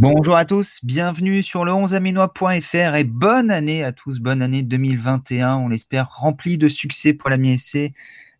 Bonjour 0.00 0.36
à 0.36 0.44
tous, 0.44 0.78
bienvenue 0.84 1.42
sur 1.42 1.64
le 1.64 1.72
11aminois.fr 1.72 2.94
et 2.94 3.02
bonne 3.02 3.50
année 3.50 3.82
à 3.82 3.90
tous, 3.90 4.20
bonne 4.20 4.42
année 4.42 4.62
2021, 4.62 5.56
on 5.56 5.66
l'espère 5.66 6.08
remplie 6.08 6.56
de 6.56 6.68
succès 6.68 7.14
pour 7.14 7.30
la 7.30 7.36
MSC, 7.36 7.94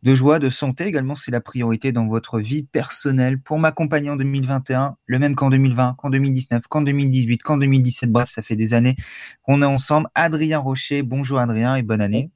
de 0.05 0.15
joie, 0.15 0.39
de 0.39 0.51
santé 0.51 0.84
également, 0.84 1.16
c'est 1.16 1.33
la 1.33 1.41
priorité 1.41 1.91
dans 1.91 2.07
votre 2.07 2.39
vie 2.39 2.62
personnelle. 2.62 3.41
Pour 3.41 3.59
m'accompagner 3.59 4.09
en 4.09 4.15
2021, 4.15 4.98
le 5.05 5.19
même 5.19 5.34
qu'en 5.34 5.51
2020, 5.51 5.97
qu'en 5.98 6.11
2019, 6.11 6.69
qu'en 6.69 6.83
2018, 6.83 7.43
qu'en 7.43 7.57
2017, 7.57 8.12
bref, 8.12 8.29
ça 8.29 8.43
fait 8.43 8.55
des 8.55 8.73
années 8.73 8.95
qu'on 9.43 9.61
est 9.61 9.66
ensemble. 9.66 10.06
Adrien 10.15 10.61
Rocher, 10.61 11.02
bonjour 11.02 11.41
Adrien 11.41 11.75
et 11.75 11.83
bonne 11.83 12.01
année. 12.01 12.30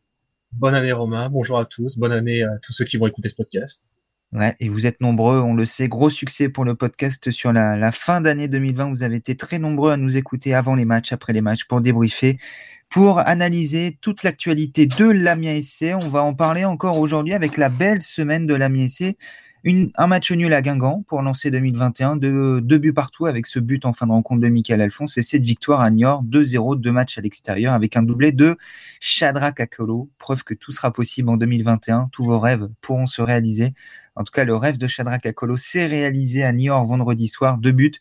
Bonne 0.51 0.75
année 0.75 0.91
Romain, 0.91 1.31
bonjour 1.31 1.61
à 1.61 1.65
tous, 1.65 1.97
bonne 1.97 2.11
année 2.11 2.43
à 2.43 2.59
tous 2.61 2.73
ceux 2.73 2.85
qui 2.85 2.97
vont 2.97 3.07
écouter 3.07 3.29
ce 3.29 3.37
podcast. 3.37 3.89
Ouais, 4.33 4.57
et 4.61 4.71
vous 4.71 4.87
êtes 4.87 5.03
nombreux, 5.03 5.41
on 5.41 5.53
le 5.53 5.67
sait, 5.67 5.89
gros 5.89 6.09
succès 6.09 6.49
pour 6.49 6.65
le 6.65 6.75
podcast 6.75 7.31
sur 7.31 7.53
la, 7.53 7.93
fin 7.93 8.23
d'année 8.23 8.49
2020. 8.49 8.89
Vous 8.89 9.03
avez 9.03 9.17
été 9.17 9.37
très 9.37 9.59
nombreux 9.59 9.93
à 9.93 9.99
nous 9.99 10.17
écouter 10.17 10.55
avant 10.55 10.75
les 10.75 10.87
matchs, 10.87 11.13
après 11.13 11.35
les 11.35 11.43
matchs, 11.43 11.65
pour 11.65 11.83
débriefer, 11.83 12.39
pour 12.89 13.19
analyser 13.19 13.99
toute 14.01 14.23
l'actualité 14.23 14.87
de 14.87 15.05
l'Amiens 15.05 15.61
SC. 15.61 15.95
On 15.95 16.09
va 16.09 16.23
en 16.23 16.33
parler 16.33 16.65
encore 16.65 16.99
aujourd'hui 16.99 17.35
avec 17.35 17.59
la 17.59 17.69
belle 17.69 18.01
semaine 18.01 18.47
de 18.47 18.55
l'Amiens 18.55 18.89
SC 18.89 19.17
un 19.97 20.07
match 20.09 20.33
nul 20.33 20.53
à 20.55 20.61
Guingamp 20.61 21.05
pour 21.07 21.23
lancer 21.23 21.51
2021, 21.51 22.17
deux, 22.17 22.61
deux, 22.61 22.79
buts 22.79 22.93
partout 22.93 23.27
avec 23.27 23.47
ce 23.47 23.61
but 23.61 23.85
en 23.85 23.93
fin 23.93 24.07
de 24.07 24.13
rencontre 24.13 24.41
de 24.41 24.49
Michael 24.49 24.81
Alphonse 24.81 25.17
et 25.19 25.23
cette 25.23 25.45
victoire 25.45 25.81
à 25.81 25.91
Niort, 25.91 26.25
2-0, 26.25 26.81
deux 26.81 26.91
matchs 26.91 27.19
à 27.19 27.21
l'extérieur 27.21 27.73
avec 27.73 27.97
un 27.97 28.03
doublé 28.03 28.33
de 28.33 28.57
Chadra 28.99 29.53
Kakolo. 29.53 30.11
Preuve 30.19 30.43
que 30.43 30.55
tout 30.55 30.73
sera 30.73 30.93
possible 30.93 31.29
en 31.29 31.37
2021, 31.37 32.09
tous 32.11 32.25
vos 32.25 32.41
rêves 32.41 32.69
pourront 32.81 33.07
se 33.07 33.23
réaliser. 33.23 33.73
En 34.15 34.25
tout 34.25 34.33
cas, 34.33 34.45
le 34.45 34.55
rêve 34.57 34.79
de 34.79 34.87
Chadra 34.87 35.19
Kakolo 35.19 35.57
s'est 35.57 35.87
réalisé 35.87 36.43
à 36.43 36.53
Niort 36.53 36.85
vendredi 36.85 37.29
soir, 37.29 37.59
deux 37.59 37.73
buts. 37.73 37.93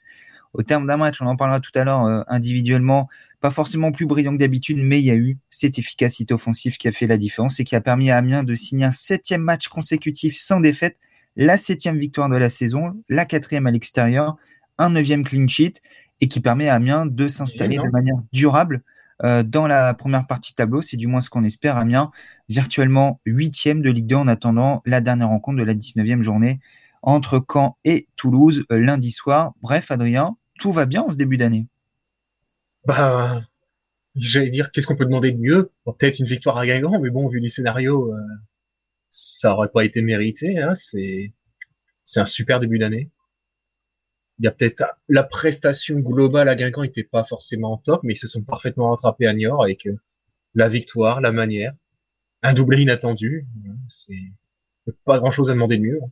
Au 0.54 0.64
terme 0.64 0.86
d'un 0.86 0.98
match, 0.98 1.22
on 1.22 1.26
en 1.28 1.38
parlera 1.38 1.62
tout 1.62 1.72
à 1.76 1.86
l'heure 1.86 2.06
euh, 2.06 2.24
individuellement, 2.28 3.08
pas 3.40 3.52
forcément 3.52 3.92
plus 3.92 4.06
brillant 4.06 4.34
que 4.34 4.40
d'habitude, 4.40 4.78
mais 4.78 5.00
il 5.00 5.06
y 5.06 5.12
a 5.12 5.16
eu 5.16 5.38
cette 5.50 5.80
efficacité 5.80 6.34
offensive 6.34 6.76
qui 6.78 6.90
a 6.90 6.92
fait 6.92 7.08
la 7.08 7.18
différence 7.18 7.60
et 7.60 7.64
qui 7.64 7.76
a 7.76 7.82
permis 7.82 8.12
à 8.12 8.18
Amiens 8.18 8.44
de 8.44 8.54
signer 8.56 8.84
un 8.84 8.92
septième 8.92 9.42
match 9.42 9.70
consécutif 9.70 10.36
sans 10.36 10.60
défaite. 10.60 10.98
La 11.38 11.56
septième 11.56 11.98
victoire 11.98 12.28
de 12.28 12.36
la 12.36 12.50
saison, 12.50 13.02
la 13.08 13.26
quatrième 13.26 13.66
à 13.66 13.72
l'extérieur, 13.72 14.36
un 14.78 14.90
neuvième 14.90 15.24
clean 15.24 15.48
sheet 15.48 15.82
et 16.20 16.28
qui 16.28 16.42
permet 16.42 16.68
à 16.68 16.76
Amiens 16.76 17.06
de 17.06 17.28
s'installer 17.30 17.78
de 17.78 17.90
manière 17.90 18.18
durable 18.34 18.84
euh, 19.24 19.44
dans 19.44 19.68
la 19.68 19.94
première 19.94 20.28
partie 20.28 20.52
de 20.52 20.56
tableau. 20.56 20.82
C'est 20.82 20.98
du 20.98 21.08
moins 21.08 21.22
ce 21.22 21.30
qu'on 21.30 21.44
espère. 21.44 21.78
Amiens 21.78 22.12
virtuellement 22.50 23.22
huitième 23.26 23.82
de 23.82 23.90
Ligue 23.90 24.08
2 24.08 24.16
en 24.16 24.28
attendant 24.28 24.82
la 24.86 25.02
dernière 25.02 25.30
rencontre 25.30 25.60
de 25.60 25.64
la 25.64 25.74
19e 25.74 26.22
journée 26.22 26.60
entre 27.02 27.44
Caen 27.52 27.78
et 27.84 28.08
Toulouse 28.16 28.66
euh, 28.72 28.80
lundi 28.80 29.12
soir. 29.12 29.54
Bref, 29.62 29.92
Adrien, 29.92 30.38
tout 30.60 30.72
va 30.72 30.86
bien 30.86 31.02
en 31.04 31.12
ce 31.12 31.18
début 31.18 31.38
d'année? 31.38 31.68
Bah, 32.86 33.42
j'allais 34.16 34.50
dire, 34.50 34.72
qu'est-ce 34.72 34.88
qu'on 34.88 34.96
peut 34.96 35.06
demander 35.06 35.32
de 35.32 35.40
mieux? 35.40 35.72
Peut-être 35.86 36.20
une 36.20 36.26
victoire 36.26 36.58
à 36.58 36.66
Guingamp, 36.66 37.00
mais 37.00 37.10
bon, 37.10 37.28
vu 37.28 37.40
les 37.40 37.50
scénarios, 37.50 38.14
euh, 38.14 38.20
ça 39.10 39.54
aurait 39.54 39.70
pas 39.70 39.86
été 39.86 40.02
mérité. 40.02 40.60
Hein, 40.60 40.74
c'est 40.76 41.34
c'est 42.04 42.20
un 42.20 42.26
super 42.26 42.60
début 42.60 42.80
d'année. 42.80 43.10
Il 44.42 44.46
y 44.46 44.48
a 44.48 44.52
peut-être 44.52 44.84
la 45.08 45.24
prestation 45.24 46.00
globale 46.00 46.50
à 46.50 46.56
Guingamp 46.56 46.82
n'était 46.82 47.04
pas 47.04 47.24
forcément 47.24 47.78
top, 47.78 48.02
mais 48.02 48.14
ils 48.14 48.18
se 48.18 48.28
sont 48.28 48.42
parfaitement 48.42 48.90
rattrapés 48.90 49.28
à 49.28 49.34
Niort 49.34 49.64
avec 49.64 49.86
euh, 49.86 49.96
la 50.56 50.68
victoire, 50.68 51.22
la 51.22 51.32
manière, 51.32 51.74
un 52.42 52.54
doublé 52.54 52.82
inattendu. 52.82 53.46
C'est 53.88 54.16
pas 55.06 55.20
grand-chose 55.20 55.52
à 55.52 55.54
demander 55.54 55.78
de 55.78 55.84
mieux. 55.84 56.00
Hein. 56.04 56.10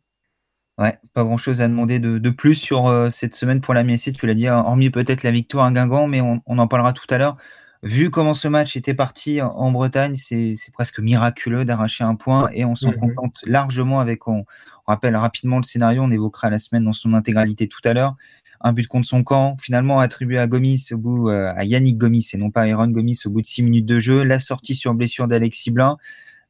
Ouais, 0.83 0.99
pas 1.13 1.23
grand 1.23 1.37
chose 1.37 1.63
à 1.63 1.67
demander 1.67 1.97
de, 1.97 2.29
plus 2.29 2.53
sur 2.53 2.85
euh, 2.85 3.09
cette 3.09 3.33
semaine 3.33 3.61
pour 3.61 3.73
la 3.73 3.83
MSC, 3.83 4.13
tu 4.13 4.27
l'as 4.27 4.35
dit, 4.35 4.47
hormis 4.47 4.91
peut-être 4.91 5.23
la 5.23 5.31
victoire 5.31 5.65
à 5.65 5.71
Guingamp, 5.71 6.05
mais 6.05 6.21
on, 6.21 6.41
en 6.45 6.67
parlera 6.67 6.93
tout 6.93 7.07
à 7.09 7.17
l'heure 7.17 7.35
vu 7.83 8.09
comment 8.09 8.33
ce 8.33 8.47
match 8.47 8.75
était 8.75 8.93
parti 8.93 9.41
en 9.41 9.71
Bretagne, 9.71 10.15
c'est 10.15 10.55
presque 10.73 10.99
miraculeux 10.99 11.65
d'arracher 11.65 12.03
un 12.03 12.15
point 12.15 12.49
et 12.53 12.65
on 12.65 12.75
s'en 12.75 12.91
mhm. 12.91 12.99
contente 12.99 13.37
largement 13.45 13.99
avec, 13.99 14.27
on, 14.27 14.45
rappelle 14.89 15.15
rapidement 15.15 15.57
le 15.57 15.63
scénario, 15.63 16.01
on 16.01 16.11
évoquera 16.11 16.49
la 16.49 16.59
semaine 16.59 16.83
dans 16.83 16.93
son 16.93 17.13
intégralité 17.13 17.67
tout 17.67 17.81
à 17.83 17.93
l'heure. 17.93 18.15
Un 18.61 18.73
but 18.73 18.87
contre 18.87 19.07
son 19.07 19.23
camp, 19.23 19.55
finalement 19.55 19.99
attribué 19.99 20.37
à 20.37 20.47
Gomis 20.47 20.83
au 20.91 20.97
bout, 20.97 21.29
euh, 21.29 21.53
à 21.55 21.63
Yannick 21.63 21.97
Gomis 21.97 22.27
et 22.33 22.37
non 22.37 22.51
pas 22.51 22.63
à 22.63 22.65
Aaron 22.65 22.87
Gomis 22.87 23.19
au 23.25 23.29
bout 23.29 23.41
de 23.41 23.45
six 23.45 23.63
minutes 23.63 23.85
de 23.85 23.99
jeu. 23.99 24.23
La 24.23 24.39
sortie 24.39 24.75
sur 24.75 24.93
blessure 24.93 25.27
d'Alexis 25.27 25.71
Blin. 25.71 25.97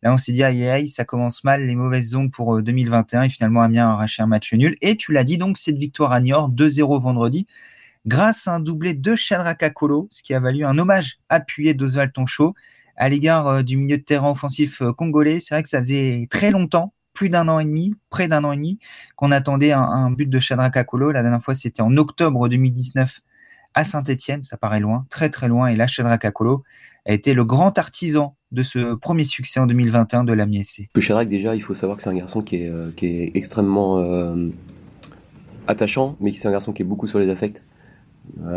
Là, 0.02 0.14
on 0.14 0.18
s'est 0.18 0.32
dit, 0.32 0.44
aïe, 0.44 0.66
aïe, 0.66 0.88
ça 0.88 1.04
commence 1.04 1.44
mal, 1.44 1.68
les 1.68 1.76
mauvaises 1.76 2.12
zones 2.12 2.32
pour 2.32 2.62
2021 2.62 3.20
euh, 3.20 3.24
et 3.26 3.30
finalement 3.30 3.62
Amiens 3.62 3.90
a 3.90 3.92
arraché 3.92 4.24
un 4.24 4.28
match 4.28 4.54
nul. 4.54 4.78
Et 4.82 4.96
tu 4.96 5.12
l'as 5.12 5.26
dit, 5.26 5.38
donc, 5.38 5.58
cette 5.58 5.78
victoire 5.78 6.14
à 6.14 6.22
Niort, 6.22 6.50
2-0 6.50 7.02
vendredi 7.02 7.46
grâce 8.06 8.48
à 8.48 8.56
un 8.56 8.60
doublé 8.60 8.94
de 8.94 9.16
Shadraka 9.16 9.70
Kolo, 9.70 10.08
ce 10.10 10.24
qui 10.24 10.34
a 10.34 10.40
valu 10.40 10.66
un 10.66 10.78
hommage 10.78 11.20
appuyé 11.30 11.74
d'Oswald 11.74 12.14
Toncho 12.14 12.54
à 13.00 13.10
l'égard 13.10 13.48
euh, 13.48 13.64
du 13.64 13.78
milieu 13.78 13.98
de 13.98 14.04
terrain 14.04 14.30
offensif 14.30 14.82
euh, 14.82 14.94
congolais. 14.94 15.40
C'est 15.40 15.56
vrai 15.56 15.64
que 15.64 15.70
ça 15.70 15.80
faisait 15.80 16.28
très 16.30 16.52
longtemps, 16.52 16.94
plus 17.14 17.30
d'un 17.30 17.48
an 17.48 17.60
et 17.60 17.66
demi, 17.66 17.96
près 18.10 18.28
d'un 18.28 18.44
an 18.44 18.52
et 18.52 18.58
demi, 18.58 18.78
qu'on 19.16 19.32
attendait 19.32 19.72
un, 19.72 20.12
but 20.12 20.30
de 20.30 20.40
Shadraka 20.40 20.84
Kolo. 20.84 21.12
La 21.12 21.22
dernière 21.22 21.42
fois, 21.42 21.54
c'était 21.54 21.82
en 21.82 21.96
octobre 21.98 22.48
2019 22.48 23.22
à 23.74 23.84
Saint-Etienne, 23.84 24.44
ça 24.44 24.58
paraît 24.58 24.80
loin, 24.80 25.06
très 25.10 25.30
très 25.30 25.48
loin. 25.48 25.68
Et 25.68 25.76
là, 25.76 25.88
Shadraka 25.88 26.32
Kolo 26.32 26.64
a 27.06 27.14
été 27.14 27.34
le 27.34 27.46
grand 27.46 27.78
artisan 27.78 28.36
de 28.52 28.64
ce 28.64 28.96
premier 28.96 29.24
succès 29.24 29.60
en 29.60 29.68
2021 29.68 30.24
de 30.24 30.34
l'AMI 30.34 30.66
SC. 30.66 30.90
Shadraka, 31.00 31.30
déjà, 31.30 31.56
il 31.56 31.62
faut 31.62 31.74
savoir 31.74 31.98
que 31.98 32.04
c'est 32.04 32.10
un 32.10 32.16
garçon 32.16 32.42
qui 32.42 32.58
est, 32.58 32.70
euh, 32.70 32.92
extrêmement 33.34 34.04
attachant, 35.68 36.18
mais 36.20 36.32
c'est 36.32 36.48
un 36.48 36.52
garçon 36.52 36.74
qui 36.74 36.82
est 36.82 36.86
beaucoup 36.86 37.08
sur 37.08 37.20
les 37.20 37.30
affects 37.30 37.62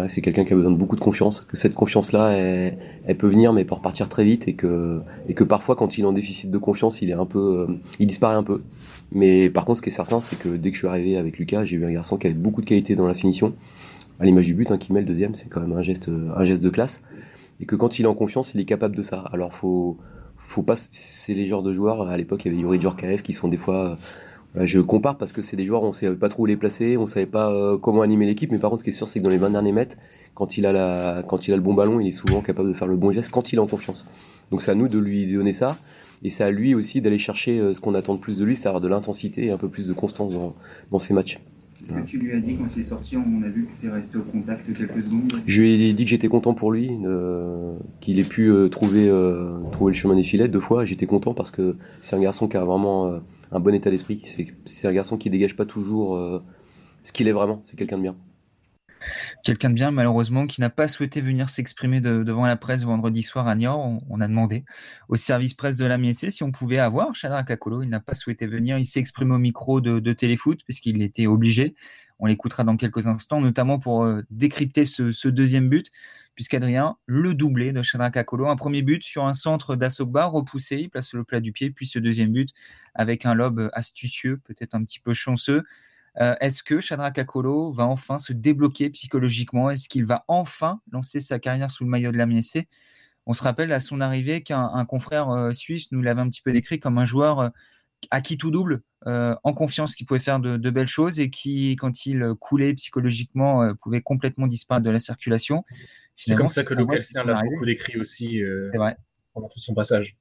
c'est 0.08 0.20
quelqu'un 0.20 0.44
qui 0.44 0.52
a 0.52 0.56
besoin 0.56 0.70
de 0.70 0.76
beaucoup 0.76 0.96
de 0.96 1.00
confiance, 1.00 1.40
que 1.40 1.56
cette 1.56 1.74
confiance-là, 1.74 2.30
elle, 2.32 3.16
peut 3.16 3.26
venir, 3.26 3.52
mais 3.52 3.64
peut 3.64 3.74
repartir 3.74 4.08
très 4.08 4.24
vite, 4.24 4.48
et 4.48 4.54
que, 4.54 5.00
et 5.28 5.34
que 5.34 5.44
parfois, 5.44 5.76
quand 5.76 5.98
il 5.98 6.02
est 6.02 6.06
en 6.06 6.12
déficit 6.12 6.50
de 6.50 6.58
confiance, 6.58 7.02
il 7.02 7.10
est 7.10 7.14
un 7.14 7.26
peu, 7.26 7.66
euh, 7.68 7.74
il 7.98 8.06
disparaît 8.06 8.36
un 8.36 8.42
peu. 8.42 8.62
Mais 9.12 9.50
par 9.50 9.64
contre, 9.64 9.78
ce 9.78 9.82
qui 9.82 9.90
est 9.90 9.92
certain, 9.92 10.20
c'est 10.20 10.36
que 10.36 10.48
dès 10.48 10.70
que 10.70 10.76
je 10.76 10.80
suis 10.80 10.88
arrivé 10.88 11.16
avec 11.16 11.38
Lucas, 11.38 11.64
j'ai 11.64 11.76
vu 11.76 11.84
un 11.84 11.92
garçon 11.92 12.16
qui 12.16 12.26
avait 12.26 12.36
beaucoup 12.36 12.60
de 12.60 12.66
qualité 12.66 12.96
dans 12.96 13.06
la 13.06 13.14
finition, 13.14 13.54
à 14.20 14.24
l'image 14.24 14.46
du 14.46 14.54
but, 14.54 14.70
hein, 14.70 14.78
qui 14.78 14.92
met 14.92 15.00
le 15.00 15.06
deuxième, 15.06 15.34
c'est 15.34 15.48
quand 15.48 15.60
même 15.60 15.72
un 15.72 15.82
geste, 15.82 16.08
un 16.08 16.44
geste 16.44 16.62
de 16.62 16.70
classe, 16.70 17.02
et 17.60 17.66
que 17.66 17.76
quand 17.76 17.98
il 17.98 18.04
est 18.04 18.08
en 18.08 18.14
confiance, 18.14 18.52
il 18.54 18.60
est 18.60 18.64
capable 18.64 18.96
de 18.96 19.02
ça. 19.02 19.20
Alors, 19.32 19.54
faut, 19.54 19.96
faut 20.36 20.62
pas, 20.62 20.74
c'est 20.76 21.34
les 21.34 21.46
genres 21.46 21.62
de 21.62 21.72
joueurs. 21.72 22.08
À 22.08 22.16
l'époque, 22.16 22.44
il 22.44 22.52
y 22.52 22.54
avait 22.54 22.60
Yuri 22.60 22.80
Djorkaev 22.80 23.22
qui 23.22 23.32
sont 23.32 23.48
des 23.48 23.56
fois 23.56 23.98
je 24.54 24.80
compare 24.80 25.16
parce 25.16 25.32
que 25.32 25.40
c'est 25.40 25.56
des 25.56 25.64
joueurs, 25.64 25.82
on 25.82 25.92
savait 25.92 26.14
pas 26.14 26.28
trop 26.28 26.42
où 26.42 26.46
les 26.46 26.56
placer, 26.56 26.96
on 26.96 27.06
savait 27.06 27.26
pas 27.26 27.50
euh, 27.50 27.78
comment 27.78 28.02
animer 28.02 28.26
l'équipe, 28.26 28.52
mais 28.52 28.58
par 28.58 28.70
contre, 28.70 28.82
ce 28.82 28.84
qui 28.84 28.90
est 28.90 28.92
sûr, 28.92 29.08
c'est 29.08 29.18
que 29.18 29.24
dans 29.24 29.30
les 29.30 29.38
20 29.38 29.50
derniers 29.50 29.72
mètres, 29.72 29.96
quand 30.34 30.58
il 30.58 30.66
a 30.66 30.72
la, 30.72 31.22
quand 31.26 31.48
il 31.48 31.54
a 31.54 31.56
le 31.56 31.62
bon 31.62 31.74
ballon, 31.74 32.00
il 32.00 32.06
est 32.06 32.10
souvent 32.10 32.40
capable 32.42 32.68
de 32.68 32.74
faire 32.74 32.88
le 32.88 32.96
bon 32.96 33.12
geste 33.12 33.30
quand 33.30 33.52
il 33.52 33.56
est 33.56 33.60
en 33.60 33.66
confiance. 33.66 34.06
Donc 34.50 34.60
c'est 34.60 34.70
à 34.70 34.74
nous 34.74 34.88
de 34.88 34.98
lui 34.98 35.32
donner 35.32 35.54
ça, 35.54 35.78
et 36.22 36.28
c'est 36.28 36.44
à 36.44 36.50
lui 36.50 36.74
aussi 36.74 37.00
d'aller 37.00 37.18
chercher 37.18 37.58
euh, 37.58 37.72
ce 37.72 37.80
qu'on 37.80 37.94
attend 37.94 38.14
de 38.14 38.20
plus 38.20 38.38
de 38.38 38.44
lui, 38.44 38.54
c'est-à-dire 38.54 38.82
de 38.82 38.88
l'intensité 38.88 39.46
et 39.46 39.50
un 39.50 39.58
peu 39.58 39.68
plus 39.68 39.86
de 39.86 39.94
constance 39.94 40.34
dans, 40.34 40.54
dans 40.90 40.98
ses 40.98 41.14
matchs. 41.14 41.40
Est-ce 41.80 41.94
que 41.94 42.00
tu 42.02 42.18
lui 42.18 42.32
as 42.32 42.38
dit 42.38 42.54
quand 42.54 42.68
il 42.76 42.80
est 42.80 42.84
sorti, 42.84 43.16
on 43.16 43.42
a 43.42 43.48
vu 43.48 43.64
que 43.64 43.80
tu 43.80 43.86
es 43.88 43.90
resté 43.90 44.16
au 44.16 44.22
contact 44.22 44.66
quelques 44.72 45.02
secondes? 45.02 45.32
Je 45.46 45.62
lui 45.62 45.82
ai 45.82 45.92
dit 45.94 46.04
que 46.04 46.10
j'étais 46.10 46.28
content 46.28 46.54
pour 46.54 46.70
lui, 46.70 46.90
euh, 47.04 47.74
qu'il 48.00 48.20
ait 48.20 48.24
pu 48.24 48.52
trouver, 48.70 49.10
trouver 49.72 49.90
le 49.90 49.96
chemin 49.96 50.14
des 50.14 50.22
filets 50.22 50.46
deux 50.46 50.60
fois. 50.60 50.84
J'étais 50.84 51.06
content 51.06 51.34
parce 51.34 51.50
que 51.50 51.74
c'est 52.00 52.14
un 52.14 52.20
garçon 52.20 52.46
qui 52.46 52.56
a 52.56 52.62
vraiment 52.62 53.20
un 53.52 53.60
bon 53.60 53.74
état 53.74 53.90
d'esprit. 53.90 54.22
C'est 54.64 54.88
un 54.88 54.92
garçon 54.92 55.18
qui 55.18 55.30
dégage 55.30 55.56
pas 55.56 55.66
toujours 55.66 56.16
euh, 56.16 56.42
ce 57.02 57.12
qu'il 57.12 57.28
est 57.28 57.32
vraiment. 57.32 57.60
C'est 57.62 57.76
quelqu'un 57.76 57.98
de 57.98 58.02
bien. 58.02 58.16
Quelqu'un 59.44 59.70
de 59.70 59.74
bien, 59.74 59.90
malheureusement, 59.90 60.46
qui 60.46 60.60
n'a 60.60 60.70
pas 60.70 60.88
souhaité 60.88 61.20
venir 61.20 61.50
s'exprimer 61.50 62.00
devant 62.00 62.46
la 62.46 62.56
presse 62.56 62.84
vendredi 62.84 63.22
soir 63.22 63.48
à 63.48 63.54
Niort. 63.56 64.00
On, 64.08 64.20
a 64.20 64.28
demandé 64.28 64.64
au 65.08 65.16
service 65.16 65.54
presse 65.54 65.76
de 65.76 65.84
la 65.84 65.98
MSC 65.98 66.30
si 66.30 66.42
on 66.44 66.52
pouvait 66.52 66.78
avoir 66.78 67.14
Chadra 67.14 67.42
Kakolo. 67.42 67.82
Il 67.82 67.88
n'a 67.88 68.00
pas 68.00 68.14
souhaité 68.14 68.46
venir. 68.46 68.78
Il 68.78 68.84
s'est 68.84 69.00
exprimé 69.00 69.34
au 69.34 69.38
micro 69.38 69.80
de, 69.80 70.12
Téléfoot 70.12 70.60
parce 70.66 70.78
qu'il 70.78 71.02
était 71.02 71.26
obligé. 71.26 71.74
On 72.22 72.26
l'écoutera 72.26 72.62
dans 72.62 72.76
quelques 72.76 73.08
instants, 73.08 73.40
notamment 73.40 73.80
pour 73.80 74.04
euh, 74.04 74.22
décrypter 74.30 74.84
ce, 74.84 75.28
deuxième 75.28 75.68
but. 75.68 75.90
puisqu'Adrien, 76.36 76.96
le 77.06 77.34
doublé 77.34 77.72
de 77.72 77.82
Shadrach 77.82 78.14
Kakolo, 78.14 78.46
un 78.46 78.54
premier 78.54 78.82
but 78.82 79.02
sur 79.02 79.26
un 79.26 79.32
centre 79.32 79.74
d'Asogba 79.74 80.26
repoussé, 80.26 80.76
il 80.76 80.88
place 80.88 81.12
le 81.14 81.24
plat 81.24 81.40
du 81.40 81.50
pied, 81.50 81.72
puis 81.72 81.84
ce 81.84 81.98
deuxième 81.98 82.32
but 82.32 82.50
avec 82.94 83.26
un 83.26 83.34
lobe 83.34 83.68
astucieux, 83.72 84.40
peut-être 84.44 84.76
un 84.76 84.84
petit 84.84 85.00
peu 85.00 85.14
chanceux. 85.14 85.64
Euh, 86.20 86.36
est-ce 86.40 86.62
que 86.62 86.78
Shadrach 86.80 87.12
Kakolo 87.12 87.72
va 87.72 87.86
enfin 87.86 88.18
se 88.18 88.32
débloquer 88.32 88.88
psychologiquement? 88.90 89.68
Est-ce 89.68 89.88
qu'il 89.88 90.04
va 90.06 90.24
enfin 90.28 90.80
lancer 90.92 91.20
sa 91.20 91.40
carrière 91.40 91.72
sous 91.72 91.82
le 91.82 91.90
maillot 91.90 92.12
de 92.12 92.18
la 92.18 92.26
On 93.26 93.34
se 93.34 93.42
rappelle 93.42 93.72
à 93.72 93.80
son 93.80 94.00
arrivée 94.00 94.44
qu'un 94.44 94.84
confrère 94.84 95.28
euh, 95.30 95.52
suisse 95.52 95.90
nous 95.90 96.02
l'avait 96.02 96.20
un 96.20 96.28
petit 96.28 96.42
peu 96.42 96.52
décrit 96.52 96.78
comme 96.78 96.98
un 96.98 97.04
joueur 97.04 97.50
à 98.10 98.20
qui 98.20 98.36
tout 98.36 98.50
double, 98.50 98.82
en 99.06 99.54
confiance, 99.54 99.94
qui 99.94 100.04
pouvait 100.04 100.20
faire 100.20 100.40
de, 100.40 100.70
belles 100.70 100.86
choses 100.86 101.20
et 101.20 101.30
qui, 101.30 101.76
quand 101.76 102.06
il 102.06 102.34
coulait 102.40 102.74
psychologiquement, 102.74 103.74
pouvait 103.80 104.02
complètement 104.02 104.46
disparaître 104.46 104.84
de 104.84 104.90
la 104.90 105.00
circulation. 105.00 105.64
C'est 106.16 106.34
comme 106.34 106.48
ça 106.48 106.64
que 106.64 106.74
Luke 106.74 106.90
l'a 107.14 107.42
beaucoup 107.42 107.64
décrit 107.64 107.98
aussi 107.98 108.42
euh, 108.42 108.70
pendant 109.32 109.48
tout 109.48 109.58
son 109.58 109.74
passage. 109.74 110.16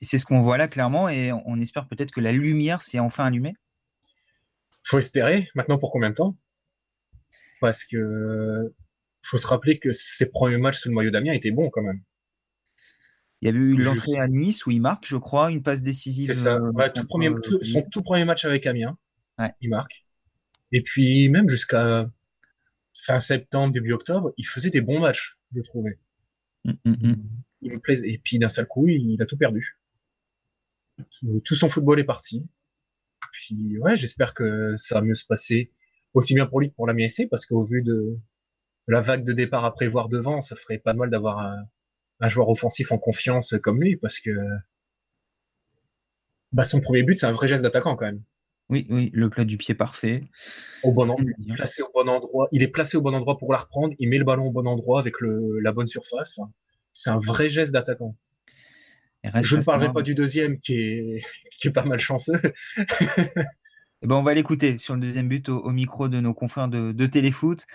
Et 0.00 0.04
c'est 0.04 0.18
ce 0.18 0.26
qu'on 0.26 0.40
voit 0.40 0.58
là 0.58 0.68
clairement, 0.68 1.08
et 1.08 1.32
on 1.32 1.60
espère 1.60 1.86
peut-être 1.86 2.10
que 2.10 2.20
la 2.20 2.32
lumière 2.32 2.82
s'est 2.82 2.98
enfin 2.98 3.26
allumée. 3.26 3.54
Faut 4.84 4.98
espérer. 4.98 5.48
Maintenant, 5.54 5.78
pour 5.78 5.92
combien 5.92 6.10
de 6.10 6.16
temps? 6.16 6.36
Parce 7.60 7.84
que 7.84 8.74
faut 9.22 9.38
se 9.38 9.46
rappeler 9.46 9.78
que 9.78 9.92
ses 9.92 10.28
premiers 10.30 10.56
matchs 10.56 10.80
sous 10.80 10.88
le 10.88 10.96
maillot 10.96 11.12
d'Amiens 11.12 11.32
étaient 11.32 11.52
bons 11.52 11.70
quand 11.70 11.82
même. 11.82 12.00
Il 13.42 13.46
y 13.46 13.48
avait 13.48 13.58
eu 13.58 13.76
l'entrée 13.76 14.18
à 14.18 14.28
Nice 14.28 14.66
où 14.66 14.70
il 14.70 14.80
marque, 14.80 15.04
je 15.04 15.16
crois, 15.16 15.50
une 15.50 15.64
passe 15.64 15.82
décisive. 15.82 16.28
C'est 16.28 16.34
ça. 16.34 16.58
Euh, 16.58 16.88
tout 16.94 17.06
premier, 17.08 17.28
son 17.62 17.82
tout 17.82 18.02
premier 18.02 18.24
match 18.24 18.44
avec 18.44 18.66
Amiens, 18.66 18.96
il 19.60 19.68
marque. 19.68 20.06
Et 20.70 20.80
puis 20.80 21.28
même 21.28 21.48
jusqu'à 21.48 22.08
fin 22.94 23.18
septembre, 23.18 23.72
début 23.72 23.92
octobre, 23.92 24.32
il 24.36 24.46
faisait 24.46 24.70
des 24.70 24.80
bons 24.80 25.00
matchs, 25.00 25.38
je 25.50 25.60
trouvais. 25.60 25.98
Mm, 26.64 26.72
mm, 26.84 26.90
mm. 26.90 27.22
Il 27.62 27.72
me 27.72 27.80
plaisait. 27.80 28.08
Et 28.08 28.18
puis 28.18 28.38
d'un 28.38 28.48
seul 28.48 28.66
coup, 28.66 28.86
il 28.86 29.20
a 29.20 29.26
tout 29.26 29.36
perdu. 29.36 29.76
Tout 31.44 31.56
son 31.56 31.68
football 31.68 31.98
est 31.98 32.04
parti. 32.04 32.46
Puis 33.32 33.76
ouais, 33.78 33.96
j'espère 33.96 34.34
que 34.34 34.76
ça 34.76 34.94
va 34.94 35.00
mieux 35.00 35.16
se 35.16 35.26
passer 35.26 35.72
aussi 36.14 36.34
bien 36.34 36.46
pour 36.46 36.60
lui 36.60 36.70
que 36.70 36.76
pour 36.76 36.86
la 36.86 36.94
MSC 36.94 37.28
parce 37.28 37.44
qu'au 37.44 37.64
vu 37.64 37.82
de 37.82 38.18
la 38.86 39.00
vague 39.00 39.24
de 39.24 39.32
départ 39.32 39.64
à 39.64 39.74
prévoir 39.74 40.08
devant, 40.08 40.40
ça 40.40 40.54
ferait 40.54 40.78
pas 40.78 40.94
mal 40.94 41.10
d'avoir 41.10 41.40
un, 41.40 41.64
un 42.20 42.28
joueur 42.28 42.48
offensif 42.48 42.92
en 42.92 42.98
confiance 42.98 43.54
comme 43.62 43.80
lui, 43.80 43.96
parce 43.96 44.18
que 44.20 44.30
bah, 46.52 46.64
son 46.64 46.80
premier 46.80 47.02
but, 47.02 47.18
c'est 47.18 47.26
un 47.26 47.32
vrai 47.32 47.48
geste 47.48 47.62
d'attaquant 47.62 47.96
quand 47.96 48.06
même. 48.06 48.22
Oui, 48.68 48.86
oui, 48.88 49.10
le 49.12 49.28
plat 49.28 49.44
du 49.44 49.58
pied 49.58 49.74
parfait. 49.74 50.24
Au 50.82 50.92
bon 50.92 51.10
endroit, 51.10 51.26
placé 51.56 51.82
au 51.82 51.90
bon 51.92 52.08
endroit. 52.08 52.48
Il 52.52 52.62
est 52.62 52.68
placé 52.68 52.96
au 52.96 53.02
bon 53.02 53.14
endroit 53.14 53.36
pour 53.36 53.52
la 53.52 53.58
reprendre. 53.58 53.94
Il 53.98 54.08
met 54.08 54.18
le 54.18 54.24
ballon 54.24 54.46
au 54.46 54.50
bon 54.50 54.66
endroit 54.66 54.98
avec 54.98 55.20
le, 55.20 55.58
la 55.60 55.72
bonne 55.72 55.86
surface. 55.86 56.38
c'est 56.92 57.10
un 57.10 57.18
vrai 57.18 57.48
geste 57.48 57.72
d'attaquant. 57.72 58.16
Je 59.24 59.56
ne 59.56 59.62
parlerai 59.62 59.92
pas 59.92 60.02
du 60.02 60.14
deuxième 60.14 60.58
qui 60.58 60.74
est, 60.74 61.22
qui 61.60 61.68
est 61.68 61.72
pas 61.72 61.84
mal 61.84 61.98
chanceux. 61.98 62.40
Eh 64.04 64.08
ben, 64.08 64.16
on 64.16 64.22
va 64.22 64.34
l'écouter 64.34 64.78
sur 64.78 64.94
le 64.94 65.00
deuxième 65.00 65.28
but 65.28 65.48
au, 65.48 65.70
micro 65.70 66.08
de 66.08 66.18
nos 66.18 66.34
confrères 66.34 66.68
de, 66.68 66.92
de 66.92 67.06
Téléfoot 67.06 67.66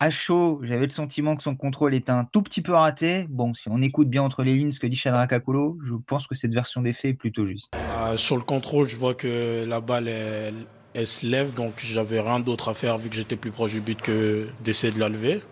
à 0.00 0.08
chaud, 0.08 0.60
j'avais 0.62 0.86
le 0.86 0.90
sentiment 0.90 1.36
que 1.36 1.42
son 1.42 1.54
contrôle 1.54 1.94
était 1.94 2.10
un 2.10 2.24
tout 2.24 2.40
petit 2.40 2.62
peu 2.62 2.72
raté. 2.72 3.26
Bon, 3.28 3.52
si 3.52 3.68
on 3.68 3.82
écoute 3.82 4.08
bien 4.08 4.22
entre 4.22 4.42
les 4.42 4.56
lignes 4.56 4.70
ce 4.70 4.80
que 4.80 4.86
dit 4.86 4.96
Shadrach 4.96 5.28
Kakolo, 5.28 5.78
je 5.84 5.94
pense 5.94 6.26
que 6.26 6.34
cette 6.34 6.54
version 6.54 6.80
des 6.80 6.94
faits 6.94 7.10
est 7.10 7.14
plutôt 7.14 7.44
juste. 7.44 7.74
Euh, 7.76 8.16
sur 8.16 8.36
le 8.36 8.42
contrôle, 8.42 8.88
je 8.88 8.96
vois 8.96 9.14
que 9.14 9.66
la 9.68 9.82
balle, 9.82 10.08
elle, 10.08 11.06
se 11.06 11.26
lève, 11.26 11.52
donc 11.52 11.74
j'avais 11.76 12.18
rien 12.18 12.40
d'autre 12.40 12.70
à 12.70 12.74
faire 12.74 12.96
vu 12.96 13.10
que 13.10 13.14
j'étais 13.14 13.36
plus 13.36 13.50
proche 13.50 13.72
du 13.72 13.82
but 13.82 14.00
que 14.00 14.48
d'essayer 14.64 14.90
de 14.90 14.98
la 14.98 15.10
lever. 15.10 15.42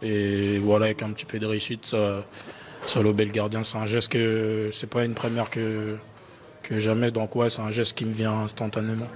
Et 0.00 0.58
voilà, 0.58 0.86
avec 0.86 1.02
un 1.02 1.12
petit 1.12 1.26
peu 1.26 1.38
de 1.38 1.44
réussite, 1.44 1.84
ça, 1.84 2.24
ça 2.86 3.02
le 3.02 3.12
gardien. 3.12 3.62
C'est 3.62 3.76
un 3.76 3.86
geste 3.86 4.10
que 4.10 4.70
c'est 4.72 4.88
pas 4.88 5.04
une 5.04 5.14
première 5.14 5.50
que, 5.50 5.98
que 6.62 6.78
jamais, 6.78 7.10
donc 7.10 7.36
ouais, 7.36 7.50
c'est 7.50 7.62
un 7.62 7.70
geste 7.70 7.94
qui 7.94 8.06
me 8.06 8.12
vient 8.12 8.32
instantanément. 8.32 9.08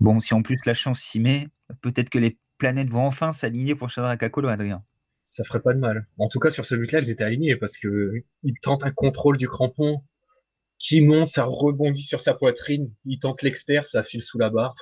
Bon, 0.00 0.18
si 0.18 0.34
en 0.34 0.42
plus 0.42 0.58
la 0.66 0.74
chance 0.74 0.98
s'y 0.98 1.20
met, 1.20 1.46
peut-être 1.80 2.10
que 2.10 2.18
les 2.18 2.36
planètes 2.60 2.88
vont 2.88 3.04
enfin 3.04 3.32
s'aligner 3.32 3.74
pour 3.74 3.90
Shadrach 3.90 4.20
Kakolo, 4.20 4.46
Adrien. 4.46 4.84
Ça 5.24 5.42
ferait 5.42 5.60
pas 5.60 5.74
de 5.74 5.80
mal. 5.80 6.06
En 6.18 6.28
tout 6.28 6.38
cas, 6.38 6.50
sur 6.50 6.64
ce 6.64 6.76
but-là, 6.76 7.00
elles 7.00 7.10
étaient 7.10 7.24
alignées 7.24 7.56
parce 7.56 7.76
que 7.76 8.12
il 8.44 8.54
tente 8.62 8.84
un 8.84 8.92
contrôle 8.92 9.36
du 9.36 9.48
crampon 9.48 10.02
qui 10.78 11.00
monte, 11.00 11.28
ça 11.28 11.44
rebondit 11.44 12.02
sur 12.02 12.20
sa 12.20 12.34
poitrine, 12.34 12.92
il 13.04 13.18
tente 13.18 13.42
l'extérieur, 13.42 13.86
ça 13.86 14.02
file 14.02 14.22
sous 14.22 14.38
la 14.38 14.50
barre. 14.50 14.74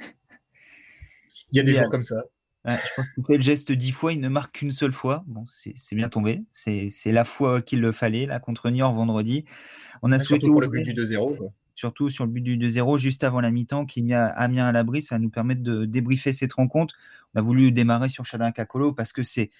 il 0.00 1.56
y 1.56 1.60
a 1.60 1.62
des 1.62 1.74
gens 1.74 1.88
comme 1.88 2.02
ça. 2.02 2.24
je 2.66 2.72
pense 2.94 3.06
qu'il 3.14 3.24
fait 3.26 3.36
le 3.36 3.42
geste 3.42 3.72
dix 3.72 3.92
fois, 3.92 4.12
il 4.12 4.20
ne 4.20 4.28
marque 4.28 4.56
qu'une 4.56 4.70
seule 4.70 4.92
fois. 4.92 5.24
Bon, 5.26 5.44
c'est 5.46 5.94
bien 5.94 6.08
tombé. 6.08 6.42
C'est 6.50 6.90
la 7.06 7.24
fois 7.24 7.62
qu'il 7.62 7.80
le 7.80 7.92
fallait, 7.92 8.26
là, 8.26 8.40
contre 8.40 8.70
Niort 8.70 8.94
vendredi. 8.94 9.44
On 10.02 10.12
a 10.12 10.18
souhaité. 10.18 10.46
pour 10.46 10.60
le 10.60 10.68
but 10.68 10.82
du 10.82 10.94
2-0 10.94 11.52
surtout 11.78 12.08
sur 12.10 12.26
le 12.26 12.32
but 12.32 12.40
du 12.40 12.58
2-0 12.58 12.98
juste 12.98 13.22
avant 13.22 13.40
la 13.40 13.52
mi-temps 13.52 13.86
qui 13.86 14.02
met 14.02 14.12
Amiens 14.12 14.66
à 14.66 14.72
l'abri. 14.72 15.00
Ça 15.00 15.14
va 15.14 15.20
nous 15.20 15.30
permettre 15.30 15.62
de 15.62 15.84
débriefer 15.84 16.32
cette 16.32 16.54
rencontre. 16.54 16.96
On 17.34 17.38
a 17.38 17.42
voulu 17.42 17.70
démarrer 17.70 18.08
sur 18.08 18.24
Chadin 18.24 18.50
Kakolo 18.50 18.92
parce 18.92 19.12
que 19.12 19.22
c'est 19.22 19.50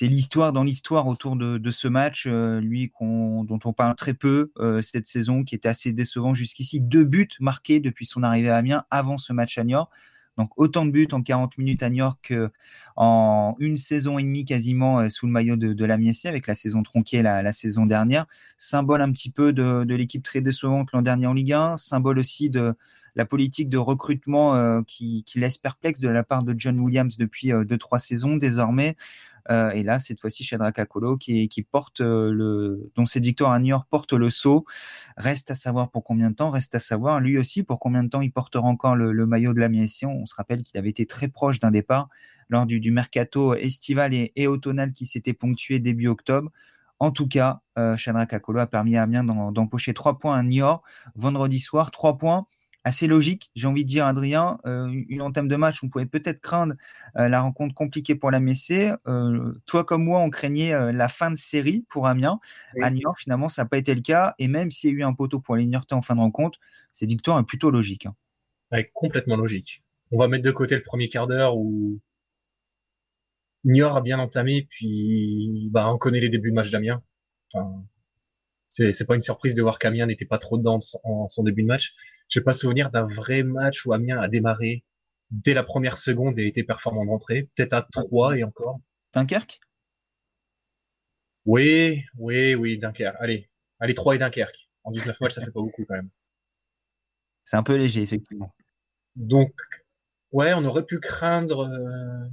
l'histoire 0.00 0.54
dans 0.54 0.64
l'histoire 0.64 1.06
autour 1.08 1.36
de, 1.36 1.70
ce 1.70 1.86
match, 1.86 2.24
euh, 2.26 2.62
lui 2.62 2.90
dont 2.98 3.58
on 3.62 3.72
parle 3.74 3.94
très 3.96 4.14
peu 4.14 4.50
euh, 4.60 4.80
cette 4.80 5.06
saison, 5.06 5.44
qui 5.44 5.54
était 5.54 5.68
assez 5.68 5.92
décevant 5.92 6.34
jusqu'ici. 6.34 6.80
Deux 6.80 7.04
buts 7.04 7.28
marqués 7.38 7.80
depuis 7.80 8.06
son 8.06 8.22
arrivée 8.22 8.48
à 8.48 8.56
Amiens 8.56 8.84
avant 8.90 9.18
ce 9.18 9.34
match 9.34 9.58
à 9.58 9.64
Niort. 9.64 9.90
Donc 10.38 10.50
autant 10.56 10.86
de 10.86 10.90
buts 10.90 11.08
en 11.12 11.22
40 11.22 11.58
minutes 11.58 11.82
à 11.82 11.90
New 11.90 11.96
York 11.96 12.32
en 13.00 13.54
une 13.60 13.76
saison 13.76 14.18
et 14.18 14.24
demie 14.24 14.44
quasiment 14.44 14.98
euh, 14.98 15.08
sous 15.08 15.26
le 15.26 15.32
maillot 15.32 15.54
de, 15.54 15.72
de 15.72 15.84
la 15.84 15.96
Miessé 15.98 16.26
avec 16.26 16.48
la 16.48 16.56
saison 16.56 16.82
tronquée 16.82 17.22
la, 17.22 17.52
saison 17.52 17.86
dernière. 17.86 18.26
Symbole 18.56 19.02
un 19.02 19.12
petit 19.12 19.30
peu 19.30 19.52
de, 19.52 19.84
l'équipe 19.94 20.24
très 20.24 20.40
décevante 20.40 20.90
l'an 20.92 21.00
dernier 21.00 21.28
en 21.28 21.32
Ligue 21.32 21.52
1, 21.52 21.76
symbole 21.76 22.18
aussi 22.18 22.50
de 22.50 22.74
la 23.14 23.24
politique 23.24 23.68
de 23.68 23.78
recrutement 23.78 24.56
euh, 24.56 24.82
qui, 24.84 25.22
qui, 25.22 25.38
laisse 25.38 25.58
perplexe 25.58 26.00
de 26.00 26.08
la 26.08 26.24
part 26.24 26.42
de 26.42 26.56
John 26.58 26.80
Williams 26.80 27.16
depuis 27.18 27.52
euh, 27.52 27.64
deux 27.64 27.78
trois 27.78 28.00
saisons 28.00 28.36
désormais. 28.36 28.96
Euh, 29.50 29.70
et 29.70 29.82
là, 29.82 29.98
cette 29.98 30.20
fois-ci, 30.20 30.44
Shadrach 30.44 30.74
Kakolo 30.74 31.16
qui, 31.16 31.48
porte 31.70 32.00
euh, 32.00 32.30
le, 32.32 32.90
dont 32.94 33.06
cette 33.06 33.24
victoire 33.24 33.52
à 33.52 33.58
New 33.58 33.76
porte 33.90 34.12
le 34.12 34.30
saut. 34.30 34.64
Reste 35.16 35.50
à 35.50 35.54
savoir 35.54 35.90
pour 35.90 36.04
combien 36.04 36.30
de 36.30 36.34
temps. 36.34 36.50
Reste 36.50 36.74
à 36.74 36.80
savoir 36.80 37.20
lui 37.20 37.38
aussi 37.38 37.62
pour 37.62 37.78
combien 37.78 38.04
de 38.04 38.08
temps 38.08 38.20
il 38.20 38.32
portera 38.32 38.66
encore 38.66 38.96
le, 38.96 39.26
maillot 39.26 39.54
de 39.54 39.60
la 39.60 39.68
mission. 39.68 40.10
On 40.12 40.26
se 40.26 40.34
rappelle 40.34 40.62
qu'il 40.62 40.78
avait 40.78 40.90
été 40.90 41.06
très 41.06 41.28
proche 41.28 41.60
d'un 41.60 41.70
départ 41.70 42.08
lors 42.50 42.66
du, 42.66 42.90
mercato 42.90 43.54
estival 43.54 44.14
et, 44.14 44.32
et 44.36 44.46
automnal 44.46 44.92
qui 44.92 45.06
s'était 45.06 45.34
ponctué 45.34 45.78
début 45.78 46.08
octobre. 46.08 46.50
En 47.00 47.12
tout 47.12 47.28
cas, 47.28 47.60
euh, 47.78 47.96
Shadrach 47.96 48.32
a 48.32 48.66
permis 48.66 48.96
à 48.96 49.02
Amiens 49.02 49.24
d'empocher 49.24 49.94
trois 49.94 50.18
points 50.18 50.36
à 50.36 50.42
Niort 50.42 50.82
vendredi 51.14 51.60
soir. 51.60 51.90
Trois 51.90 52.18
points 52.18 52.46
assez 52.84 53.06
logique, 53.06 53.50
j'ai 53.54 53.66
envie 53.66 53.84
de 53.84 53.88
dire, 53.88 54.06
Adrien. 54.06 54.58
Euh, 54.66 54.88
une 55.08 55.22
entame 55.22 55.48
de 55.48 55.56
match, 55.56 55.82
on 55.82 55.88
pouvait 55.88 56.06
peut-être 56.06 56.40
craindre 56.40 56.74
euh, 57.16 57.28
la 57.28 57.40
rencontre 57.40 57.74
compliquée 57.74 58.14
pour 58.14 58.30
la 58.30 58.40
Messée. 58.40 58.92
Euh, 59.06 59.52
toi 59.66 59.84
comme 59.84 60.04
moi, 60.04 60.20
on 60.20 60.30
craignait 60.30 60.92
la 60.92 61.08
fin 61.08 61.30
de 61.30 61.36
série 61.36 61.84
pour 61.88 62.06
Amiens. 62.06 62.40
À 62.80 62.90
New 62.90 63.00
York, 63.00 63.18
finalement, 63.20 63.48
ça 63.48 63.62
n'a 63.62 63.68
pas 63.68 63.78
été 63.78 63.94
le 63.94 64.00
cas. 64.00 64.34
Et 64.38 64.48
même 64.48 64.70
s'il 64.70 64.90
y 64.90 64.92
a 64.94 64.96
eu 64.96 65.02
un 65.02 65.12
poteau 65.12 65.40
pour 65.40 65.56
les 65.56 65.68
en 65.90 66.02
fin 66.02 66.14
de 66.14 66.20
rencontre, 66.20 66.58
cette 66.92 67.10
victoire 67.10 67.38
est 67.38 67.44
plutôt 67.44 67.70
logique. 67.70 68.06
Hein. 68.06 68.82
complètement 68.94 69.36
logique. 69.36 69.82
On 70.10 70.18
va 70.18 70.28
mettre 70.28 70.44
de 70.44 70.50
côté 70.50 70.74
le 70.74 70.82
premier 70.82 71.08
quart 71.08 71.26
d'heure 71.26 71.56
où 71.56 72.00
Niort 73.64 73.96
a 73.96 74.00
bien 74.00 74.18
entamé, 74.18 74.66
puis 74.70 75.68
bah, 75.70 75.92
on 75.92 75.98
connaît 75.98 76.20
les 76.20 76.30
débuts 76.30 76.50
de 76.50 76.54
match 76.54 76.70
d'Amiens. 76.70 77.02
Enfin, 77.52 77.84
c'est 78.68 79.06
pas 79.06 79.14
une 79.14 79.22
surprise 79.22 79.54
de 79.54 79.62
voir 79.62 79.78
qu'Amiens 79.78 80.06
n'était 80.06 80.26
pas 80.26 80.38
trop 80.38 80.58
dedans 80.58 80.78
en 81.04 81.28
son 81.28 81.42
début 81.42 81.62
de 81.62 81.68
match. 81.68 81.94
Je 82.28 82.38
n'ai 82.38 82.44
pas 82.44 82.52
souvenir 82.52 82.90
d'un 82.90 83.06
vrai 83.06 83.42
match 83.42 83.86
où 83.86 83.92
Amiens 83.92 84.20
a 84.20 84.28
démarré 84.28 84.84
dès 85.30 85.54
la 85.54 85.62
première 85.62 85.98
seconde 85.98 86.38
et 86.38 86.46
été 86.46 86.62
performant 86.62 87.04
d'entrée. 87.04 87.48
Peut-être 87.54 87.72
à 87.72 87.82
3 87.82 88.38
et 88.38 88.44
encore. 88.44 88.80
Dunkerque? 89.14 89.60
Oui, 91.46 92.04
oui, 92.16 92.54
oui, 92.54 92.78
Dunkerque. 92.78 93.16
Allez, 93.20 93.48
allez 93.80 93.94
3 93.94 94.16
et 94.16 94.18
Dunkerque. 94.18 94.68
En 94.84 94.90
19 94.90 95.20
matchs, 95.20 95.34
ça 95.34 95.40
fait 95.40 95.50
pas 95.50 95.60
beaucoup 95.60 95.84
quand 95.86 95.94
même. 95.94 96.10
C'est 97.44 97.56
un 97.56 97.62
peu 97.62 97.76
léger, 97.76 98.02
effectivement. 98.02 98.54
Donc, 99.16 99.54
ouais, 100.32 100.52
on 100.54 100.64
aurait 100.64 100.84
pu 100.84 101.00
craindre 101.00 101.66
euh, 101.66 102.28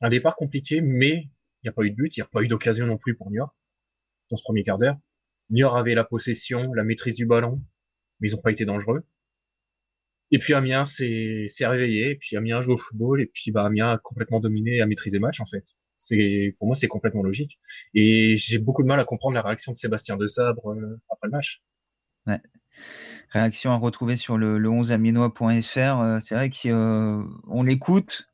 un 0.00 0.08
départ 0.08 0.36
compliqué, 0.36 0.80
mais 0.80 1.28
il 1.62 1.64
n'y 1.64 1.68
a 1.68 1.72
pas 1.72 1.82
eu 1.82 1.90
de 1.90 1.96
but, 1.96 2.16
il 2.16 2.20
n'y 2.20 2.24
a 2.24 2.28
pas 2.28 2.42
eu 2.42 2.48
d'occasion 2.48 2.86
non 2.86 2.98
plus 2.98 3.16
pour 3.16 3.30
Niort 3.30 3.54
dans 4.30 4.36
ce 4.36 4.42
premier 4.42 4.62
quart 4.62 4.78
d'heure. 4.78 4.96
Niort 5.50 5.76
avait 5.76 5.94
la 5.94 6.04
possession, 6.04 6.72
la 6.74 6.84
maîtrise 6.84 7.14
du 7.14 7.26
ballon, 7.26 7.62
mais 8.20 8.28
ils 8.28 8.34
n'ont 8.34 8.42
pas 8.42 8.50
été 8.50 8.64
dangereux. 8.64 9.04
Et 10.30 10.38
puis 10.38 10.52
Amiens 10.52 10.84
s'est 10.84 11.48
réveillé, 11.60 12.10
et 12.10 12.16
puis 12.16 12.36
Amiens 12.36 12.60
joue 12.60 12.72
au 12.72 12.76
football, 12.76 13.22
et 13.22 13.26
puis 13.26 13.50
bah, 13.50 13.64
Amiens 13.64 13.90
a 13.90 13.98
complètement 13.98 14.40
dominé 14.40 14.76
et 14.76 14.82
a 14.82 14.86
maîtrisé 14.86 15.16
le 15.16 15.22
match 15.22 15.40
en 15.40 15.46
fait. 15.46 15.78
C'est 15.96 16.54
pour 16.58 16.66
moi 16.66 16.76
c'est 16.76 16.86
complètement 16.86 17.22
logique. 17.22 17.58
Et 17.94 18.36
j'ai 18.36 18.58
beaucoup 18.58 18.82
de 18.82 18.88
mal 18.88 19.00
à 19.00 19.04
comprendre 19.04 19.34
la 19.34 19.42
réaction 19.42 19.72
de 19.72 19.76
Sébastien 19.76 20.16
De 20.16 20.26
Sabre 20.26 20.72
euh, 20.72 21.00
après 21.10 21.28
le 21.28 21.30
match. 21.30 21.62
Ouais. 22.26 22.40
Réaction 23.30 23.72
à 23.72 23.76
retrouver 23.76 24.16
sur 24.16 24.36
le, 24.36 24.58
le 24.58 24.68
11aminois.fr. 24.68 26.00
Euh, 26.00 26.18
c'est 26.22 26.34
vrai 26.34 26.50
qu'on 26.50 26.68
euh, 26.68 27.64
l'écoute. 27.64 28.28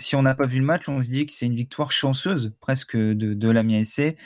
si 0.00 0.16
on 0.16 0.22
n'a 0.22 0.34
pas 0.34 0.46
vu 0.46 0.58
le 0.58 0.64
match, 0.64 0.88
on 0.88 1.02
se 1.02 1.10
dit 1.10 1.26
que 1.26 1.32
c'est 1.32 1.46
une 1.46 1.54
victoire 1.54 1.92
chanceuse 1.92 2.54
presque 2.60 2.96
de, 2.96 3.34
de 3.34 3.50
l'Amiens 3.50 3.84
SC. 3.84 4.16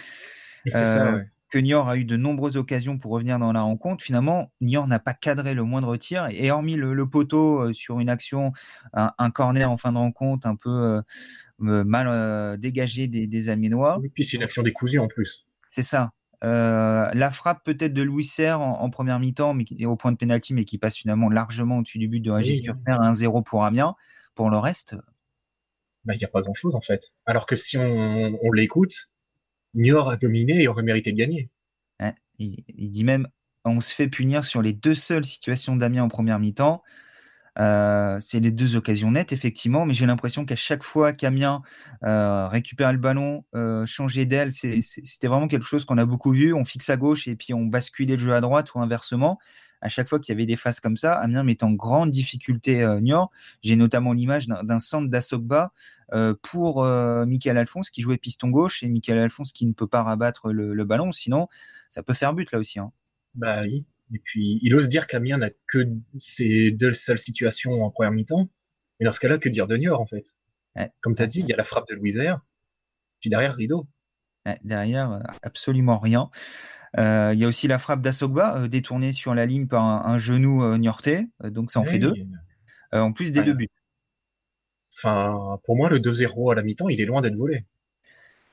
C'est 0.64 0.70
ça, 0.70 1.12
ouais 1.12 1.26
que 1.50 1.58
Niort 1.58 1.88
a 1.88 1.96
eu 1.96 2.04
de 2.04 2.16
nombreuses 2.16 2.56
occasions 2.56 2.96
pour 2.96 3.10
revenir 3.10 3.38
dans 3.38 3.52
la 3.52 3.62
rencontre. 3.62 4.02
Finalement, 4.02 4.52
Niort 4.60 4.86
n'a 4.86 4.98
pas 4.98 5.14
cadré 5.14 5.52
le 5.52 5.64
moindre 5.64 5.96
tir 5.96 6.28
et 6.30 6.50
hormis 6.50 6.76
le, 6.76 7.06
poteau 7.06 7.60
euh, 7.60 7.72
sur 7.72 8.00
une 8.00 8.08
action, 8.08 8.52
un, 8.92 9.30
corner 9.30 9.70
en 9.70 9.76
fin 9.76 9.92
de 9.92 9.98
rencontre 9.98 10.46
un 10.46 10.56
peu 10.56 10.70
euh, 10.70 11.02
euh, 11.62 11.84
mal 11.84 12.58
dégagé 12.58 13.08
des, 13.08 13.26
des 13.26 13.48
Amiénois. 13.48 14.00
Et 14.04 14.08
puis 14.08 14.24
c'est 14.24 14.36
une 14.36 14.44
action 14.44 14.62
décousue 14.62 14.98
en 14.98 15.08
plus. 15.08 15.46
C'est 15.68 15.82
ça. 15.82 16.12
la 16.42 17.30
frappe 17.32 17.64
peut-être 17.64 17.92
de 17.92 18.02
Louis 18.02 18.24
Serre 18.24 18.60
en, 18.60 18.88
première 18.90 19.18
mi-temps, 19.18 19.54
mais 19.54 19.66
au 19.84 19.96
point 19.96 20.12
de 20.12 20.16
pénalty, 20.16 20.54
mais 20.54 20.64
qui 20.64 20.78
passe 20.78 20.96
finalement 20.96 21.28
largement 21.28 21.78
au-dessus 21.78 21.98
du 21.98 22.08
but 22.08 22.20
de 22.20 22.30
Régis 22.30 22.62
oui. 22.62 22.70
1-0 22.86 23.42
pour 23.44 23.64
Amiens. 23.64 23.94
Pour 24.36 24.48
le 24.48 24.56
reste, 24.56 24.94
bah, 26.04 26.14
il 26.14 26.18
n'y 26.18 26.24
a 26.24 26.28
pas 26.28 26.40
grand-chose 26.40 26.74
en 26.74 26.80
fait. 26.80 27.12
Alors 27.26 27.46
que 27.46 27.56
si 27.56 27.76
on, 27.76 28.38
on 28.42 28.52
l'écoute, 28.52 29.09
Niort 29.74 30.10
a 30.10 30.16
dominé 30.16 30.62
et 30.62 30.68
aurait 30.68 30.82
mérité 30.82 31.12
de 31.12 31.16
gagner. 31.16 31.50
il, 32.38 32.90
dit 32.90 33.04
même 33.04 33.28
on 33.64 33.80
se 33.80 33.94
fait 33.94 34.08
punir 34.08 34.44
sur 34.44 34.62
les 34.62 34.72
deux 34.72 34.94
seules 34.94 35.24
situations 35.24 35.76
d'Amiens 35.76 36.04
en 36.04 36.08
première 36.08 36.38
mi-temps. 36.38 36.82
Euh, 37.58 38.18
c'est 38.20 38.40
les 38.40 38.52
deux 38.52 38.76
occasions 38.76 39.10
nettes, 39.10 39.32
effectivement, 39.32 39.84
mais 39.84 39.92
j'ai 39.92 40.06
l'impression 40.06 40.44
qu'à 40.44 40.56
chaque 40.56 40.82
fois 40.82 41.12
qu'Amiens 41.12 41.62
euh, 42.04 42.46
récupère 42.46 42.92
le 42.92 42.98
ballon, 42.98 43.44
euh, 43.54 43.84
changer 43.86 44.24
d'aile, 44.24 44.50
c'était 44.52 45.26
vraiment 45.26 45.48
quelque 45.48 45.66
chose 45.66 45.84
qu'on 45.84 45.98
a 45.98 46.06
beaucoup 46.06 46.32
vu. 46.32 46.54
On 46.54 46.64
fixe 46.64 46.88
à 46.90 46.96
gauche 46.96 47.28
et 47.28 47.36
puis 47.36 47.52
on 47.52 47.66
basculait 47.66 48.16
le 48.16 48.22
jeu 48.22 48.34
à 48.34 48.40
droite 48.40 48.74
ou 48.74 48.80
inversement. 48.80 49.38
À 49.80 49.88
chaque 49.88 50.08
fois 50.08 50.18
qu'il 50.18 50.32
y 50.32 50.36
avait 50.36 50.46
des 50.46 50.56
phases 50.56 50.80
comme 50.80 50.96
ça, 50.96 51.14
Amiens 51.14 51.42
met 51.42 51.62
en 51.64 51.72
grande 51.72 52.10
difficulté 52.10 52.82
euh, 52.82 53.00
Niort. 53.00 53.30
J'ai 53.62 53.76
notamment 53.76 54.12
l'image 54.12 54.46
d'un 54.46 54.78
centre 54.78 55.08
d'Asogba 55.08 55.72
euh, 56.12 56.34
pour 56.42 56.84
euh, 56.84 57.24
Michael 57.26 57.56
Alphonse 57.56 57.90
qui 57.90 58.02
jouait 58.02 58.18
piston 58.18 58.48
gauche 58.48 58.82
et 58.82 58.88
Michael 58.88 59.18
Alphonse 59.18 59.52
qui 59.52 59.66
ne 59.66 59.72
peut 59.72 59.86
pas 59.86 60.02
rabattre 60.02 60.52
le, 60.52 60.74
le 60.74 60.84
ballon. 60.84 61.12
Sinon, 61.12 61.48
ça 61.88 62.02
peut 62.02 62.14
faire 62.14 62.34
but 62.34 62.52
là 62.52 62.58
aussi. 62.58 62.78
Hein. 62.78 62.92
Bah 63.34 63.62
oui, 63.62 63.84
et 64.12 64.18
puis, 64.18 64.58
il 64.62 64.74
ose 64.74 64.88
dire 64.88 65.06
qu'Amiens 65.06 65.38
n'a 65.38 65.50
que 65.68 65.86
ces 66.16 66.70
deux 66.72 66.92
seules 66.92 67.18
situations 67.18 67.82
en 67.84 67.90
première 67.90 68.12
mi-temps. 68.12 68.48
Mais 68.98 69.06
dans 69.06 69.12
ce 69.12 69.20
cas-là, 69.20 69.38
que 69.38 69.48
dire 69.48 69.66
de 69.66 69.76
Niort, 69.76 70.00
en 70.00 70.06
fait? 70.06 70.36
Comme 71.00 71.14
tu 71.14 71.22
as 71.22 71.26
dit, 71.26 71.40
il 71.40 71.46
y 71.46 71.52
a 71.52 71.56
la 71.56 71.64
frappe 71.64 71.88
de 71.88 71.94
Louis 71.94 72.14
puis 73.20 73.28
derrière, 73.28 73.54
rideau. 73.54 73.86
derrière, 74.64 75.12
euh, 75.12 75.20
absolument 75.42 75.98
rien. 75.98 76.30
Euh, 76.98 77.30
il 77.34 77.38
y 77.38 77.44
a 77.44 77.48
aussi 77.48 77.68
la 77.68 77.78
frappe 77.78 78.02
d'Asogba, 78.02 78.56
euh, 78.56 78.68
détournée 78.68 79.12
sur 79.12 79.34
la 79.34 79.46
ligne 79.46 79.66
par 79.66 79.84
un, 79.84 80.18
genou 80.18 80.64
euh, 80.64 80.76
niortais, 80.76 81.28
donc 81.44 81.70
ça 81.70 81.80
en 81.80 81.84
fait 81.84 81.98
deux. 81.98 82.14
en 82.92 83.12
plus 83.12 83.32
des 83.32 83.42
deux 83.42 83.54
buts. 83.54 83.68
Enfin, 84.96 85.58
pour 85.64 85.76
moi, 85.76 85.88
le 85.88 85.98
2-0 86.00 86.52
à 86.52 86.54
la 86.56 86.62
mi-temps, 86.62 86.88
il 86.88 87.00
est 87.00 87.06
loin 87.06 87.20
d'être 87.20 87.36
volé 87.36 87.64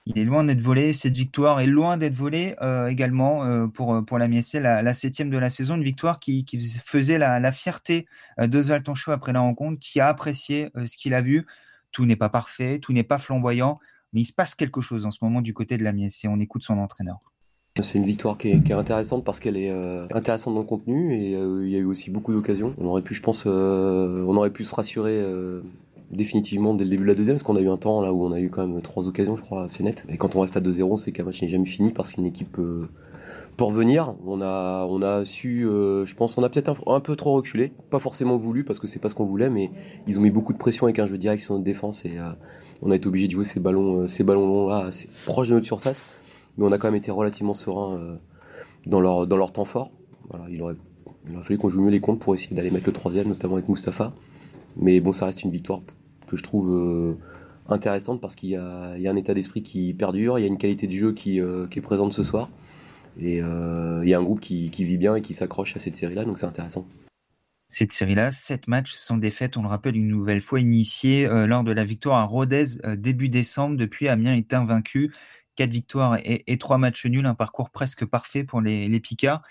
il 0.08 0.18
est 0.18 0.24
loin 0.24 0.46
d'être 0.46 0.62
volé. 0.62 0.94
Cette 0.94 1.18
victoire 1.18 1.60
est 1.60 1.68
loin 1.68 1.98
d'être 1.98 2.14
volée 2.14 2.56
euh, 2.62 2.88
également 2.88 3.44
euh, 3.44 3.68
pour, 3.68 4.06
pour 4.06 4.18
la 4.18 4.30
MSC, 4.30 4.54
la, 4.54 4.82
la, 4.82 4.94
septième 4.94 5.30
de 5.30 5.38
la 5.38 5.50
saison. 5.50 5.76
Une 5.76 5.84
victoire 5.84 6.20
qui, 6.20 6.46
qui 6.46 6.60
faisait 6.60 7.18
la, 7.18 7.42
la 7.42 7.52
fierté 7.52 8.08
d'Oswald 8.40 8.86
Tanchot 8.86 9.12
après 9.12 9.34
la 9.34 9.42
rencontre, 9.42 9.80
qui 9.80 10.00
a 10.00 10.08
apprécié 10.08 10.70
ce 10.86 10.96
qu'il 10.96 11.14
a 11.14 11.22
vu. 11.22 11.46
Tout 11.92 12.06
n'est 12.06 12.16
pas 12.16 12.30
parfait, 12.30 12.80
tout 12.80 12.94
n'est 12.94 13.04
pas 13.04 13.20
flamboyant, 13.20 13.80
mais 14.14 14.22
il 14.22 14.26
se 14.26 14.34
passe 14.34 14.56
quelque 14.56 14.80
chose 14.80 15.06
en 15.06 15.12
ce 15.12 15.20
moment 15.22 15.42
du 15.42 15.54
côté 15.54 15.78
de 15.78 15.84
la 15.84 15.92
MSC. 15.92 16.28
On 16.30 16.40
écoute 16.40 16.64
son 16.64 16.78
entraîneur. 16.78 17.20
C'est 17.84 17.98
une 17.98 18.06
victoire 18.06 18.38
qui 18.38 18.50
est, 18.50 18.72
intéressante 18.72 19.24
parce 19.24 19.40
qu'elle 19.40 19.58
est 19.58 19.72
intéressante 20.12 20.54
dans 20.54 20.62
le 20.62 20.66
contenu 20.66 21.14
et 21.16 21.32
il 21.32 21.70
y 21.70 21.76
a 21.76 21.80
eu 21.80 21.86
aussi 21.86 22.10
beaucoup 22.10 22.34
d'occasions. 22.34 22.74
On 22.78 22.86
aurait 22.86 23.02
pu, 23.02 23.14
je 23.14 23.22
pense, 23.22 23.44
pu 23.44 24.66
se 24.66 24.76
rassurer 24.76 25.24
définitivement 26.12 26.74
dès 26.74 26.86
le 26.86 26.90
début 26.90 27.04
de 27.04 27.10
la 27.10 27.16
deuxième, 27.16 27.36
parce 27.36 27.44
qu'on 27.44 27.56
a 27.56 27.62
eu 27.62 27.70
un 27.70 27.78
temps 27.78 28.02
là 28.02 28.14
où 28.14 28.24
on 28.24 28.32
a 28.32 28.40
eu 28.40 28.50
quand 28.50 28.66
même 28.66 28.82
trois 28.82 29.08
occasions, 29.08 29.36
je 29.36 29.42
crois, 29.42 29.64
assez 29.64 29.84
net. 29.84 30.06
Et 30.10 30.18
quand 30.18 30.36
on 30.36 30.42
reste 30.42 30.58
à 30.58 30.62
2-0, 30.62 30.98
c'est 30.98 31.12
qu'un 31.12 31.24
match 31.24 31.42
n'est 31.42 31.50
jamais 31.50 31.66
fini 31.66 31.92
parce 31.92 32.14
qu'une 32.14 32.26
équipe 32.26 32.52
peut, 32.52 32.88
pour 33.58 33.72
venir. 33.72 34.16
On 34.26 34.42
a, 34.42 35.26
su, 35.26 35.68
euh, 35.68 36.06
je 36.06 36.16
pense, 36.16 36.38
on 36.38 36.44
a 36.44 36.50
peut-être 36.50 36.76
un, 36.88 37.00
peu 37.00 37.16
trop 37.16 37.34
reculé, 37.34 37.74
pas 37.90 38.00
forcément 38.00 38.38
voulu 38.38 38.64
parce 38.64 38.80
que 38.80 38.88
c'est 38.88 39.00
pas 39.00 39.10
ce 39.10 39.16
qu'on 39.16 39.26
voulait, 39.26 39.50
mais 39.50 39.72
ils 40.08 40.18
ont 40.18 40.22
mis 40.22 40.32
beaucoup 40.32 40.54
de 40.54 40.58
pression 40.58 40.86
avec 40.86 41.00
un 41.00 41.08
jeu 41.08 41.18
direct 41.18 41.42
sur 41.42 41.54
notre 41.54 41.66
défense 41.66 42.06
et 42.06 42.18
euh, 42.18 42.30
on 42.82 42.92
a 42.92 42.96
été 42.96 43.08
obligé 43.08 43.28
de 43.28 43.32
jouer 43.32 43.44
ces 43.44 43.60
ballons, 43.60 44.02
euh, 44.02 44.08
ces 44.08 44.24
ballons 44.24 44.48
longs 44.48 44.70
là, 44.70 44.86
assez 44.86 45.10
proches 45.26 45.50
de 45.50 45.56
notre 45.56 45.66
surface. 45.66 46.06
Mais 46.58 46.66
on 46.66 46.72
a 46.72 46.78
quand 46.78 46.88
même 46.88 46.96
été 46.96 47.12
relativement 47.12 47.54
serein 47.54 48.18
dans 48.86 49.02
leur, 49.02 49.28
dans 49.28 49.38
leur 49.38 49.52
temps 49.52 49.66
fort. 49.66 49.92
Il 50.50 50.62
aurait, 50.62 50.76
fallu 51.42 51.58
qu'on 51.58 51.70
joue 51.70 51.82
mieux 51.82 51.92
les 51.92 52.00
comptes 52.00 52.20
pour 52.20 52.34
essayer 52.34 52.56
d'aller 52.56 52.72
mettre 52.72 52.88
le 52.88 52.94
troisième, 52.94 53.28
notamment 53.28 53.56
avec 53.56 53.70
Mustapha. 53.70 54.14
Mais 54.76 55.00
bon, 55.00 55.12
ça 55.12 55.26
reste 55.26 55.44
une 55.44 55.52
victoire 55.52 55.82
que 56.28 56.38
je 56.38 56.44
trouve 56.44 56.70
euh, 56.70 57.18
intéressante 57.68 58.22
parce 58.22 58.36
qu'il 58.36 58.50
y, 58.50 58.56
a, 58.56 58.92
un 58.94 59.16
état 59.16 59.34
d'esprit 59.34 59.64
qui 59.64 59.94
perdure, 59.94 60.38
il 60.40 60.44
y 60.44 60.46
a 60.46 60.48
une 60.48 60.58
qualité 60.58 60.88
du 60.88 60.98
jeu 60.98 61.14
qui, 61.14 61.42
euh, 61.42 61.68
qui 61.68 61.80
est 61.80 61.82
présente 61.82 62.14
ce 62.14 62.24
soir. 62.24 62.50
Et 63.20 63.42
euh, 63.42 64.02
il 64.04 64.10
y 64.10 64.14
a 64.14 64.20
un 64.20 64.24
groupe 64.24 64.40
qui, 64.40 64.70
vit 64.70 64.98
bien 64.98 65.16
et 65.16 65.22
qui 65.22 65.34
s'accroche 65.34 65.76
à 65.76 65.80
cette 65.80 65.96
série-là, 65.96 66.24
donc 66.24 66.38
c'est 66.38 66.46
intéressant. 66.46 66.86
Cette 67.70 67.92
série-là, 67.92 68.32
sept 68.32 68.68
matchs 68.68 68.94
sans 68.94 69.18
défaite, 69.18 69.58
on 69.58 69.64
le 69.64 69.68
rappelle 69.68 69.98
une 69.98 70.08
nouvelle 70.08 70.42
fois, 70.42 70.60
initié 70.60 71.28
lors 71.48 71.64
de 71.64 71.72
la 71.72 71.84
victoire 71.84 72.18
à 72.20 72.24
Rodez 72.24 72.66
début 72.96 73.28
décembre. 73.28 73.76
Depuis, 73.76 74.08
Amiens 74.08 74.36
est 74.36 74.54
invaincu. 74.54 75.12
Quatre 75.58 75.72
victoires 75.72 76.18
et, 76.24 76.58
trois 76.58 76.78
matchs 76.78 77.06
nuls, 77.06 77.26
un 77.26 77.36
parcours 77.36 77.72
presque 77.72 78.06
parfait 78.06 78.46
pour 78.46 78.62
les, 78.62 78.88
les 78.88 79.00
Picards. 79.02 79.42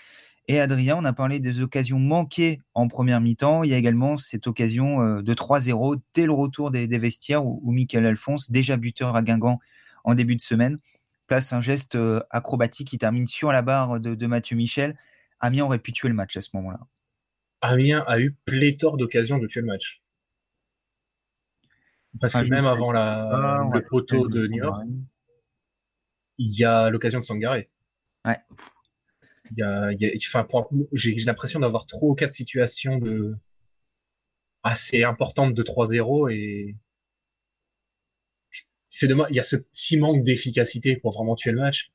Et 0.49 0.61
Adrien, 0.61 0.95
on 0.97 1.03
a 1.03 1.11
parlé 1.11 1.41
des 1.41 1.59
occasions 1.59 1.99
manquées 1.99 2.61
en 2.73 2.87
première 2.87 3.19
mi-temps. 3.19 3.63
Il 3.63 3.71
y 3.71 3.73
a 3.73 3.77
également 3.77 4.17
cette 4.17 4.47
occasion 4.47 5.01
euh, 5.01 5.21
de 5.21 5.33
3-0 5.33 5.99
dès 6.13 6.25
le 6.25 6.31
retour 6.31 6.71
des, 6.71 6.87
vestiaires 6.97 7.45
où, 7.45 7.71
Michael 7.71 8.05
Alphonse, 8.05 8.49
déjà 8.49 8.77
buteur 8.77 9.15
à 9.15 9.21
Guingamp 9.21 9.59
en 10.05 10.15
début 10.15 10.37
de 10.37 10.41
semaine, 10.41 10.79
place 11.27 11.51
un 11.51 11.59
geste 11.59 11.95
euh, 11.95 12.21
acrobatique 12.29 12.87
qui 12.87 12.97
termine 12.97 13.27
sur 13.27 13.51
la 13.51 13.61
barre 13.61 13.99
de, 13.99 14.27
Mathieu 14.27 14.55
Michel. 14.55 14.97
Amiens 15.41 15.65
aurait 15.65 15.79
pu 15.79 15.91
tuer 15.91 16.07
le 16.07 16.15
match 16.15 16.37
à 16.37 16.41
ce 16.41 16.51
moment-là. 16.53 16.79
Amiens 17.59 18.03
a 18.07 18.21
eu 18.21 18.33
pléthore 18.45 18.95
d'occasions 18.95 19.39
de 19.39 19.47
tuer 19.47 19.61
le 19.61 19.67
match. 19.67 20.01
Parce 22.21 22.33
que 22.33 22.49
même 22.49 22.65
avant 22.65 22.93
la, 22.93 23.69
le 23.73 23.81
poteau 23.81 24.29
de 24.29 24.47
New 24.47 24.63
York, 24.63 24.85
il 26.37 26.57
y 26.57 26.63
a 26.63 26.89
l'occasion 26.89 27.19
de 27.19 27.23
Sangaré. 27.23 27.69
Ouais. 28.25 28.37
Il 29.51 29.57
y 29.57 29.63
a, 29.63 29.91
il 29.93 30.01
y 30.01 30.05
a 30.05 30.11
enfin, 30.27 30.45
j'ai 30.91 31.15
l'impression 31.15 31.59
d'avoir 31.59 31.85
ou 32.01 32.15
quatre 32.15 32.31
situations 32.31 32.97
de 32.97 33.37
assez 34.63 35.03
importantes 35.03 35.53
de 35.53 35.63
3-0 35.63 36.31
et 36.33 36.75
c'est 38.89 39.07
il 39.07 39.35
y 39.35 39.39
a 39.39 39.43
ce 39.43 39.55
petit 39.55 39.97
manque 39.97 40.23
d'efficacité 40.23 40.97
pour 40.97 41.13
vraiment 41.13 41.35
tuer 41.35 41.51
le 41.51 41.59
match. 41.59 41.91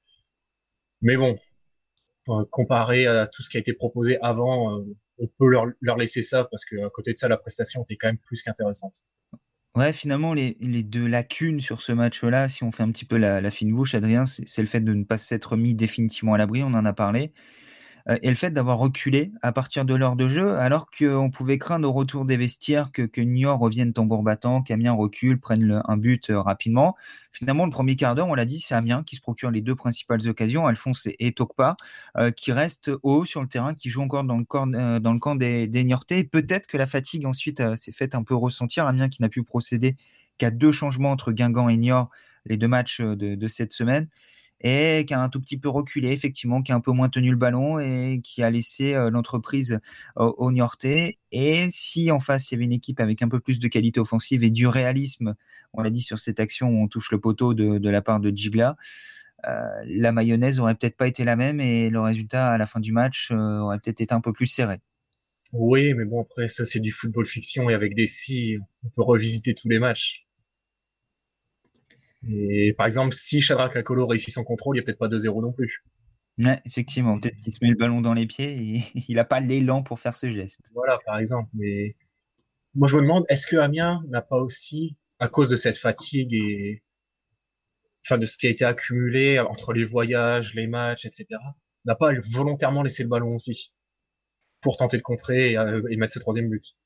Mais 1.03 1.17
bon, 1.17 1.39
comparé 2.51 3.07
à 3.07 3.27
tout 3.27 3.43
ce 3.43 3.51
qui 3.51 3.57
a 3.57 3.61
été 3.61 3.73
proposé 3.73 4.19
avant, 4.21 4.79
euh, 4.79 4.85
on 5.19 5.27
peut 5.27 5.49
leur, 5.49 5.67
leur 5.81 5.97
laisser 5.97 6.23
ça 6.23 6.45
parce 6.45 6.65
que 6.65 6.77
à 6.85 6.91
côté 6.91 7.13
de 7.13 7.19
ça, 7.19 7.29
la 7.29 7.37
prestation 7.37 7.83
était 7.83 7.97
quand 7.97 8.09
même 8.09 8.19
plus 8.19 8.43
qu'intéressante. 8.43 9.03
Ouais, 9.75 9.93
finalement, 9.95 10.35
les, 10.35 10.55
deux 10.83 11.07
lacunes 11.07 11.61
sur 11.61 11.81
ce 11.81 11.93
match-là, 11.93 12.47
si 12.49 12.63
on 12.63 12.71
fait 12.73 12.83
un 12.83 12.91
petit 12.93 13.07
peu 13.07 13.17
la, 13.17 13.41
la 13.41 13.51
fine 13.51 13.73
bouche, 13.73 13.95
Adrien, 13.95 14.27
c'est 14.27 14.61
le 14.61 14.69
fait 14.69 14.81
de 14.83 14.93
ne 14.93 15.05
pas 15.05 15.17
s'être 15.17 15.57
mis 15.57 15.75
définitivement 15.75 16.35
à 16.35 16.39
l'abri, 16.39 16.63
on 16.63 16.75
en 16.75 16.85
a 16.85 16.93
parlé. 16.93 17.33
Euh, 18.09 18.19
et 18.23 18.29
le 18.29 18.35
fait 18.35 18.51
d'avoir 18.51 18.79
reculé 18.79 19.33
à 19.43 19.53
partir 19.53 19.85
de 19.85 19.95
l'heure 19.95 20.17
de 20.17 20.29
jeu, 20.29 20.57
alors 20.57 20.87
qu'on 20.91 21.31
pouvait 21.31 21.59
craindre 21.59 21.89
au 21.89 21.93
retour 21.93 22.25
des 22.25 22.37
vestiaires 22.37 22.91
que, 22.93 23.03
que 23.03 23.21
Niort 23.21 23.59
revienne 23.59 23.93
tambour 23.93 24.23
battant, 24.23 24.63
qu'Amiens 24.63 24.93
recule, 24.93 25.39
prenne 25.39 25.83
un 25.85 25.97
but 25.97 26.31
euh, 26.31 26.41
rapidement. 26.41 26.97
Finalement, 27.33 27.65
le 27.65 27.71
premier 27.71 27.97
quart 27.97 28.15
d'heure, 28.15 28.29
on 28.29 28.35
l'a 28.35 28.45
dit, 28.45 28.59
c'est 28.59 28.75
Amiens 28.75 29.03
qui 29.05 29.17
se 29.17 29.21
procure 29.21 29.51
les 29.51 29.61
deux 29.61 29.75
principales 29.75 30.29
occasions, 30.29 30.67
Alphonse 30.67 31.09
et, 31.19 31.33
Tokpa, 31.33 31.77
euh, 32.19 32.31
qui 32.31 32.53
restent 32.53 32.91
haut 33.03 33.25
sur 33.25 33.41
le 33.41 33.49
terrain, 33.49 33.75
qui 33.75 33.89
jouent 33.89 34.03
encore 34.03 34.25
dans 34.25 34.37
le, 34.37 34.45
camp 34.45 35.35
des, 35.37 35.67
des 35.67 35.85
Niortais. 35.85 36.25
Peut-être 36.25 36.67
que 36.67 36.77
la 36.77 36.87
fatigue 36.87 37.27
ensuite 37.27 37.63
s'est 37.77 37.93
faite 37.93 38.15
un 38.15 38.23
peu 38.23 38.35
ressentir. 38.35 38.87
Amiens 38.87 39.09
qui 39.09 39.23
n'a 39.23 39.29
pu 39.29 39.43
procéder 39.43 39.97
qu'à 40.39 40.51
deux 40.51 40.73
changements 40.73 41.11
entre 41.11 41.33
Guingamp 41.33 41.69
et 41.69 41.77
Niort 41.77 42.11
les 42.45 42.57
deux 42.57 42.69
matchs 42.69 43.01
de 43.01 43.47
cette 43.47 43.73
semaine 43.73 44.09
et 44.63 45.05
qui 45.07 45.15
a 45.15 45.21
un 45.21 45.29
tout 45.29 45.41
petit 45.41 45.59
peu 45.59 45.69
reculé, 45.69 46.11
effectivement, 46.13 46.63
qui 46.63 46.73
a 46.73 46.75
un 46.75 46.81
peu 46.81 46.93
moins 46.93 47.09
tenu 47.09 47.31
le 47.31 47.37
ballon 47.37 47.79
et 47.79 48.21
qui 48.23 48.43
a 48.43 48.51
laissé 48.51 48.95
euh, 48.95 49.11
l'entreprise 49.11 49.81
au, 50.17 50.35
au 50.39 50.53
Niortais. 50.53 51.19
Et 51.33 51.69
si 51.71 52.11
en 52.11 52.21
face, 52.21 52.51
il 52.51 52.55
y 52.55 52.57
avait 52.57 52.65
une 52.65 52.73
équipe 52.73 53.01
avec 53.01 53.23
un 53.23 53.29
peu 53.29 53.41
plus 53.41 53.59
de 53.59 53.69
qualité 53.69 54.01
offensive 54.01 54.45
et 54.45 54.51
du 54.51 54.67
réalisme, 54.67 55.35
on 55.73 55.83
l'a 55.83 55.91
dit 55.91 56.03
sur 56.03 56.19
cette 56.19 56.41
action 56.41 56.69
où 56.69 56.83
on 56.83 56.89
touche 56.89 57.11
le 57.11 57.19
poteau 57.19 57.55
de, 57.55 57.89
la 57.89 58.03
part 58.03 58.21
de 58.21 58.31
Gigla, 58.31 58.77
euh, 59.47 59.67
la 59.87 60.13
mayonnaise 60.13 60.61
aurait 60.61 60.75
peut-être 60.75 60.97
pas 60.97 61.09
été 61.09 61.25
la 61.25 61.37
même 61.37 61.61
et 61.61 61.91
le 61.91 62.01
résultat 62.01 62.51
à 62.51 62.59
la 62.59 62.67
fin 62.67 62.81
du 62.81 62.93
match 62.93 63.31
euh, 63.33 63.59
aurait 63.59 63.79
peut-être 63.79 64.01
été 64.01 64.15
un 64.15 64.21
peu 64.21 64.33
plus 64.33 64.47
serré. 64.47 64.81
Oui, 65.53 65.93
mais 65.95 66.05
bon, 66.05 66.23
après, 66.23 66.49
ça, 66.49 66.65
c'est 66.65 66.81
du 66.81 66.93
football 66.93 67.27
fiction 67.27 67.69
et 67.69 67.75
avec 67.75 67.95
des 67.95 68.07
si, 68.07 68.57
on 68.85 68.89
peut 68.89 69.03
revisiter 69.03 69.53
tous 69.53 69.69
les 69.69 69.79
matchs. 69.79 70.22
Et 72.29 72.75
par 72.77 72.87
exemple, 72.87 73.15
si 73.15 73.41
Shadrach 73.41 73.77
Akolo 73.77 74.07
réussit 74.07 74.33
son 74.33 74.45
contrôle, 74.45 74.77
il 74.77 74.81
n'y 74.81 74.83
a 74.83 74.85
peut-être 74.85 74.99
pas 74.99 75.09
2-0 75.09 75.43
non 75.43 75.53
plus. 75.53 75.85
Ouais, 76.39 76.61
effectivement, 76.65 77.19
peut-être 77.19 77.39
qu'il 77.41 77.53
se 77.53 77.59
met 77.63 77.71
le 77.71 77.77
ballon 77.77 78.01
dans 78.01 78.15
les 78.15 78.27
pieds 78.27 78.53
et 78.57 78.83
il 79.09 79.17
n'a 79.17 79.25
pas 79.25 79.41
l'élan 79.41 79.83
pour 79.83 80.01
faire 80.01 80.15
ce 80.15 80.31
geste. 80.31 80.61
Voilà, 80.75 80.99
par 81.05 81.19
exemple. 81.19 81.51
Mais 81.55 81.97
moi, 82.75 82.89
je 82.89 82.97
me 82.97 83.03
demande, 83.03 83.25
est-ce 83.29 83.47
que 83.47 83.57
Amiens 83.57 84.03
n'a 84.09 84.23
pas 84.23 84.39
aussi, 84.39 84.97
à 85.19 85.29
cause 85.29 85.49
de 85.49 85.57
cette 85.57 85.77
fatigue 85.77 86.33
et 86.35 86.83
enfin 88.05 88.19
de 88.19 88.27
ce 88.27 88.37
qui 88.37 88.47
a 88.47 88.51
été 88.51 88.65
accumulé 88.65 89.39
entre 89.39 89.73
les 89.73 89.85
voyages, 89.85 90.55
les 90.55 90.67
matchs, 90.67 91.05
etc., 91.05 91.27
n'a 91.85 91.95
pas 91.95 92.13
volontairement 92.33 92.83
laissé 92.83 93.03
le 93.03 93.09
ballon 93.09 93.35
aussi 93.35 93.73
pour 94.61 94.77
tenter 94.77 94.97
de 94.97 95.03
contrer 95.03 95.53
et, 95.53 95.59
euh, 95.59 95.83
et 95.91 95.97
mettre 95.97 96.15
ce 96.15 96.19
troisième 96.19 96.49
but? 96.49 96.77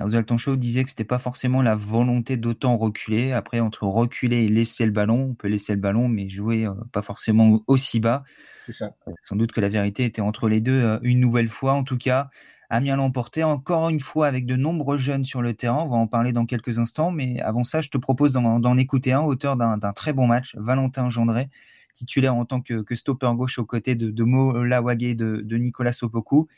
Oswald 0.00 0.26
Tonchot 0.26 0.56
disait 0.56 0.82
que 0.82 0.90
c'était 0.90 1.04
pas 1.04 1.20
forcément 1.20 1.62
la 1.62 1.76
volonté 1.76 2.36
d'autant 2.36 2.76
reculer. 2.76 3.32
Après, 3.32 3.60
entre 3.60 3.84
reculer 3.84 4.44
et 4.44 4.48
laisser 4.48 4.84
le 4.86 4.90
ballon, 4.90 5.28
on 5.30 5.34
peut 5.34 5.46
laisser 5.46 5.72
le 5.72 5.80
ballon, 5.80 6.08
mais 6.08 6.28
jouer 6.28 6.66
euh, 6.66 6.72
pas 6.90 7.02
forcément 7.02 7.60
aussi 7.68 8.00
bas. 8.00 8.24
C'est 8.60 8.72
ça. 8.72 8.96
Euh, 9.06 9.12
sans 9.22 9.36
doute 9.36 9.52
que 9.52 9.60
la 9.60 9.68
vérité 9.68 10.04
était 10.04 10.20
entre 10.20 10.48
les 10.48 10.60
deux 10.60 10.72
euh, 10.72 10.98
une 11.02 11.20
nouvelle 11.20 11.48
fois. 11.48 11.74
En 11.74 11.84
tout 11.84 11.96
cas, 11.96 12.28
Amiens 12.70 12.96
l'emporté 12.96 13.44
encore 13.44 13.88
une 13.88 14.00
fois 14.00 14.26
avec 14.26 14.46
de 14.46 14.56
nombreux 14.56 14.98
jeunes 14.98 15.22
sur 15.22 15.42
le 15.42 15.54
terrain. 15.54 15.82
On 15.84 15.88
va 15.88 15.96
en 15.96 16.08
parler 16.08 16.32
dans 16.32 16.44
quelques 16.44 16.80
instants, 16.80 17.12
mais 17.12 17.40
avant 17.40 17.62
ça, 17.62 17.80
je 17.80 17.88
te 17.88 17.98
propose 17.98 18.32
d'en 18.32 18.76
écouter 18.76 19.12
un, 19.12 19.20
auteur 19.20 19.56
d'un 19.56 19.92
très 19.92 20.12
bon 20.12 20.26
match, 20.26 20.56
Valentin 20.56 21.08
Gendré, 21.08 21.50
titulaire 21.92 22.34
en 22.34 22.44
tant 22.46 22.60
que, 22.60 22.82
que 22.82 22.96
stopper 22.96 23.30
gauche 23.36 23.60
aux 23.60 23.64
côtés 23.64 23.94
de, 23.94 24.10
de 24.10 24.24
Mo 24.24 24.64
Lawagé 24.64 25.14
de, 25.14 25.42
de 25.44 25.56
Nicolas 25.56 25.92
Sopoku. 25.92 26.48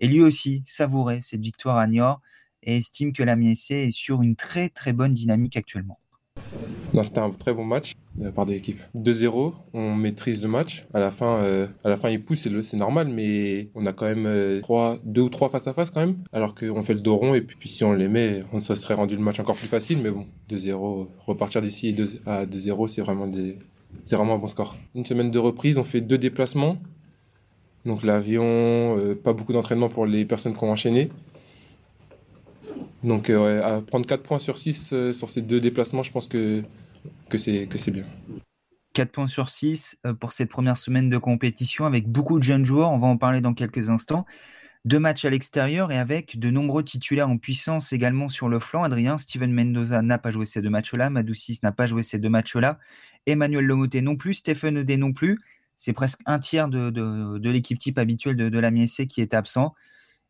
Et 0.00 0.08
lui 0.08 0.22
aussi 0.22 0.64
savourait 0.66 1.20
cette 1.20 1.42
victoire 1.42 1.76
à 1.76 1.86
Niort 1.86 2.20
et 2.62 2.76
estime 2.76 3.12
que 3.12 3.22
la 3.22 3.36
MSC 3.36 3.72
est 3.72 3.90
sur 3.90 4.22
une 4.22 4.36
très 4.36 4.68
très 4.68 4.92
bonne 4.92 5.14
dynamique 5.14 5.56
actuellement. 5.56 5.98
C'était 7.02 7.20
un 7.20 7.30
très 7.30 7.54
bon 7.54 7.64
match 7.64 7.94
de 8.16 8.24
la 8.24 8.32
part 8.32 8.46
de 8.46 8.52
l'équipe. 8.52 8.80
2-0, 8.96 9.54
on 9.72 9.94
maîtrise 9.94 10.42
le 10.42 10.48
match. 10.48 10.86
À 10.92 10.98
la 10.98 11.10
fin, 11.10 11.42
euh, 11.42 11.68
à 11.84 11.88
la 11.88 11.96
fin 11.96 12.10
il 12.10 12.22
pousse, 12.22 12.48
c'est 12.62 12.76
normal, 12.76 13.08
mais 13.08 13.68
on 13.74 13.86
a 13.86 13.92
quand 13.92 14.06
même 14.06 14.26
euh, 14.26 14.60
trois, 14.60 14.98
deux 15.04 15.22
ou 15.22 15.28
trois 15.28 15.48
face 15.48 15.66
à 15.66 15.72
face 15.72 15.90
quand 15.90 16.00
même. 16.00 16.16
Alors 16.32 16.54
qu'on 16.54 16.82
fait 16.82 16.94
le 16.94 17.00
dos 17.00 17.16
rond 17.16 17.34
et 17.34 17.40
puis, 17.40 17.68
si 17.68 17.84
on 17.84 17.92
les 17.92 18.08
met, 18.08 18.42
on 18.52 18.60
se 18.60 18.74
serait 18.74 18.94
rendu 18.94 19.16
le 19.16 19.22
match 19.22 19.38
encore 19.40 19.56
plus 19.56 19.68
facile. 19.68 19.98
Mais 20.02 20.10
bon, 20.10 20.26
2-0, 20.50 21.08
repartir 21.26 21.62
d'ici 21.62 21.96
à 22.26 22.44
2-0, 22.46 22.88
c'est 22.88 23.02
vraiment 23.02 23.26
des, 23.26 23.56
c'est 24.04 24.16
vraiment 24.16 24.34
un 24.34 24.38
bon 24.38 24.48
score. 24.48 24.76
Une 24.94 25.06
semaine 25.06 25.30
de 25.30 25.38
reprise, 25.38 25.78
on 25.78 25.84
fait 25.84 26.00
deux 26.00 26.18
déplacements. 26.18 26.78
Donc 27.86 28.02
l'avion, 28.02 28.98
euh, 28.98 29.14
pas 29.14 29.32
beaucoup 29.32 29.52
d'entraînement 29.52 29.88
pour 29.88 30.06
les 30.06 30.24
personnes 30.24 30.54
qui 30.54 30.64
ont 30.64 30.70
enchaîné. 30.70 31.10
Donc 33.02 33.30
euh, 33.30 33.80
prendre 33.82 34.06
4 34.06 34.22
points 34.22 34.38
sur 34.38 34.58
6 34.58 34.90
euh, 34.92 35.12
sur 35.12 35.30
ces 35.30 35.42
deux 35.42 35.60
déplacements, 35.60 36.02
je 36.02 36.12
pense 36.12 36.28
que, 36.28 36.62
c'est 37.36 37.90
bien. 37.90 38.04
4 38.92 39.10
points 39.10 39.28
sur 39.28 39.48
6 39.48 40.00
pour 40.18 40.32
cette 40.32 40.50
première 40.50 40.76
semaine 40.76 41.08
de 41.08 41.18
compétition 41.18 41.86
avec 41.86 42.08
beaucoup 42.08 42.38
de 42.38 42.44
jeunes 42.44 42.64
joueurs, 42.64 42.90
on 42.90 42.98
va 42.98 43.06
en 43.06 43.16
parler 43.16 43.40
dans 43.40 43.54
quelques 43.54 43.88
instants. 43.88 44.26
Deux 44.86 44.98
matchs 44.98 45.26
à 45.26 45.30
l'extérieur 45.30 45.92
et 45.92 45.98
avec 45.98 46.38
de 46.38 46.50
nombreux 46.50 46.82
titulaires 46.82 47.28
en 47.28 47.36
puissance 47.36 47.92
également 47.92 48.30
sur 48.30 48.48
le 48.48 48.58
flanc. 48.58 48.82
Adrien, 48.82 49.18
Steven 49.18 49.52
Mendoza 49.52 50.00
n'a 50.00 50.16
pas 50.16 50.30
joué 50.30 50.46
ces 50.46 50.62
deux 50.62 50.70
matchs-là, 50.70 51.10
Madoussis 51.10 51.60
n'a 51.62 51.70
pas 51.70 51.86
joué 51.86 52.02
ces 52.02 52.18
deux 52.18 52.30
matchs-là, 52.30 52.78
Emmanuel 53.26 53.66
Lomoté 53.66 54.00
non 54.00 54.16
plus, 54.16 54.34
Stephen 54.34 54.78
Odé 54.78 54.96
non 54.96 55.12
plus. 55.12 55.38
C'est 55.76 55.92
presque 55.92 56.20
un 56.26 56.38
tiers 56.38 56.68
de, 56.68 57.48
l'équipe 57.48 57.78
type 57.78 57.98
habituelle 57.98 58.36
de, 58.36 58.48
de 58.48 58.58
la 58.58 58.70
MSC 58.70 59.06
qui 59.06 59.20
est 59.20 59.34
absent. 59.34 59.74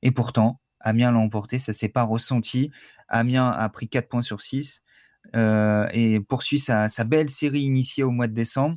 Et 0.02 0.10
pourtant, 0.10 0.60
Amiens 0.80 1.12
l'a 1.12 1.18
emporté, 1.18 1.58
ça 1.58 1.72
s'est 1.72 1.88
pas 1.88 2.02
ressenti. 2.02 2.70
Amiens 3.08 3.48
a 3.48 3.68
pris 3.68 3.88
4 3.88 4.08
points 4.08 4.22
sur 4.22 4.40
6 4.40 4.82
euh, 5.36 5.86
et 5.92 6.20
poursuit 6.20 6.58
sa, 6.58 6.88
belle 7.04 7.28
série 7.28 7.62
initiée 7.62 8.02
au 8.02 8.10
mois 8.10 8.28
de 8.28 8.34
décembre. 8.34 8.76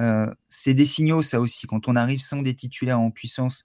Euh, 0.00 0.32
c'est 0.48 0.74
des 0.74 0.84
signaux, 0.84 1.22
ça 1.22 1.40
aussi. 1.40 1.66
Quand 1.66 1.88
on 1.88 1.96
arrive 1.96 2.20
sans 2.20 2.42
des 2.42 2.54
titulaires 2.54 3.00
en 3.00 3.10
puissance 3.10 3.64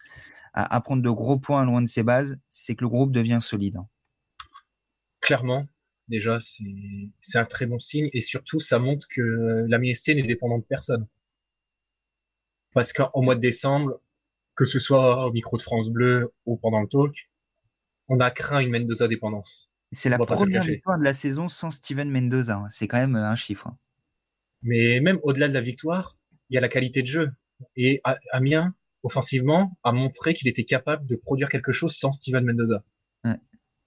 à, 0.53 0.81
prendre 0.81 1.01
de 1.01 1.09
gros 1.09 1.39
points 1.39 1.63
loin 1.65 1.81
de 1.81 1.87
ses 1.87 2.03
bases, 2.03 2.39
c'est 2.49 2.75
que 2.75 2.83
le 2.83 2.89
groupe 2.89 3.11
devient 3.11 3.39
solide. 3.41 3.77
Hein. 3.77 3.87
Clairement, 5.21 5.67
déjà, 6.07 6.39
c'est 6.39 7.37
un 7.37 7.45
très 7.45 7.65
bon 7.65 7.79
signe. 7.79 8.09
Et 8.13 8.21
surtout, 8.21 8.59
ça 8.59 8.79
montre 8.79 9.07
que 9.09 9.65
la 9.67 9.79
n'est 9.79 9.93
dépendante 10.23 10.61
de 10.61 10.67
personne. 10.67 11.07
Parce 12.73 12.93
qu'au 12.93 13.21
mois 13.21 13.35
de 13.35 13.41
décembre, 13.41 13.99
que 14.55 14.65
ce 14.65 14.79
soit 14.79 15.25
au 15.25 15.31
micro 15.31 15.57
de 15.57 15.61
France 15.61 15.89
Bleu 15.89 16.33
ou 16.45 16.57
pendant 16.57 16.81
le 16.81 16.87
talk, 16.87 17.28
on 18.09 18.19
a 18.19 18.31
craint 18.31 18.59
une 18.59 18.71
Mendoza 18.71 19.07
dépendance. 19.07 19.69
C'est 19.91 20.09
la 20.09 20.19
première 20.19 20.63
victoire 20.63 20.99
de 20.99 21.03
la 21.03 21.13
saison 21.13 21.47
sans 21.47 21.71
Steven 21.71 22.09
Mendoza. 22.09 22.57
Hein. 22.57 22.67
C'est 22.69 22.87
quand 22.87 22.99
même 22.99 23.15
un 23.15 23.35
chiffre. 23.35 23.67
Hein. 23.67 23.77
Mais 24.61 24.99
même 24.99 25.19
au-delà 25.23 25.47
de 25.47 25.53
la 25.53 25.61
victoire, 25.61 26.17
il 26.49 26.55
y 26.55 26.57
a 26.57 26.61
la 26.61 26.69
qualité 26.69 27.01
de 27.01 27.07
jeu. 27.07 27.31
Et 27.75 28.01
Amiens, 28.31 28.73
offensivement, 29.03 29.77
a 29.83 29.91
montré 29.91 30.33
qu'il 30.33 30.47
était 30.47 30.63
capable 30.63 31.05
de 31.07 31.15
produire 31.15 31.49
quelque 31.49 31.71
chose 31.71 31.95
sans 31.95 32.11
Steven 32.11 32.45
Mendoza. 32.45 32.83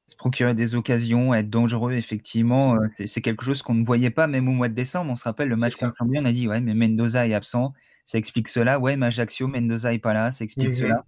Se 0.09 0.17
procurer 0.17 0.53
des 0.53 0.75
occasions, 0.75 1.33
être 1.33 1.49
dangereux, 1.49 1.93
effectivement, 1.93 2.75
euh, 2.75 3.07
c'est 3.07 3.21
quelque 3.23 3.45
chose 3.45 3.63
qu'on 3.63 3.75
ne 3.75 3.85
voyait 3.85 4.11
pas 4.11 4.27
même 4.27 4.49
au 4.49 4.53
mois 4.53 4.69
de 4.69 4.75
décembre. 4.75 5.11
On 5.11 5.17
se 5.17 5.25
rappelle 5.25 5.49
le 5.49 5.57
match 5.57 5.77
contre 5.77 5.95
on 6.01 6.25
a 6.25 6.33
dit 6.33 6.49
ouais, 6.49 6.61
mais 6.61 6.75
Mendoza 6.75 7.27
est 7.27 7.33
absent, 7.33 7.73
ça 8.05 8.19
explique 8.19 8.49
cela. 8.49 8.79
Ouais, 8.79 8.97
mais 8.97 9.07
Ajaccio, 9.07 9.47
Mendoza 9.47 9.95
est 9.95 10.01
pas 10.01 10.13
là, 10.13 10.33
ça 10.33 10.45
explique 10.45 10.67
mhm. 10.67 10.73
cela. 10.73 11.05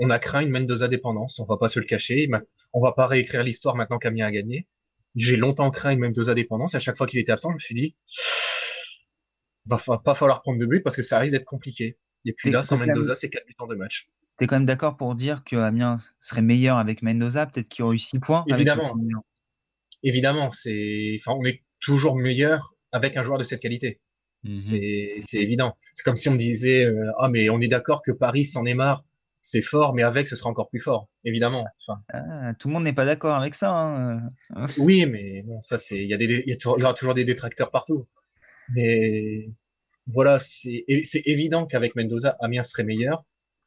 On 0.00 0.10
a 0.10 0.18
craint 0.18 0.40
une 0.40 0.50
Mendoza 0.50 0.88
dépendance, 0.88 1.38
on 1.38 1.44
va 1.44 1.56
pas 1.56 1.68
se 1.68 1.78
le 1.78 1.86
cacher. 1.86 2.28
On 2.72 2.80
va 2.80 2.92
pas 2.92 3.06
réécrire 3.06 3.44
l'histoire 3.44 3.76
maintenant 3.76 3.98
qu'Amiens 3.98 4.26
a 4.26 4.32
gagné. 4.32 4.66
J'ai 5.14 5.36
longtemps 5.36 5.70
craint 5.70 5.90
une 5.90 6.00
Mendoza 6.00 6.34
dépendance. 6.34 6.74
Et 6.74 6.76
à 6.76 6.80
chaque 6.80 6.96
fois 6.96 7.06
qu'il 7.06 7.20
était 7.20 7.32
absent, 7.32 7.50
je 7.50 7.56
me 7.56 7.60
suis 7.60 7.74
dit, 7.74 7.94
va 9.66 9.78
pas 9.98 10.14
falloir 10.14 10.42
prendre 10.42 10.58
de 10.58 10.66
but 10.66 10.80
parce 10.80 10.96
que 10.96 11.02
ça 11.02 11.18
risque 11.18 11.32
d'être 11.32 11.44
compliqué. 11.44 11.98
Et 12.24 12.32
puis 12.32 12.50
là, 12.50 12.62
sans 12.62 12.76
Mendoza, 12.76 13.16
c'est 13.16 13.28
4 13.30 13.46
buts 13.46 13.54
en 13.58 13.66
deux 13.66 13.76
matchs. 13.76 14.08
Tu 14.38 14.44
es 14.44 14.46
quand 14.46 14.56
même 14.56 14.66
d'accord 14.66 14.96
pour 14.96 15.14
dire 15.14 15.44
que 15.44 15.56
Amiens 15.56 15.98
serait 16.20 16.42
meilleur 16.42 16.78
avec 16.78 17.02
Mendoza, 17.02 17.46
peut-être 17.46 17.68
qu'il 17.68 17.84
aurait 17.84 17.96
eu 17.96 17.98
6 17.98 18.18
points 18.20 18.44
Évidemment. 18.48 18.96
Évidemment, 20.02 20.50
c'est, 20.50 21.20
enfin, 21.20 21.36
on 21.38 21.44
est 21.44 21.62
toujours 21.80 22.16
meilleur 22.16 22.74
avec 22.90 23.16
un 23.16 23.22
joueur 23.22 23.38
de 23.38 23.44
cette 23.44 23.60
qualité. 23.60 24.00
Mhm. 24.44 24.58
C'est 24.58 25.38
évident. 25.38 25.76
C'est 25.94 26.02
comme 26.02 26.16
si 26.16 26.28
on 26.28 26.32
me 26.32 26.38
disait, 26.38 26.84
euh, 26.84 27.12
ah, 27.18 27.28
mais 27.28 27.50
on 27.50 27.60
est 27.60 27.68
d'accord 27.68 28.02
que 28.02 28.10
Paris 28.10 28.44
s'en 28.44 28.64
est 28.66 28.74
marre 28.74 29.04
c'est 29.42 29.60
fort, 29.60 29.92
mais 29.92 30.04
avec, 30.04 30.28
ce 30.28 30.36
sera 30.36 30.48
encore 30.48 30.70
plus 30.70 30.78
fort, 30.78 31.08
évidemment. 31.24 31.66
Enfin, 31.80 32.00
ah, 32.12 32.54
tout 32.54 32.68
le 32.68 32.74
monde 32.74 32.84
n'est 32.84 32.92
pas 32.92 33.04
d'accord 33.04 33.34
avec 33.34 33.54
ça. 33.54 33.72
Hein. 33.72 34.30
oui, 34.78 35.04
mais 35.06 35.42
bon, 35.42 35.60
ça, 35.60 35.78
c'est, 35.78 35.98
il 35.98 36.08
y 36.08 36.14
a 36.14 36.16
des, 36.16 36.44
il 36.46 36.56
y, 36.56 36.66
aura 36.66 36.94
toujours 36.94 37.14
des 37.14 37.24
détracteurs 37.24 37.72
partout. 37.72 38.06
Mais 38.74 39.50
voilà, 40.06 40.38
c'est, 40.38 40.84
c'est 41.04 41.22
évident 41.26 41.66
qu'avec 41.66 41.96
Mendoza, 41.96 42.36
Amiens 42.40 42.62
serait 42.62 42.84
meilleur. 42.84 43.24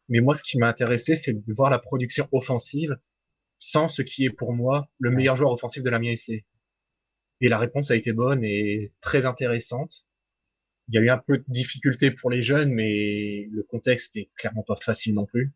Mais 0.07 0.21
moi, 0.21 0.33
ce 0.33 0.43
qui 0.43 0.57
m'a 0.57 0.67
intéressé, 0.69 1.15
c'est 1.15 1.33
de 1.33 1.53
voir 1.53 1.69
la 1.69 1.79
production 1.79 2.27
offensive 2.31 2.97
sans 3.59 3.89
ce 3.89 4.01
qui 4.01 4.25
est 4.25 4.29
pour 4.29 4.53
moi 4.53 4.87
le 4.99 5.11
meilleur 5.11 5.35
joueur 5.35 5.51
offensif 5.51 5.83
de 5.83 5.89
l'Amiens 5.89 6.15
SC. 6.15 6.45
Et 7.41 7.47
la 7.49 7.57
réponse 7.57 7.91
a 7.91 7.95
été 7.95 8.13
bonne 8.13 8.43
et 8.43 8.93
très 9.01 9.25
intéressante. 9.25 10.07
Il 10.87 10.95
y 10.95 10.97
a 10.99 11.01
eu 11.01 11.09
un 11.09 11.17
peu 11.17 11.39
de 11.39 11.43
difficulté 11.47 12.11
pour 12.11 12.29
les 12.29 12.43
jeunes, 12.43 12.71
mais 12.71 13.47
le 13.51 13.63
contexte 13.63 14.15
est 14.15 14.29
clairement 14.37 14.63
pas 14.63 14.75
facile 14.75 15.15
non 15.15 15.25
plus. 15.25 15.51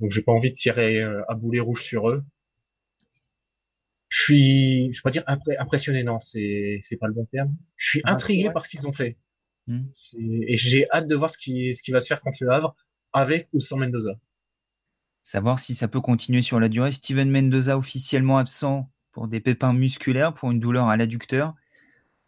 Donc 0.00 0.10
j'ai 0.10 0.22
pas 0.22 0.32
envie 0.32 0.50
de 0.50 0.54
tirer 0.54 1.02
euh, 1.02 1.22
à 1.28 1.34
boulet 1.34 1.60
rouge 1.60 1.82
sur 1.82 2.08
eux. 2.08 2.24
Je 4.08 4.22
suis, 4.22 4.92
je 4.92 4.98
vais 4.98 5.02
pas 5.02 5.10
dire 5.10 5.24
impressionné, 5.58 6.04
non, 6.04 6.20
c'est 6.20 6.80
c'est 6.82 6.96
pas 6.96 7.08
le 7.08 7.12
bon 7.12 7.26
terme. 7.26 7.56
Je 7.76 7.88
suis 7.88 8.00
ah, 8.04 8.12
intrigué 8.12 8.50
par 8.50 8.62
ce 8.62 8.68
qu'ils 8.68 8.86
ont 8.86 8.92
fait. 8.92 9.16
Hmm. 9.66 9.84
Et 10.18 10.56
j'ai 10.56 10.88
hâte 10.90 11.08
de 11.08 11.16
voir 11.16 11.30
ce 11.30 11.38
qui 11.38 11.74
ce 11.74 11.82
qui 11.82 11.90
va 11.90 12.00
se 12.00 12.06
faire 12.06 12.20
contre 12.20 12.38
le 12.40 12.50
Havre 12.50 12.76
avec 13.12 13.48
ou 13.52 13.60
sans 13.60 13.76
Mendoza. 13.76 14.18
Savoir 15.22 15.58
si 15.58 15.74
ça 15.74 15.88
peut 15.88 16.00
continuer 16.00 16.42
sur 16.42 16.60
la 16.60 16.68
durée. 16.68 16.92
Steven 16.92 17.28
Mendoza 17.28 17.76
officiellement 17.76 18.38
absent 18.38 18.92
pour 19.10 19.26
des 19.26 19.40
pépins 19.40 19.72
musculaires, 19.72 20.34
pour 20.34 20.52
une 20.52 20.60
douleur 20.60 20.86
à 20.86 20.96
l'adducteur 20.96 21.54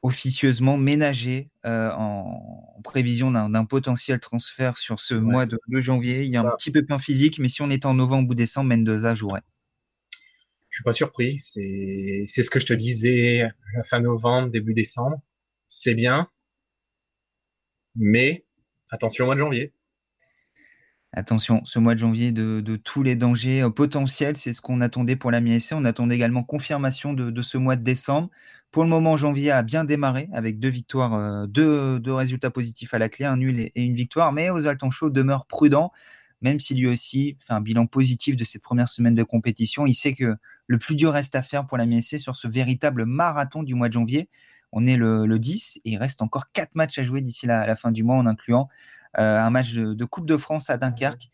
officieusement 0.03 0.77
ménagé 0.77 1.51
euh, 1.67 1.91
en, 1.93 2.81
prévision 2.85 3.31
d'un 3.31 3.65
potentiel 3.65 4.21
transfert 4.21 4.79
sur 4.79 5.01
ce 5.01 5.15
mois 5.15 5.47
de, 5.47 5.59
janvier. 5.73 6.25
Il 6.25 6.31
y 6.31 6.37
a 6.37 6.41
un 6.41 6.45
bah. 6.45 6.55
petit 6.57 6.71
pépin 6.71 6.99
physique, 6.99 7.39
mais 7.39 7.49
si 7.49 7.61
on 7.61 7.71
était 7.71 7.87
en 7.87 7.95
novembre 7.95 8.31
ou 8.31 8.35
décembre, 8.35 8.69
Mendoza 8.69 9.15
jouerait. 9.15 9.43
Je 10.71 10.77
suis 10.77 10.85
pas 10.85 10.93
surpris. 10.93 11.39
C'est 11.41 12.27
ce 12.29 12.51
que 12.51 12.61
je 12.61 12.67
te 12.67 12.73
disais 12.73 13.49
fin 13.85 14.01
novembre, 14.01 14.51
début 14.51 14.75
décembre. 14.75 15.21
C'est 15.67 15.95
bien, 15.95 16.29
mais 17.97 18.45
attention 18.91 19.25
au 19.25 19.27
mois 19.27 19.35
de 19.35 19.41
janvier. 19.41 19.73
Attention, 21.13 21.65
ce 21.65 21.79
mois 21.79 21.95
de 21.95 22.01
janvier 22.01 22.33
de, 22.33 22.77
tous 22.77 23.03
les 23.03 23.17
dangers 23.17 23.63
euh, 23.63 23.71
potentiels, 23.71 24.37
c'est 24.37 24.53
ce 24.53 24.61
qu'on 24.61 24.81
attendait 24.81 25.17
pour 25.17 25.31
la 25.31 25.41
MSC. 25.41 25.73
On 25.73 25.85
attendait 25.85 26.15
également 26.15 26.45
confirmation 26.45 27.15
de, 27.15 27.43
ce 27.43 27.57
mois 27.57 27.77
de 27.77 27.83
décembre. 27.83 28.29
Pour 28.71 28.83
le 28.83 28.91
moment, 28.91 29.17
janvier 29.17 29.51
a 29.51 29.63
bien 29.63 29.85
démarré 29.85 30.29
avec 30.33 30.59
deux 30.59 30.69
victoires, 30.69 31.15
euh, 31.15 31.47
deux, 31.47 32.13
résultats 32.13 32.51
positifs 32.51 32.93
à 32.93 32.99
la 32.99 33.09
clé, 33.09 33.25
un 33.25 33.39
nul 33.39 33.59
et, 33.61 33.73
une 33.77 33.95
victoire. 33.95 34.33
Mais 34.33 34.51
Oswald 34.51 34.79
Tanchot 34.79 35.09
demeure 35.09 35.47
prudent, 35.47 35.91
même 36.43 36.59
s'il 36.59 36.79
lui 36.79 36.87
aussi 36.87 37.37
fait 37.41 37.55
un 37.55 37.63
bilan 37.63 37.87
positif 37.87 38.37
de 38.37 38.45
cette 38.45 38.63
première 38.63 38.89
semaine 38.89 39.15
de 39.15 39.23
compétition. 39.23 39.87
Il 39.87 39.95
sait 39.95 40.13
que 40.13 40.37
le 40.67 40.79
plus 40.79 40.97
dur 40.97 41.13
reste 41.13 41.35
à 41.35 41.43
faire 41.43 41.67
pour 41.67 41.79
la 41.79 41.87
MSC 41.87 42.19
sur 42.19 42.37
ce 42.37 42.47
véritable 42.47 43.07
marathon 43.07 43.63
du 43.63 43.75
mois 43.75 43.89
de 43.89 43.95
janvier. 43.95 44.29
On 44.71 44.87
est 44.87 44.97
le, 44.97 45.39
10 45.39 45.79
et 45.85 45.93
il 45.93 45.97
reste 45.97 46.21
encore 46.21 46.53
quatre 46.53 46.75
matchs 46.75 46.99
à 46.99 47.05
jouer 47.05 47.23
d'ici 47.23 47.47
la, 47.47 47.67
la, 47.67 47.75
fin 47.75 47.91
du 47.91 48.05
mois 48.05 48.17
en 48.17 48.27
incluant 48.27 48.69
euh, 49.19 49.39
un 49.39 49.49
match 49.49 49.73
de, 49.73 50.05
Coupe 50.05 50.27
de 50.27 50.37
France 50.37 50.69
à 50.69 50.77
Dunkerque. 50.77 51.31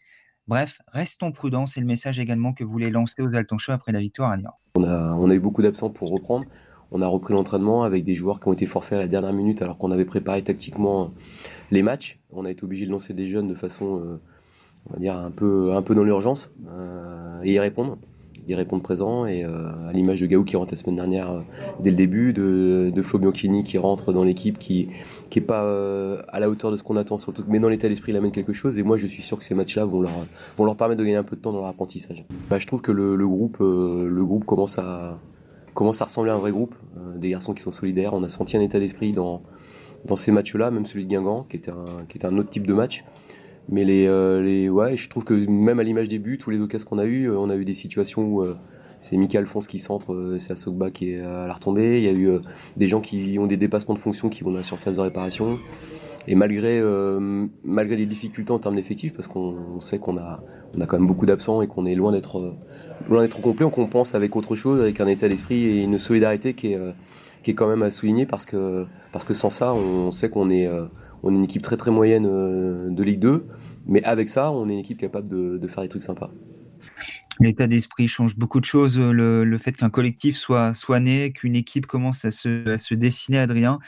Bref, 0.46 0.78
restons 0.92 1.32
prudents. 1.32 1.66
C'est 1.66 1.80
le 1.80 1.86
message 1.86 2.20
également 2.20 2.52
que 2.52 2.62
voulait 2.62 2.90
lancer 2.90 3.22
aux 3.22 3.34
Altonchaux 3.34 3.72
après 3.72 3.90
la 3.90 3.98
victoire 3.98 4.30
à 4.30 4.36
Lyon. 4.36 4.52
On 4.76 4.84
a, 4.84 5.14
on 5.14 5.28
a 5.30 5.34
eu 5.34 5.40
beaucoup 5.40 5.62
d'absents 5.62 5.90
pour 5.90 6.10
reprendre. 6.10 6.46
On 6.94 7.02
a 7.02 7.06
repris 7.06 7.34
l'entraînement 7.34 7.82
avec 7.82 8.04
des 8.04 8.14
joueurs 8.14 8.40
qui 8.40 8.48
ont 8.48 8.52
été 8.52 8.66
forfaits 8.66 8.98
à 8.98 9.02
la 9.02 9.08
dernière 9.08 9.32
minute 9.32 9.60
alors 9.60 9.76
qu'on 9.76 9.90
avait 9.90 10.04
préparé 10.04 10.42
tactiquement 10.42 11.10
les 11.70 11.82
matchs. 11.82 12.20
On 12.32 12.44
a 12.44 12.50
été 12.50 12.64
obligé 12.64 12.86
de 12.86 12.90
lancer 12.90 13.12
des 13.12 13.28
jeunes 13.28 13.48
de 13.48 13.54
façon, 13.54 14.00
euh, 14.00 14.20
on 14.88 14.94
va 14.94 15.00
dire, 15.00 15.16
un 15.16 15.30
peu, 15.30 15.74
un 15.74 15.82
peu 15.82 15.94
dans 15.94 16.04
l'urgence 16.04 16.52
euh, 16.68 17.42
et 17.42 17.52
y 17.52 17.58
répondre 17.58 17.98
ils 18.48 18.54
répondent 18.54 18.82
présent 18.82 19.26
et 19.26 19.44
euh, 19.44 19.88
à 19.88 19.92
l'image 19.92 20.20
de 20.20 20.26
Gaou 20.26 20.44
qui 20.44 20.56
rentre 20.56 20.72
la 20.72 20.76
semaine 20.76 20.96
dernière 20.96 21.30
euh, 21.30 21.40
dès 21.80 21.90
le 21.90 21.96
début, 21.96 22.32
de, 22.32 22.92
de 22.94 23.02
Fabio 23.02 23.32
Chini 23.32 23.64
qui 23.64 23.78
rentre 23.78 24.12
dans 24.12 24.24
l'équipe 24.24 24.58
qui 24.58 24.88
qui 25.30 25.38
est 25.38 25.42
pas 25.42 25.64
euh, 25.64 26.22
à 26.28 26.40
la 26.40 26.50
hauteur 26.50 26.70
de 26.70 26.76
ce 26.76 26.82
qu'on 26.82 26.96
attend 26.96 27.16
surtout 27.16 27.42
mais 27.48 27.58
dans 27.58 27.68
l'état 27.68 27.88
d'esprit 27.88 28.12
il 28.12 28.16
amène 28.16 28.32
quelque 28.32 28.52
chose 28.52 28.78
et 28.78 28.82
moi 28.82 28.98
je 28.98 29.06
suis 29.06 29.22
sûr 29.22 29.38
que 29.38 29.44
ces 29.44 29.54
matchs-là 29.54 29.84
vont 29.84 30.00
leur 30.00 30.12
vont 30.56 30.64
leur 30.64 30.76
permettre 30.76 31.00
de 31.00 31.04
gagner 31.04 31.16
un 31.16 31.22
peu 31.22 31.36
de 31.36 31.40
temps 31.40 31.52
dans 31.52 31.60
leur 31.60 31.68
apprentissage. 31.68 32.24
Bah, 32.50 32.58
je 32.58 32.66
trouve 32.66 32.82
que 32.82 32.92
le 32.92 33.26
groupe 33.26 33.58
le 33.60 34.24
groupe 34.24 34.44
commence 34.44 34.78
à 34.78 35.18
commence 35.74 36.00
à 36.00 36.06
ressembler 36.06 36.30
à 36.30 36.34
un 36.34 36.38
vrai 36.38 36.52
groupe, 36.52 36.74
des 37.16 37.30
garçons 37.30 37.52
qui 37.52 37.62
sont 37.62 37.70
solidaires. 37.70 38.14
On 38.14 38.22
a 38.22 38.28
senti 38.28 38.56
un 38.56 38.60
état 38.60 38.78
d'esprit 38.78 39.12
dans 39.12 39.42
dans 40.04 40.16
ces 40.16 40.32
matchs-là, 40.32 40.70
même 40.70 40.84
celui 40.84 41.06
de 41.06 41.10
Guingamp 41.10 41.46
qui 41.48 41.56
était 41.56 41.70
un 41.70 41.84
qui 42.08 42.18
était 42.18 42.26
un 42.26 42.36
autre 42.38 42.50
type 42.50 42.66
de 42.66 42.74
match. 42.74 43.04
Mais 43.68 43.84
les, 43.84 44.06
euh, 44.06 44.42
les, 44.42 44.68
ouais, 44.68 44.96
je 44.96 45.08
trouve 45.08 45.24
que 45.24 45.34
même 45.34 45.80
à 45.80 45.82
l'image 45.82 46.08
des 46.08 46.18
buts, 46.18 46.38
tous 46.38 46.50
les 46.50 46.60
occasions 46.60 46.88
qu'on 46.88 46.98
a 46.98 47.06
eu, 47.06 47.30
euh, 47.30 47.38
on 47.38 47.48
a 47.48 47.56
eu 47.56 47.64
des 47.64 47.74
situations 47.74 48.22
où, 48.22 48.42
euh, 48.42 48.56
c'est 49.00 49.16
Mika 49.16 49.38
Alphonse 49.38 49.66
qui 49.66 49.78
centre, 49.78 50.36
c'est 50.38 50.52
Asogba 50.52 50.90
qui 50.90 51.12
est 51.12 51.20
à 51.20 51.46
la 51.46 51.52
retombée. 51.52 51.98
Il 51.98 52.04
y 52.04 52.08
a 52.08 52.12
eu 52.12 52.40
des 52.78 52.88
gens 52.88 53.02
qui 53.02 53.38
ont 53.38 53.46
des 53.46 53.58
dépassements 53.58 53.92
de 53.92 53.98
fonction 53.98 54.30
qui 54.30 54.42
vont 54.42 54.50
dans 54.50 54.56
la 54.56 54.62
surface 54.62 54.96
de 54.96 55.00
réparation. 55.02 55.58
Et 56.26 56.34
malgré, 56.34 56.80
euh, 56.80 57.46
malgré 57.64 57.96
les 57.96 58.06
difficultés 58.06 58.50
en 58.50 58.58
termes 58.58 58.76
d'effectifs, 58.76 59.12
parce 59.12 59.28
qu'on 59.28 59.80
sait 59.80 59.98
qu'on 59.98 60.16
a, 60.16 60.42
on 60.76 60.80
a 60.80 60.86
quand 60.86 60.98
même 60.98 61.06
beaucoup 61.06 61.26
d'absents 61.26 61.60
et 61.60 61.66
qu'on 61.66 61.84
est 61.84 61.94
loin 61.94 62.12
d'être, 62.12 62.38
euh, 62.38 62.54
loin 63.08 63.22
d'être 63.22 63.40
complet, 63.40 63.64
on 63.64 63.70
compense 63.70 64.14
avec 64.14 64.34
autre 64.36 64.56
chose, 64.56 64.80
avec 64.80 65.00
un 65.00 65.06
état 65.06 65.28
d'esprit 65.28 65.64
et 65.64 65.82
une 65.82 65.98
solidarité 65.98 66.54
qui 66.54 66.72
est, 66.72 66.76
euh, 66.76 66.92
qui 67.42 67.50
est 67.50 67.54
quand 67.54 67.68
même 67.68 67.82
à 67.82 67.90
souligner 67.90 68.24
parce 68.24 68.46
que, 68.46 68.86
parce 69.12 69.24
que 69.24 69.34
sans 69.34 69.50
ça, 69.50 69.74
on 69.74 70.10
sait 70.12 70.30
qu'on 70.30 70.48
est, 70.48 70.66
on 71.22 71.32
est 71.32 71.36
une 71.36 71.44
équipe 71.44 71.60
très 71.60 71.76
très 71.76 71.90
moyenne 71.90 72.24
de 72.24 73.02
Ligue 73.02 73.20
2, 73.20 73.44
mais 73.86 74.02
avec 74.04 74.30
ça, 74.30 74.50
on 74.50 74.66
est 74.70 74.72
une 74.72 74.78
équipe 74.78 74.98
capable 74.98 75.28
de, 75.28 75.58
de 75.58 75.68
faire 75.68 75.82
des 75.82 75.90
trucs 75.90 76.04
sympas. 76.04 76.30
L'état 77.40 77.66
d'esprit 77.66 78.06
change 78.06 78.36
beaucoup 78.36 78.60
de 78.60 78.64
choses. 78.64 78.98
Le, 78.98 79.44
le 79.44 79.58
fait 79.58 79.72
qu'un 79.72 79.90
collectif 79.90 80.36
soit, 80.36 80.72
soit 80.74 81.00
né, 81.00 81.32
qu'une 81.32 81.56
équipe 81.56 81.86
commence 81.86 82.24
à 82.24 82.30
se, 82.30 82.94
dessiner, 82.94 83.38
Adrien. 83.38 83.78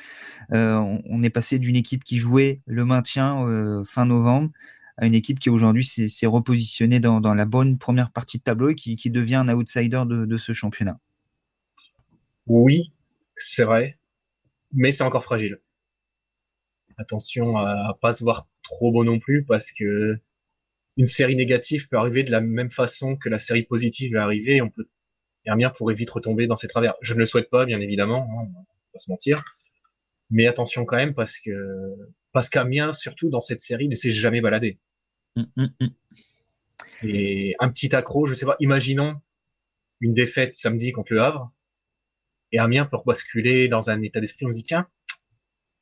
Euh, 0.52 0.78
on, 1.04 1.22
est 1.22 1.30
passé 1.30 1.59
d'une 1.59 1.76
équipe 1.76 2.04
qui 2.04 2.16
jouait 2.16 2.61
le 2.66 2.85
maintien 2.85 3.46
euh, 3.46 3.85
fin 3.85 4.06
novembre 4.06 4.50
à 4.96 5.06
une 5.06 5.14
équipe 5.14 5.38
qui 5.38 5.50
aujourd'hui 5.50 5.85
s'est 5.85 6.26
repositionnée 6.26 7.00
dans, 7.00 7.35
la 7.35 7.44
bonne 7.44 7.78
première 7.78 8.11
partie 8.11 8.38
de 8.38 8.42
tableau 8.42 8.70
et 8.70 8.74
qui, 8.74 9.11
devient 9.11 9.37
un 9.37 9.48
outsider 9.50 10.02
de, 10.06 10.24
de 10.24 10.38
ce 10.38 10.52
championnat. 10.52 10.98
Oui, 12.46 12.92
c'est 13.37 13.64
vrai, 13.64 13.98
mais 14.72 14.92
c'est 14.92 15.04
encore 15.04 15.24
fragile. 15.24 15.59
Attention 16.96 17.59
à, 17.59 17.90
à 17.90 17.94
pas 18.00 18.14
se 18.14 18.24
voir 18.24 18.48
trop 18.62 18.90
beau 18.90 19.04
non 19.04 19.18
plus 19.18 19.44
parce 19.44 19.70
que 19.72 20.18
une 20.96 21.06
série 21.06 21.37
négative 21.37 21.88
peut 21.88 21.96
arriver 21.96 22.22
de 22.22 22.30
la 22.30 22.40
même 22.40 22.70
façon 22.70 23.16
que 23.16 23.28
la 23.28 23.38
série 23.38 23.64
positive 23.64 24.14
est 24.14 24.18
arrivée. 24.18 24.62
On 24.62 24.70
peut, 24.70 24.88
Amiens 25.46 25.70
pourrait 25.70 25.94
vite 25.94 26.11
retomber 26.11 26.46
dans 26.46 26.56
ses 26.56 26.68
travers. 26.68 26.94
Je 27.00 27.14
ne 27.14 27.18
le 27.20 27.26
souhaite 27.26 27.50
pas, 27.50 27.66
bien 27.66 27.80
évidemment, 27.80 28.28
hein, 28.30 28.48
on 28.48 28.59
va 28.59 28.64
pas 28.92 28.98
se 28.98 29.11
mentir. 29.11 29.44
Mais 30.30 30.46
attention 30.46 30.85
quand 30.85 30.96
même 30.96 31.14
parce 31.14 31.38
que, 31.38 31.94
parce 32.32 32.48
qu'Amiens, 32.48 32.92
surtout 32.92 33.30
dans 33.30 33.40
cette 33.40 33.61
série, 33.61 33.88
ne 33.88 33.94
s'est 33.94 34.11
jamais 34.11 34.40
baladé. 34.40 34.78
Mm, 35.37 35.44
mm, 35.56 35.66
mm. 35.80 35.88
Et 37.02 37.54
un 37.61 37.68
petit 37.68 37.94
accro, 37.94 38.26
je 38.26 38.35
sais 38.35 38.46
pas, 38.46 38.56
imaginons 38.59 39.20
une 40.00 40.14
défaite 40.14 40.54
samedi 40.54 40.92
contre 40.92 41.12
le 41.12 41.20
Havre. 41.20 41.52
Et 42.52 42.59
Amiens 42.59 42.87
peut 42.87 42.96
basculer 43.04 43.68
dans 43.68 43.90
un 43.90 44.02
état 44.02 44.20
d'esprit, 44.20 44.46
on 44.46 44.50
se 44.50 44.56
dit, 44.56 44.62
tiens, 44.62 44.88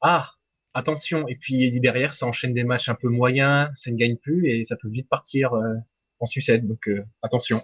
ah, 0.01 0.33
attention. 0.75 1.27
Et 1.29 1.37
puis 1.37 1.71
derrière, 1.81 2.13
ça 2.13 2.27
enchaîne 2.27 2.53
des 2.53 2.65
matchs 2.65 2.89
un 2.89 2.95
peu 2.95 3.09
moyens, 3.09 3.71
ça 3.75 3.91
ne 3.91 3.97
gagne 3.97 4.17
plus 4.17 4.47
et 4.49 4.65
ça 4.65 4.77
peut 4.77 4.89
vite 4.89 5.09
partir 5.09 5.55
euh, 5.55 5.75
en 6.21 6.27
sucette. 6.27 6.67
Donc 6.67 6.89
euh, 6.89 7.03
attention. 7.23 7.63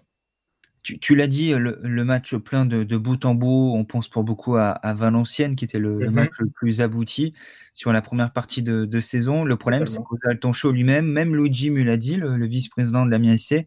Tu, 0.83 0.99
tu 0.99 1.14
l'as 1.14 1.27
dit, 1.27 1.53
le, 1.53 1.79
le, 1.83 2.05
match 2.07 2.35
plein 2.37 2.64
de, 2.64 2.85
de, 2.85 2.96
bout 2.96 3.23
en 3.27 3.35
bout, 3.35 3.75
on 3.75 3.85
pense 3.85 4.09
pour 4.09 4.25
beaucoup 4.25 4.57
à, 4.57 4.70
à 4.70 4.94
Valenciennes, 4.94 5.55
qui 5.55 5.66
était 5.66 5.79
le, 5.79 5.90
mm 5.90 5.99
-hmm. 5.99 6.05
le, 6.05 6.11
match 6.11 6.31
le 6.38 6.49
plus 6.49 6.81
abouti 6.81 7.35
sur 7.75 7.92
la 7.92 8.01
première 8.01 8.33
partie 8.33 8.62
de, 8.62 8.87
de 8.87 9.01
saison. 9.01 9.44
Le 9.44 9.57
problème, 9.57 9.87
c'est 9.87 10.01
qu'Ozal 10.03 10.38
Toncho 10.38 10.73
lui-même, 10.73 11.05
même 11.05 11.37
Luigi 11.37 11.68
Muladi, 11.68 12.16
le, 12.16 12.38
le 12.38 12.46
vice-président 12.46 13.05
de 13.05 13.11
la 13.11 13.18
MIAC, 13.18 13.66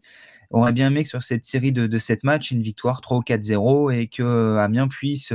aurait 0.50 0.72
bien 0.72 0.88
aimé 0.88 1.02
que 1.04 1.08
sur 1.08 1.22
cette 1.22 1.46
série 1.46 1.72
de, 1.72 1.86
de 1.86 1.98
7 1.98 2.24
matchs, 2.24 2.50
une 2.50 2.62
victoire 2.62 3.00
3 3.00 3.18
ou 3.18 3.22
4-0 3.22 3.92
et 3.92 4.08
que 4.08 4.56
Amiens 4.58 4.88
puisse 4.88 5.32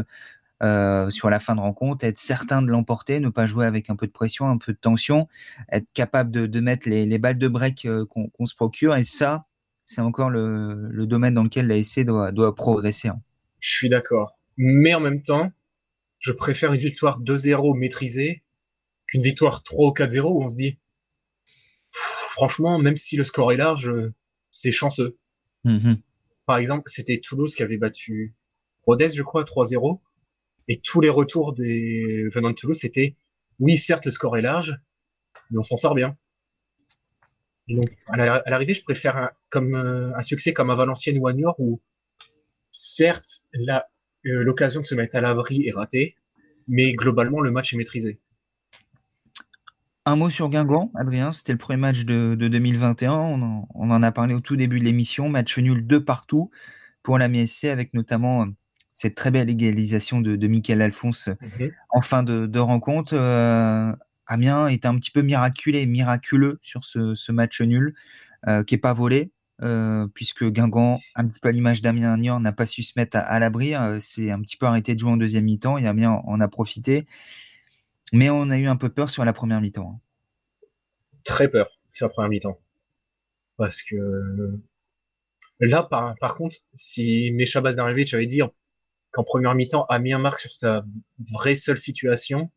euh, 0.62 1.10
sur 1.10 1.30
la 1.30 1.40
fin 1.40 1.56
de 1.56 1.62
rencontre, 1.62 2.04
être 2.06 2.18
certain 2.18 2.62
de 2.62 2.70
l'emporter, 2.72 3.20
ne 3.20 3.30
pas 3.30 3.46
jouer 3.46 3.66
avec 3.66 3.90
un 3.90 3.96
peu 3.96 4.08
de 4.08 4.12
pression, 4.12 4.48
un 4.48 4.58
peu 4.58 4.74
de 4.74 4.78
tension, 4.78 5.28
être 5.72 5.88
capable 5.94 6.32
de, 6.32 6.48
de 6.48 6.60
mettre 6.60 6.90
les, 6.90 7.06
les, 7.06 7.18
balles 7.18 7.38
de 7.38 7.48
break 7.48 7.86
euh, 7.86 8.06
qu'on 8.06 8.28
qu 8.28 8.46
se 8.46 8.56
procure. 8.56 8.96
Et 8.96 9.04
ça, 9.04 9.46
c'est 9.86 10.02
encore 10.02 10.30
le, 10.30 10.90
le, 10.90 11.06
domaine 11.06 11.34
dans 11.34 11.44
lequel 11.44 11.68
la 11.68 11.82
SC 11.82 12.02
doit, 12.02 12.32
doit 12.32 12.54
progresser. 12.56 13.08
Hein. 13.08 13.22
Je 13.60 13.70
suis 13.70 13.90
d'accord. 13.90 14.38
Mais 14.58 14.94
en 14.94 15.00
même 15.00 15.22
temps, 15.22 15.52
je 16.20 16.34
préfère 16.34 16.74
une 16.74 16.82
victoire 16.82 17.22
2-0 17.22 17.78
maîtrisée 17.78 18.44
qu'une 19.08 19.22
victoire 19.22 19.64
3 19.64 19.88
ou 19.88 19.94
4-0 19.94 20.20
où 20.22 20.44
on 20.44 20.50
se 20.50 20.58
dit, 20.58 20.78
franchement, 21.92 22.78
même 22.80 22.98
si 22.98 23.16
le 23.16 23.24
score 23.24 23.54
est 23.54 23.58
large, 23.58 23.92
c'est 24.52 24.72
chanceux. 24.72 25.18
Mm 25.64 25.78
-hmm. 25.78 25.98
Par 26.46 26.58
exemple, 26.58 26.90
c'était 26.90 27.20
Toulouse 27.20 27.56
qui 27.56 27.64
avait 27.64 27.78
battu 27.78 28.34
Rodez, 28.86 29.10
je 29.10 29.24
crois, 29.24 29.44
3-0. 29.44 30.00
Et 30.70 30.80
tous 30.80 31.02
les 31.02 31.10
retours 31.10 31.54
des 31.54 32.30
venant 32.32 32.52
de 32.52 32.56
Toulouse, 32.56 32.78
c'était 32.80 33.18
oui, 33.60 33.78
certes, 33.78 34.06
le 34.06 34.12
score 34.12 34.38
est 34.38 34.42
large, 34.42 34.78
mais 35.52 35.58
on 35.58 35.64
s'en 35.64 35.78
sort 35.78 35.96
bien. 35.96 36.16
Et 37.68 37.76
donc, 37.76 37.90
à 38.08 38.16
l'arrivée, 38.50 38.74
je 38.74 38.84
préfère 38.84 39.18
un, 39.18 39.30
euh, 39.56 40.12
un 40.16 40.22
succès 40.22 40.54
comme 40.54 40.70
à 40.70 40.76
Valenciennes 40.76 41.18
ou 41.20 41.28
à 41.28 41.34
Niort, 41.34 41.60
où 41.60 41.82
certes, 42.72 43.48
euh, 43.58 43.80
l'occasion 44.24 44.82
de 44.82 44.86
se 44.86 44.96
mettre 44.96 45.16
à 45.16 45.22
l'abri 45.22 45.68
est 45.68 45.72
ratée, 45.72 46.16
mais 46.68 46.94
globalement, 46.94 47.42
le 47.42 47.52
match 47.52 47.74
est 47.74 47.78
maîtrisé. 47.78 48.22
Un 50.06 50.16
mot 50.16 50.30
sur 50.30 50.50
Guingamp, 50.50 50.92
Adrien, 50.96 51.32
c'était 51.34 51.52
le 51.52 51.58
premier 51.58 51.78
match 51.78 52.06
de, 52.06 52.36
de 52.36 52.48
2021, 52.48 53.12
on 53.14 53.66
en, 53.76 54.04
a 54.04 54.12
parlé 54.12 54.34
au 54.34 54.40
tout 54.40 54.56
début 54.56 54.80
de 54.80 54.86
l'émission, 54.86 55.30
match 55.30 55.58
nul 55.58 55.86
de 55.86 55.98
partout 55.98 56.50
pour 57.04 57.18
la 57.18 57.28
MSC, 57.28 57.66
avec 57.66 57.94
notamment 57.94 58.48
cette 59.00 59.16
très 59.16 59.32
belle 59.32 59.50
égalisation 59.50 60.20
de, 60.20 60.36
de 60.36 60.48
Michael 60.50 60.82
Alphonse 60.82 61.30
mmh. 61.30 61.68
en 61.92 62.02
fin 62.02 62.22
de, 62.22 62.48
de 62.48 62.60
rencontre. 62.60 63.14
Euh, 63.14 63.94
Amiens 64.28 64.68
est 64.68 64.86
un 64.86 65.00
petit 65.00 65.10
peu 65.10 65.22
miraculé, 65.22 65.86
miraculeux 65.86 66.60
sur 66.62 66.84
ce, 66.84 67.16
ce 67.16 67.32
match 67.32 67.62
nul, 67.62 67.96
euh, 68.48 68.62
qui 68.66 68.76
est 68.76 68.80
pas 68.80 68.92
volé, 68.92 69.32
euh, 69.62 70.06
puisque 70.14 70.44
Guingamp, 70.44 71.00
un 71.16 71.28
petit 71.30 71.40
peu 71.40 71.48
à 71.48 71.52
l'image 71.54 71.82
d'Amiens 71.82 72.18
Niort, 72.18 72.42
n'a 72.42 72.52
pas 72.52 72.66
su 72.66 72.84
se 72.84 72.92
mettre 72.98 73.16
à, 73.16 73.22
à 73.22 73.40
l'abri. 73.40 73.74
Euh, 73.74 74.00
c'est 74.02 74.32
un 74.32 74.42
petit 74.42 74.58
peu 74.58 74.66
arrêté 74.66 74.96
de 74.96 75.00
jouer 75.00 75.12
en 75.12 75.18
deuxième 75.18 75.46
mi-temps 75.46 75.78
et 75.78 75.88
Amiens 75.88 76.22
en 76.26 76.42
a 76.42 76.50
profité. 76.50 77.08
Mais 78.12 78.30
on 78.30 78.50
a 78.50 78.58
eu 78.58 78.68
un 78.68 78.76
peu 78.76 78.90
peur 78.90 79.10
sur 79.10 79.24
la 79.24 79.32
première 79.32 79.62
mi-temps. 79.62 79.96
Hein. 79.96 80.68
Très 81.24 81.48
peur 81.48 81.70
sur 81.94 82.08
la 82.08 82.10
première 82.10 82.30
mi-temps. 82.30 82.60
Parce 83.56 83.82
que 83.82 84.60
là, 85.62 85.84
par, 85.84 86.16
par 86.20 86.36
contre, 86.36 86.58
si 86.74 87.32
Meshabaz 87.32 87.78
Darevich 87.78 88.14
avait 88.14 88.26
dit 88.26 88.42
qu'en 89.20 89.26
première 89.26 89.54
mi-temps, 89.54 89.86
Amiens 89.90 90.18
marque 90.18 90.40
sur 90.40 90.54
sa 90.54 90.86
vraie 91.34 91.56
seule 91.56 91.78
situation, 91.78 92.50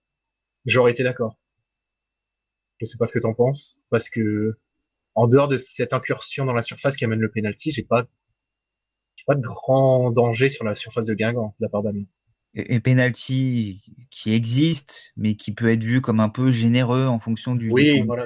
j'aurais 0.64 0.92
été 0.92 1.02
d'accord. 1.02 1.36
Je 2.80 2.86
sais 2.86 2.96
pas 2.96 3.04
ce 3.04 3.12
que 3.12 3.18
t'en 3.18 3.34
penses, 3.34 3.80
parce 3.90 4.08
que 4.08 4.56
en 5.16 5.26
dehors 5.26 5.48
de 5.48 5.56
cette 5.56 5.92
incursion 5.92 6.44
dans 6.44 6.52
la 6.52 6.62
surface 6.62 6.96
qui 6.96 7.04
amène 7.04 7.18
le 7.18 7.32
penalty, 7.32 7.72
j'ai 7.72 7.82
pas, 7.82 8.06
j'ai 9.16 9.24
pas 9.26 9.34
de 9.34 9.40
grand 9.40 10.12
danger 10.12 10.48
sur 10.48 10.64
la 10.64 10.76
surface 10.76 11.04
de 11.04 11.14
Guingamp 11.14 11.56
de 11.58 11.64
la 11.64 11.68
part 11.68 11.82
d'Amiens. 11.82 12.06
Et, 12.54 12.76
et 12.76 12.80
penalty 12.80 13.82
qui 14.10 14.32
existe, 14.32 15.12
mais 15.16 15.34
qui 15.34 15.52
peut 15.52 15.68
être 15.68 15.82
vu 15.82 16.00
comme 16.00 16.20
un 16.20 16.28
peu 16.28 16.52
généreux 16.52 17.06
en 17.06 17.18
fonction 17.18 17.56
du. 17.56 17.72
Oui, 17.72 18.02
voilà. 18.02 18.24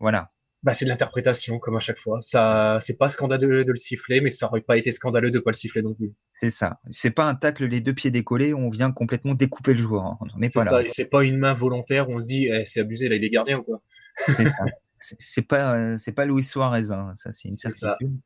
voilà 0.00 0.33
bah, 0.64 0.72
c'est 0.72 0.86
de 0.86 0.90
l'interprétation, 0.90 1.58
comme 1.58 1.76
à 1.76 1.80
chaque 1.80 1.98
fois. 1.98 2.22
Ça, 2.22 2.78
c'est 2.80 2.96
pas 2.96 3.10
scandaleux 3.10 3.66
de 3.66 3.70
le 3.70 3.76
siffler, 3.76 4.22
mais 4.22 4.30
ça 4.30 4.46
aurait 4.46 4.62
pas 4.62 4.78
été 4.78 4.92
scandaleux 4.92 5.30
de 5.30 5.38
pas 5.38 5.50
le 5.50 5.56
siffler 5.56 5.82
non 5.82 5.92
plus. 5.92 6.14
C'est 6.32 6.48
ça. 6.48 6.80
C'est 6.90 7.10
pas 7.10 7.24
un 7.24 7.34
tacle 7.34 7.66
les 7.66 7.82
deux 7.82 7.92
pieds 7.92 8.10
décollés, 8.10 8.54
on 8.54 8.70
vient 8.70 8.90
complètement 8.90 9.34
découper 9.34 9.72
le 9.72 9.78
joueur. 9.78 10.04
Hein. 10.04 10.18
On 10.20 10.38
n'est 10.38 10.48
pas 10.48 10.62
ça, 10.62 10.82
là. 10.82 10.88
C'est 10.88 11.04
pas 11.04 11.22
une 11.22 11.36
main 11.36 11.52
volontaire 11.52 12.08
on 12.08 12.18
se 12.18 12.26
dit, 12.26 12.46
eh, 12.46 12.64
c'est 12.64 12.80
abusé, 12.80 13.10
là, 13.10 13.16
il 13.16 13.24
est 13.24 13.30
gardien 13.30 13.58
ou 13.58 13.62
quoi? 13.62 13.82
c'est 15.18 15.42
pas, 15.42 15.98
c'est 15.98 16.12
pas 16.12 16.24
Luis 16.24 16.42
Suarez, 16.42 16.90
hein. 16.90 17.12
ça, 17.14 17.30
c'est 17.30 17.48
une 17.48 17.56
certitude. 17.56 18.18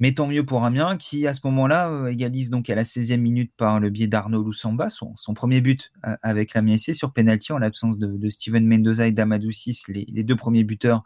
Mais 0.00 0.12
tant 0.12 0.26
mieux 0.26 0.44
pour 0.44 0.64
Amiens, 0.64 0.96
qui 0.96 1.26
à 1.26 1.32
ce 1.32 1.40
moment-là 1.44 1.88
euh, 1.88 2.06
égalise 2.08 2.50
donc 2.50 2.68
à 2.68 2.74
la 2.74 2.82
16e 2.82 3.16
minute 3.18 3.52
par 3.56 3.80
le 3.80 3.90
biais 3.90 4.06
d'Arnaud 4.06 4.42
Loussamba, 4.42 4.90
son, 4.90 5.14
son, 5.16 5.34
premier 5.34 5.60
but 5.60 5.92
euh, 6.06 6.16
avec 6.22 6.54
la 6.54 6.62
MSC 6.62 6.92
sur 6.92 7.12
penalty 7.12 7.52
en 7.52 7.58
l'absence 7.58 7.98
de, 7.98 8.08
de, 8.08 8.30
Steven 8.30 8.66
Mendoza 8.66 9.06
et 9.06 9.12
d'Amadou 9.12 9.50
6, 9.50 9.88
les, 9.88 10.06
les, 10.08 10.22
deux 10.22 10.36
premiers 10.36 10.64
buteurs 10.64 11.02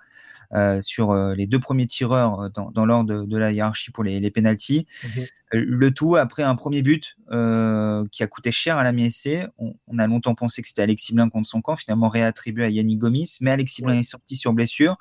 euh, 0.52 0.80
sur 0.80 1.12
euh, 1.12 1.36
les 1.36 1.46
deux 1.46 1.60
premiers 1.60 1.86
tireurs 1.86 2.50
dans, 2.50 2.72
dans 2.72 2.84
l'ordre 2.84 3.20
de, 3.20 3.24
de, 3.24 3.38
la 3.38 3.52
hiérarchie 3.52 3.92
pour 3.92 4.02
les, 4.02 4.18
les 4.18 4.30
pénalties. 4.32 4.88
Okay. 5.04 5.28
Le 5.52 5.90
tout 5.92 6.16
après 6.16 6.42
un 6.42 6.56
premier 6.56 6.82
but 6.82 7.16
euh, 7.30 8.04
qui 8.10 8.24
a 8.24 8.26
coûté 8.26 8.50
cher 8.50 8.76
à 8.76 8.82
la 8.82 8.90
MSC. 8.90 9.46
On, 9.58 9.74
on, 9.86 9.98
a 10.00 10.08
longtemps 10.08 10.34
pensé 10.34 10.60
que 10.60 10.66
c'était 10.66 10.82
Alexis 10.82 11.14
Blin 11.14 11.28
contre 11.28 11.48
son 11.48 11.60
camp, 11.60 11.76
finalement 11.76 12.08
réattribué 12.08 12.64
à 12.64 12.68
Yannick 12.68 12.98
Gomis, 12.98 13.36
mais 13.40 13.52
Alexis 13.52 13.82
Blin 13.82 13.94
ouais. 13.94 14.00
est 14.00 14.02
sorti 14.02 14.34
sur 14.34 14.52
blessure. 14.52 14.96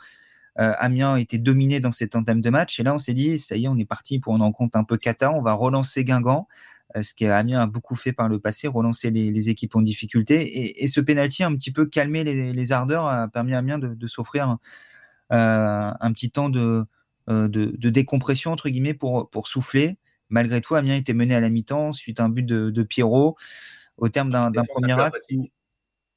Euh, 0.59 0.73
Amiens 0.77 1.15
était 1.15 1.37
dominé 1.37 1.79
dans 1.79 1.91
cette 1.91 2.15
entame 2.15 2.41
de 2.41 2.49
match. 2.49 2.79
Et 2.79 2.83
là, 2.83 2.93
on 2.93 2.99
s'est 2.99 3.13
dit, 3.13 3.39
ça 3.39 3.55
y 3.55 3.65
est, 3.65 3.67
on 3.67 3.77
est 3.77 3.85
parti 3.85 4.19
pour 4.19 4.33
en 4.33 4.51
compte 4.51 4.75
un 4.75 4.83
peu 4.83 4.97
Kata. 4.97 5.31
On 5.33 5.41
va 5.41 5.53
relancer 5.53 6.03
Guingamp, 6.03 6.47
euh, 6.97 7.03
ce 7.03 7.13
qu'Amiens 7.13 7.61
a 7.61 7.67
beaucoup 7.67 7.95
fait 7.95 8.11
par 8.11 8.27
le 8.27 8.39
passé, 8.39 8.67
relancer 8.67 9.09
les, 9.09 9.31
les 9.31 9.49
équipes 9.49 9.75
en 9.75 9.81
difficulté. 9.81 10.41
Et, 10.41 10.83
et, 10.83 10.87
ce 10.87 10.99
penalty 10.99 11.43
a 11.43 11.47
un 11.47 11.55
petit 11.55 11.71
peu 11.71 11.85
calmé 11.85 12.23
les, 12.23 12.51
les 12.51 12.71
ardeurs, 12.71 13.07
a 13.07 13.27
permis 13.29 13.53
à 13.53 13.59
Amiens 13.59 13.79
de, 13.79 13.93
de 13.93 14.07
s'offrir 14.07 14.57
euh, 15.31 15.91
un 15.99 16.13
petit 16.13 16.31
temps 16.31 16.49
de, 16.49 16.85
de, 17.27 17.47
de, 17.47 17.89
décompression 17.89 18.51
entre 18.51 18.69
guillemets 18.69 18.93
pour, 18.93 19.29
pour 19.29 19.47
souffler. 19.47 19.97
Malgré 20.29 20.61
tout, 20.61 20.75
Amiens 20.75 20.95
était 20.95 21.13
mené 21.13 21.35
à 21.35 21.39
la 21.39 21.49
mi-temps 21.49 21.93
suite 21.93 22.19
à 22.19 22.25
un 22.25 22.29
but 22.29 22.43
de, 22.43 22.69
de 22.69 22.83
Pierrot 22.83 23.37
au 23.97 24.09
terme 24.09 24.29
d'un 24.29 24.51
premier 24.51 24.99
acte. 24.99 25.29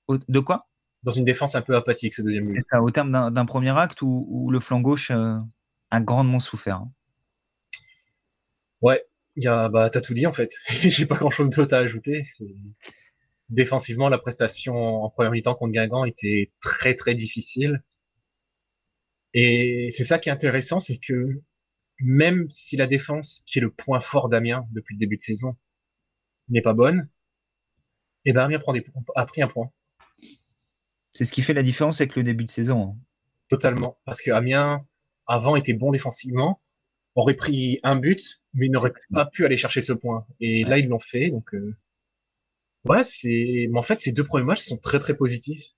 De 0.09 0.41
quoi? 0.41 0.67
Dans 1.03 1.11
une 1.11 1.25
défense 1.25 1.55
un 1.55 1.63
peu 1.63 1.75
apathique, 1.75 2.15
ce 2.15 2.23
deuxième 2.23 2.53
but. 2.53 2.63
Ça, 2.71 2.81
au 2.83 2.91
terme 2.91 3.11
d'un 3.33 3.45
premier 3.45 3.77
acte 3.77 4.03
où, 4.03 4.27
où, 4.29 4.51
le 4.51 4.61
flanc 4.61 4.81
gauche 4.81 5.11
euh, 5.11 5.35
a 5.91 6.01
grandement 6.01 6.39
souffert. 6.39 6.77
Hein. 6.77 6.93
Ouais, 8.83 9.05
Il 9.37 9.45
y 9.45 9.49
a, 9.49 9.69
bah, 9.69 9.91
t'as 9.91 10.01
tout 10.01 10.15
dit 10.15 10.27
en 10.27 10.33
fait. 10.33 10.53
J'ai 10.69 11.07
pas 11.07 11.17
grand 11.17 11.31
chose 11.31 11.51
d'autre 11.51 11.75
à 11.75 11.79
ajouter. 11.79 12.23
Défensivement, 13.49 14.09
la 14.09 14.19
prestation 14.19 14.75
en 15.05 15.11
première 15.11 15.33
mi-temps 15.33 15.55
contre 15.55 15.73
Guingamp 15.73 16.05
était 16.05 16.53
très 16.61 16.95
très 16.95 17.15
difficile. 17.15 17.83
Et 19.35 19.91
c'est 19.93 20.05
ça 20.05 20.19
qui 20.19 20.29
est 20.29 20.33
intéressant, 20.33 20.79
c'est 20.79 20.99
que 20.99 21.43
même 22.01 22.49
si 22.51 22.77
la 22.77 22.87
défense, 22.87 23.43
qui 23.47 23.59
est 23.59 23.63
le 23.63 23.71
point 23.71 24.01
fort 24.01 24.29
d'Amiens 24.29 24.67
depuis 24.73 24.95
le 24.95 24.99
début 24.99 25.17
de 25.17 25.23
saison, 25.23 25.57
n'est 26.49 26.63
pas 26.63 26.75
bonne, 26.75 27.09
eh 28.25 28.33
ben 28.33 28.43
Amiens 28.45 28.59
prend 28.59 28.73
des, 28.73 28.85
a 29.15 29.27
pris 29.27 29.43
un 29.43 29.49
point. 29.49 29.71
C'est 31.13 31.25
ce 31.25 31.33
qui 31.33 31.43
fait 31.43 31.55
la 31.55 31.63
différence 31.63 32.01
avec 32.01 32.17
le 32.17 32.23
début 32.23 32.45
de 32.45 32.51
saison. 32.51 32.89
Hein. 32.89 32.97
Totalement. 33.49 33.99
Parce 34.05 34.23
que 34.23 34.31
Amiens, 34.31 34.87
avant, 35.27 35.57
était 35.57 35.75
bon 35.75 35.91
défensivement, 35.91 36.63
aurait 37.15 37.35
pris 37.35 37.81
un 37.83 37.97
but, 37.97 38.41
mais 38.55 38.69
n'aurait 38.69 38.95
pas 39.13 39.27
pu 39.27 39.45
aller 39.45 39.57
chercher 39.57 39.83
ce 39.83 39.93
point. 39.93 40.27
Et 40.41 40.65
là, 40.65 40.79
ils 40.79 40.89
l'ont 40.89 40.99
fait. 40.99 41.31
Donc, 41.31 41.55
euh... 41.55 41.77
ouais, 42.85 43.05
c'est. 43.05 43.69
Mais 43.71 43.79
en 43.79 43.83
fait, 43.83 44.01
ces 44.01 44.13
deux 44.13 44.25
premiers 44.25 44.45
matchs 44.45 44.63
sont 44.63 44.79
très 44.79 44.99
très 44.99 45.15
positifs. 45.15 45.73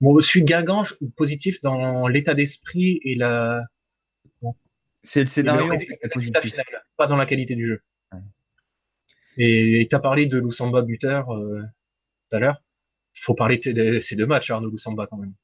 Bon, 0.00 0.18
je 0.18 0.26
suis 0.26 0.44
Guingamp 0.44 0.84
positif 1.16 1.60
dans 1.60 2.08
l'état 2.08 2.34
d'esprit 2.34 3.00
et 3.02 3.16
la. 3.16 3.64
C'est 5.02 5.20
le 5.20 5.26
scénario. 5.26 5.72
pas 6.96 7.06
dans 7.06 7.16
la 7.16 7.26
qualité 7.26 7.56
du 7.56 7.66
jeu. 7.66 7.82
Et 9.38 9.86
tu 9.88 9.96
as 9.96 10.00
parlé 10.00 10.26
de 10.26 10.38
Lusamba 10.38 10.82
buteur 10.82 11.30
euh, 11.30 11.62
tout 12.28 12.36
à 12.36 12.40
l'heure. 12.40 12.62
Faut 13.14 13.34
parler 13.34 13.58
de 13.58 14.00
ces 14.00 14.16
deux 14.16 14.26
matchs, 14.26 14.50
Arnaud 14.50 14.70
Lusamba 14.70 15.06
quand 15.06 15.18
même 15.18 15.34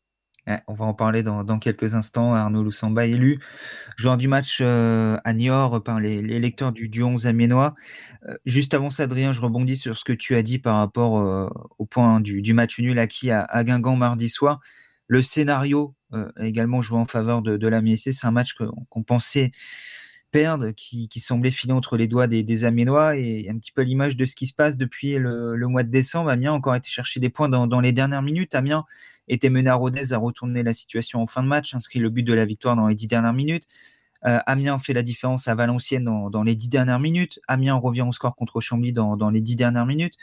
on 0.69 0.75
va 0.75 0.85
en 0.85 0.95
parler 0.95 1.23
dans, 1.23 1.59
quelques 1.59 1.95
instants. 1.95 2.35
Arnaud 2.35 2.63
Loussamba 2.63 3.07
élu 3.07 3.41
joueur 3.97 4.17
du 4.17 4.29
match 4.29 4.59
euh, 4.61 5.17
à 5.25 5.33
Niort 5.33 5.83
par 5.83 5.99
les, 5.99 6.23
lecteurs 6.23 6.73
du, 6.73 6.89
du 6.89 7.03
11 7.03 7.27
amiénois. 7.27 7.75
Euh, 8.29 8.35
juste 8.45 8.75
avant 8.75 8.91
ça, 8.91 9.05
Adrien, 9.05 9.33
je 9.33 9.41
rebondis 9.41 9.77
sur 9.77 9.97
ce 9.97 10.05
que 10.05 10.13
tu 10.13 10.35
as 10.35 10.43
dit 10.43 10.59
par 10.59 10.77
rapport 10.77 11.19
euh, 11.19 11.49
au 11.79 11.87
point 11.87 12.21
du, 12.21 12.55
match 12.55 12.79
nul 12.79 12.99
acquis 12.99 13.31
à, 13.31 13.65
Guingamp 13.65 13.97
mardi 13.97 14.29
soir. 14.29 14.61
Le 15.09 15.23
scénario 15.23 15.95
également 16.41 16.83
joué 16.83 16.99
en 16.99 17.07
faveur 17.07 17.43
de, 17.43 17.57
de 17.57 17.69
la. 17.69 17.81
C'est 17.97 18.27
un 18.27 18.31
match 18.31 18.55
qu'on 18.55 19.03
pensait 19.03 19.53
perdre, 20.37 20.71
qui, 20.73 21.09
semblait 21.19 21.51
filer 21.51 21.73
entre 21.73 21.97
les 21.97 22.09
doigts 22.09 22.27
des, 22.27 22.43
des 22.43 22.65
Amiénois 22.65 23.17
et 23.17 23.49
un 23.49 23.57
petit 23.57 23.73
peu 23.73 23.81
l'image 23.81 24.19
de 24.19 24.27
ce 24.27 24.37
qui 24.37 24.45
se 24.45 24.53
passe 24.53 24.77
depuis 24.77 25.15
le, 25.15 25.57
mois 25.67 25.83
de 25.83 25.89
décembre. 25.89 26.29
Amiens 26.29 26.53
a 26.53 26.55
encore 26.55 26.75
été 26.75 26.91
chercher 26.91 27.21
des 27.21 27.31
points 27.31 27.49
dans, 27.49 27.81
les 27.81 27.93
dernières 27.93 28.21
minutes. 28.21 28.55
Amiens 28.55 28.85
était 29.29 29.49
mené 29.49 29.71
à 29.71 29.75
Rodez, 29.77 30.13
a 30.13 30.19
retourné 30.19 30.63
la 30.63 30.75
situation 30.75 31.23
en 31.23 31.27
fin 31.27 31.43
de 31.43 31.49
match, 31.49 31.75
inscrit 31.75 32.01
le 32.01 32.11
but 32.11 32.23
de 32.23 32.35
la 32.35 32.45
victoire 32.45 32.77
dans 32.77 32.87
les 32.87 32.95
dix 32.95 33.07
dernières 33.07 33.33
minutes. 33.33 33.67
Euh, 34.27 34.39
Amiens 34.45 34.79
fait 34.79 34.93
la 34.93 35.03
différence 35.03 35.49
à 35.49 35.55
Valenciennes 35.55 36.05
dans, 36.05 36.43
les 36.43 36.55
dix 36.55 36.69
dernières 36.69 37.01
minutes. 37.01 37.41
Amiens 37.49 37.77
revient 37.77 38.03
au 38.03 38.13
score 38.13 38.37
contre 38.37 38.61
Chambly 38.61 38.93
dans, 38.93 39.31
les 39.31 39.41
dix 39.41 39.57
dernières 39.57 39.87
minutes. 39.87 40.17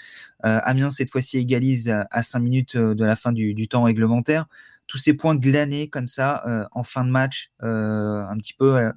Euh, 0.45 0.60
Amiens, 0.63 0.91
cette 0.91 1.10
fois-ci, 1.10 1.39
égalise 1.39 1.89
à, 1.89 2.21
cinq 2.21 2.41
minutes 2.41 2.76
euh, 2.76 2.93
de 2.93 3.04
la 3.04 3.15
fin 3.15 3.32
du, 3.32 3.67
temps 3.67 3.82
réglementaire. 3.82 4.45
Tous 4.86 4.99
ces 4.99 5.15
points 5.15 5.36
glanés 5.36 5.89
comme 5.89 6.08
ça 6.08 6.67
en 6.73 6.84
fin 6.84 7.04
de 7.04 7.10
match, 7.10 7.52
un 7.62 8.38
petit 8.38 8.54
peu 8.54 8.91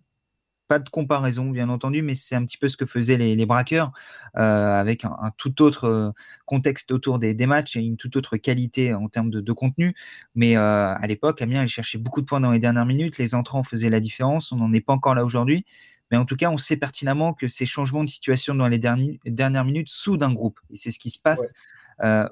pas 0.68 0.78
de 0.78 0.88
comparaison, 0.88 1.50
bien 1.50 1.68
entendu, 1.68 2.02
mais 2.02 2.14
c'est 2.14 2.34
un 2.34 2.44
petit 2.44 2.58
peu 2.58 2.68
ce 2.68 2.76
que 2.76 2.86
faisaient 2.86 3.16
les, 3.16 3.46
braqueurs, 3.46 3.92
euh, 4.36 4.40
avec 4.80 5.04
un, 5.04 5.30
tout 5.36 5.62
autre 5.62 5.84
euh, 5.84 6.10
contexte 6.44 6.92
autour 6.92 7.18
des, 7.18 7.34
matchs 7.46 7.76
et 7.76 7.80
une 7.80 7.96
toute 7.96 8.16
autre 8.16 8.36
qualité 8.36 8.94
en 8.94 9.08
termes 9.08 9.30
de, 9.30 9.52
contenu. 9.52 9.94
Mais 10.34 10.56
euh, 10.56 10.94
à 10.94 11.06
l'époque, 11.06 11.40
Amiens, 11.42 11.62
il 11.62 11.68
cherchait 11.68 11.98
beaucoup 11.98 12.20
de 12.20 12.26
points 12.26 12.40
dans 12.40 12.50
les 12.50 12.58
dernières 12.58 12.86
minutes. 12.86 13.18
Les 13.18 13.34
entrants 13.34 13.62
faisaient 13.62 13.90
la 13.90 14.00
différence. 14.00 14.52
On 14.52 14.56
n'en 14.56 14.72
est 14.72 14.80
pas 14.80 14.92
encore 14.92 15.14
là 15.14 15.24
aujourd'hui. 15.24 15.64
Mais 16.10 16.16
en 16.16 16.24
tout 16.24 16.36
cas, 16.36 16.50
on 16.50 16.58
sait 16.58 16.76
pertinemment 16.76 17.32
que 17.32 17.48
ces 17.48 17.66
changements 17.66 18.04
de 18.04 18.10
situation 18.10 18.54
dans 18.54 18.68
les 18.68 18.78
dernières 18.78 19.64
minutes 19.64 19.88
soudent 19.88 20.22
un 20.26 20.32
groupe. 20.32 20.60
Et 20.70 20.76
c'est 20.76 20.90
ce 20.90 20.98
qui 20.98 21.10
se 21.10 21.18
passe 21.18 21.52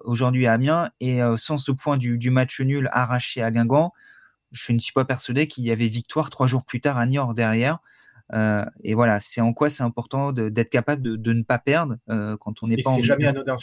aujourd'hui 0.05 0.47
à 0.47 0.53
Amiens. 0.53 0.91
Et 1.01 1.21
sans 1.37 1.57
ce 1.57 1.73
point 1.73 1.97
du, 1.97 2.17
du, 2.19 2.31
match 2.31 2.61
nul 2.61 2.89
arraché 2.93 3.43
à 3.43 3.51
Guingamp, 3.51 3.93
je 4.53 4.73
ne 4.73 4.79
suis 4.79 4.93
pas 4.93 5.05
persuadé 5.05 5.49
qu'il 5.49 5.65
y 5.65 5.73
avait 5.73 5.89
victoire 5.89 6.31
trois 6.31 6.47
jours 6.47 6.65
plus 6.65 6.81
tard 6.81 6.99
à 6.99 7.07
Niort 7.07 7.35
derrière. 7.35 7.81
Euh, 8.33 8.65
et 8.83 8.95
voilà, 8.95 9.21
c'est 9.21 9.41
en 9.41 9.53
quoi 9.53 9.71
c'est 9.71 9.83
important 9.83 10.33
d'être 10.33 10.71
capable 10.71 11.03
de, 11.03 11.33
ne 11.33 11.43
pas 11.43 11.59
perdre 11.59 11.97
euh, 12.09 12.37
quand 12.39 12.63
on 12.63 12.69
n'est 12.69 12.77
pas 12.83 12.91
en 12.91 13.01
jamais 13.01 13.27
anodin. 13.27 13.57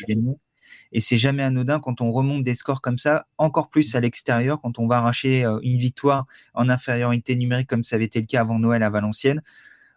Et 0.93 0.99
c'est 1.01 1.17
jamais 1.17 1.43
anodin 1.43 1.79
quand 1.79 2.01
on 2.01 2.11
remonte 2.11 2.43
des 2.43 2.53
scores 2.53 2.81
comme 2.81 2.97
ça, 2.97 3.25
encore 3.37 3.69
plus 3.69 3.95
à 3.95 3.99
l'extérieur, 3.99 4.61
quand 4.61 4.79
on 4.79 4.87
va 4.87 4.97
arracher 4.97 5.43
euh, 5.43 5.59
une 5.63 5.77
victoire 5.77 6.27
en 6.53 6.69
infériorité 6.69 7.35
numérique 7.35 7.67
comme 7.67 7.83
ça 7.83 7.95
avait 7.95 8.05
été 8.05 8.19
le 8.19 8.27
cas 8.27 8.41
avant 8.41 8.59
Noël 8.59 8.83
à 8.83 8.89
Valenciennes, 8.89 9.41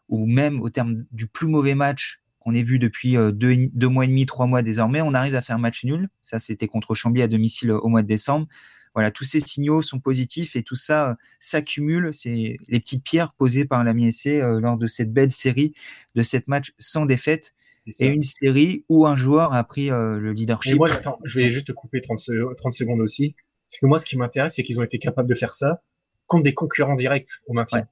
ou 0.09 0.27
même 0.27 0.61
au 0.61 0.71
terme 0.71 1.05
du 1.13 1.27
plus 1.27 1.47
mauvais 1.47 1.75
match 1.75 2.21
qu'on 2.41 2.55
ait 2.55 2.63
vu 2.63 2.79
depuis 2.79 3.15
deux, 3.15 3.71
deux, 3.73 3.89
mois 3.89 4.05
et 4.05 4.09
demi, 4.09 4.27
trois 4.27 4.47
mois 4.47 4.63
désormais, 4.63 5.01
on 5.01 5.15
arrive 5.15 5.35
à 5.35 5.41
faire 5.41 5.57
un 5.57 5.61
match 5.61 5.83
nul. 5.85 6.11
Ça, 6.21 6.39
c'était 6.39 6.69
contre 6.69 6.95
Chambly 6.95 7.23
à 7.23 7.29
domicile 7.29 7.73
au 7.73 7.89
mois 7.89 8.03
de 8.03 8.07
décembre. 8.07 8.47
Voilà, 8.95 9.11
tous 9.11 9.25
ces 9.25 9.41
signaux 9.41 9.83
sont 9.83 9.99
positifs 9.99 10.55
et 10.55 10.63
tout 10.63 10.77
ça 10.77 11.11
euh, 11.11 11.15
s'accumule. 11.41 12.15
C'est 12.15 12.57
les 12.69 12.81
petites 12.81 13.03
pierres 13.03 13.33
posées 13.33 13.65
par 13.65 13.83
la 13.83 13.93
MSC 13.93 14.27
euh, 14.27 14.61
lors 14.61 14.79
de 14.79 14.87
cette 14.87 15.13
belle 15.13 15.33
série 15.33 15.75
de 16.15 16.23
sept 16.23 16.47
matchs 16.47 16.73
sans 16.79 17.05
défaite. 17.05 17.55
Et 17.99 18.07
une 18.07 18.23
série 18.23 18.85
où 18.89 19.05
un 19.07 19.17
joueur 19.17 19.53
a 19.53 19.63
pris 19.65 19.91
euh, 19.91 20.19
le 20.19 20.33
leadership. 20.33 20.77
moi, 20.77 20.89
j'attends, 20.89 21.19
je 21.25 21.41
vais 21.41 21.51
juste 21.51 21.67
te 21.67 21.73
couper 21.73 22.01
30, 22.01 22.19
30 22.57 22.73
secondes 22.73 23.01
aussi. 23.01 23.35
Parce 23.69 23.81
que 23.81 23.87
moi, 23.87 23.99
ce 23.99 24.07
qui 24.07 24.17
m'intéresse, 24.17 24.55
c'est 24.55 24.63
qu'ils 24.63 24.81
ont 24.81 24.85
été 24.85 24.99
capables 24.99 25.29
de 25.29 25.35
faire 25.35 25.55
ça 25.55 25.83
contre 26.27 26.45
des 26.45 26.55
concurrents 26.55 26.95
directs 26.95 27.29
au 27.47 27.53
maintien. 27.53 27.87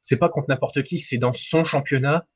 C'est 0.00 0.18
pas 0.18 0.28
contre 0.28 0.48
n'importe 0.48 0.82
qui, 0.84 1.00
c'est 1.00 1.18
dans 1.18 1.32
son 1.32 1.64
championnat. 1.64 2.26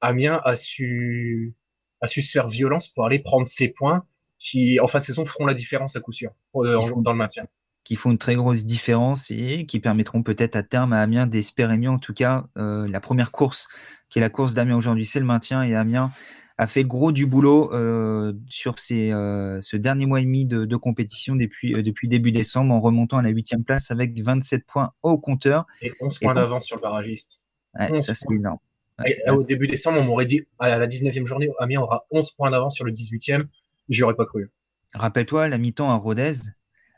Amiens 0.00 0.40
a 0.44 0.56
su, 0.56 1.54
a 2.00 2.06
su 2.06 2.22
se 2.22 2.30
faire 2.30 2.48
violence 2.48 2.88
pour 2.88 3.04
aller 3.04 3.18
prendre 3.18 3.46
ses 3.46 3.68
points 3.68 4.06
qui, 4.44 4.78
en 4.78 4.86
fin 4.86 5.00
de 5.00 5.04
saison, 5.04 5.24
feront 5.24 5.46
la 5.46 5.54
différence 5.54 5.96
à 5.96 6.00
coup 6.00 6.12
sûr 6.12 6.30
euh, 6.54 6.92
dans 6.98 7.12
le 7.12 7.18
maintien. 7.18 7.46
Qui 7.82 7.96
font 7.96 8.10
une 8.10 8.18
très 8.18 8.34
grosse 8.34 8.64
différence 8.64 9.30
et 9.30 9.66
qui 9.66 9.80
permettront 9.80 10.22
peut-être 10.22 10.54
à 10.54 10.62
terme 10.62 10.92
à 10.92 11.00
Amiens 11.00 11.26
d'espérer 11.26 11.76
mieux. 11.76 11.90
En 11.90 11.98
tout 11.98 12.14
cas, 12.14 12.44
euh, 12.56 12.86
la 12.86 13.00
première 13.00 13.32
course, 13.32 13.68
qui 14.08 14.18
est 14.18 14.22
la 14.22 14.30
course 14.30 14.54
d'Amiens 14.54 14.76
aujourd'hui, 14.76 15.06
c'est 15.06 15.18
le 15.18 15.26
maintien. 15.26 15.62
Et 15.62 15.74
Amiens 15.74 16.12
a 16.56 16.66
fait 16.66 16.84
gros 16.84 17.10
du 17.10 17.26
boulot 17.26 17.72
euh, 17.72 18.32
sur 18.48 18.78
ces, 18.78 19.10
ce 19.10 19.76
dernier 19.76 20.06
mois 20.06 20.20
et 20.20 20.24
demi 20.24 20.44
de, 20.46 20.76
compétition 20.76 21.36
depuis, 21.36 21.72
depuis 21.72 22.08
début 22.08 22.30
décembre 22.30 22.72
en 22.72 22.80
remontant 22.80 23.18
à 23.18 23.22
la 23.22 23.30
huitième 23.30 23.64
place 23.64 23.90
avec 23.90 24.18
27 24.22 24.64
points 24.66 24.92
au 25.02 25.18
compteur. 25.18 25.66
Et 25.82 25.92
11 26.00 26.18
points 26.18 26.34
d'avance 26.34 26.66
sur 26.66 26.76
le 26.76 26.82
barragiste. 26.82 27.44
ça, 27.96 28.14
c'est 28.14 28.30
énorme. 28.30 28.58
au 29.28 29.42
début 29.42 29.66
décembre, 29.66 30.00
on 30.00 30.04
m'aurait 30.04 30.26
dit 30.26 30.46
à 30.58 30.78
la 30.78 30.86
19e 30.86 31.26
journée, 31.26 31.50
Amiens 31.58 31.80
aura 31.80 32.06
11 32.10 32.30
points 32.32 32.50
d'avance 32.50 32.74
sur 32.74 32.84
le 32.84 32.92
18e. 32.92 33.46
J'y 33.88 34.02
aurais 34.02 34.14
pas 34.14 34.26
cru. 34.26 34.50
Rappelle-toi 34.94 35.48
la 35.48 35.58
mi-temps 35.58 35.90
à 35.90 35.96
Rodez. 35.96 36.34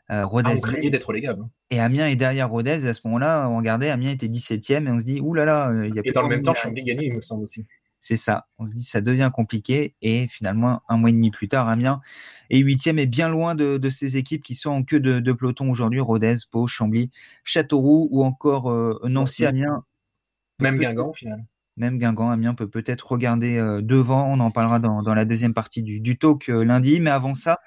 Euh, 0.09 0.25
Rodez 0.25 0.51
ah, 0.53 0.57
on 0.57 0.61
craignait 0.61 0.89
d'être 0.89 1.05
relégable. 1.05 1.41
Hein. 1.41 1.49
Et 1.69 1.79
Amiens 1.79 2.07
est 2.07 2.15
derrière 2.15 2.49
Rodez. 2.49 2.85
Et 2.85 2.89
à 2.89 2.93
ce 2.93 3.01
moment-là, 3.05 3.49
on 3.49 3.57
regardait, 3.57 3.89
Amiens 3.89 4.11
était 4.11 4.27
17ème 4.27 4.87
et 4.87 4.91
on 4.91 4.99
se 4.99 5.03
dit, 5.03 5.19
oulala, 5.19 5.71
il 5.85 5.93
y 5.93 5.99
a 5.99 6.01
Et 6.05 6.11
dans 6.11 6.21
le 6.21 6.29
même 6.29 6.43
temps, 6.43 6.53
Chambly 6.53 6.83
gagné, 6.83 7.07
il 7.07 7.13
me 7.13 7.21
semble 7.21 7.43
aussi. 7.43 7.65
C'est 7.99 8.17
ça. 8.17 8.47
On 8.59 8.67
se 8.67 8.73
dit, 8.73 8.83
ça 8.83 9.01
devient 9.01 9.31
compliqué. 9.33 9.95
Et 10.01 10.27
finalement, 10.29 10.81
un 10.87 10.97
mois 10.97 11.09
et 11.09 11.13
demi 11.13 11.31
plus 11.31 11.47
tard, 11.47 11.67
Amiens 11.67 11.99
est 12.49 12.59
huitième 12.59 12.99
et 12.99 13.05
bien 13.05 13.27
loin 13.27 13.55
de, 13.55 13.89
ces 13.89 14.17
équipes 14.17 14.43
qui 14.43 14.55
sont 14.55 14.69
en 14.69 14.83
queue 14.83 14.99
de, 14.99 15.31
peloton 15.33 15.69
aujourd'hui. 15.69 15.99
Rodez, 15.99 16.35
Pau, 16.49 16.67
Chambly, 16.67 17.11
Châteauroux 17.43 18.07
ou 18.11 18.23
encore 18.23 18.71
euh, 18.71 18.99
Nancy, 19.05 19.45
Amiens. 19.45 19.83
Même 20.59 20.77
Guingamp, 20.77 21.09
au 21.09 21.13
final. 21.13 21.43
Même 21.77 21.99
Guingamp, 21.99 22.31
Amiens 22.31 22.55
peut 22.55 22.67
peut-être 22.67 23.11
regarder 23.11 23.57
euh, 23.57 23.81
devant. 23.81 24.27
On 24.27 24.39
en 24.39 24.49
parlera 24.49 24.79
dans, 24.79 25.13
la 25.13 25.25
deuxième 25.25 25.53
partie 25.53 25.83
du, 25.83 26.17
talk 26.17 26.49
euh, 26.49 26.65
lundi. 26.65 26.99
Mais 26.99 27.11
avant 27.11 27.35
ça, 27.35 27.59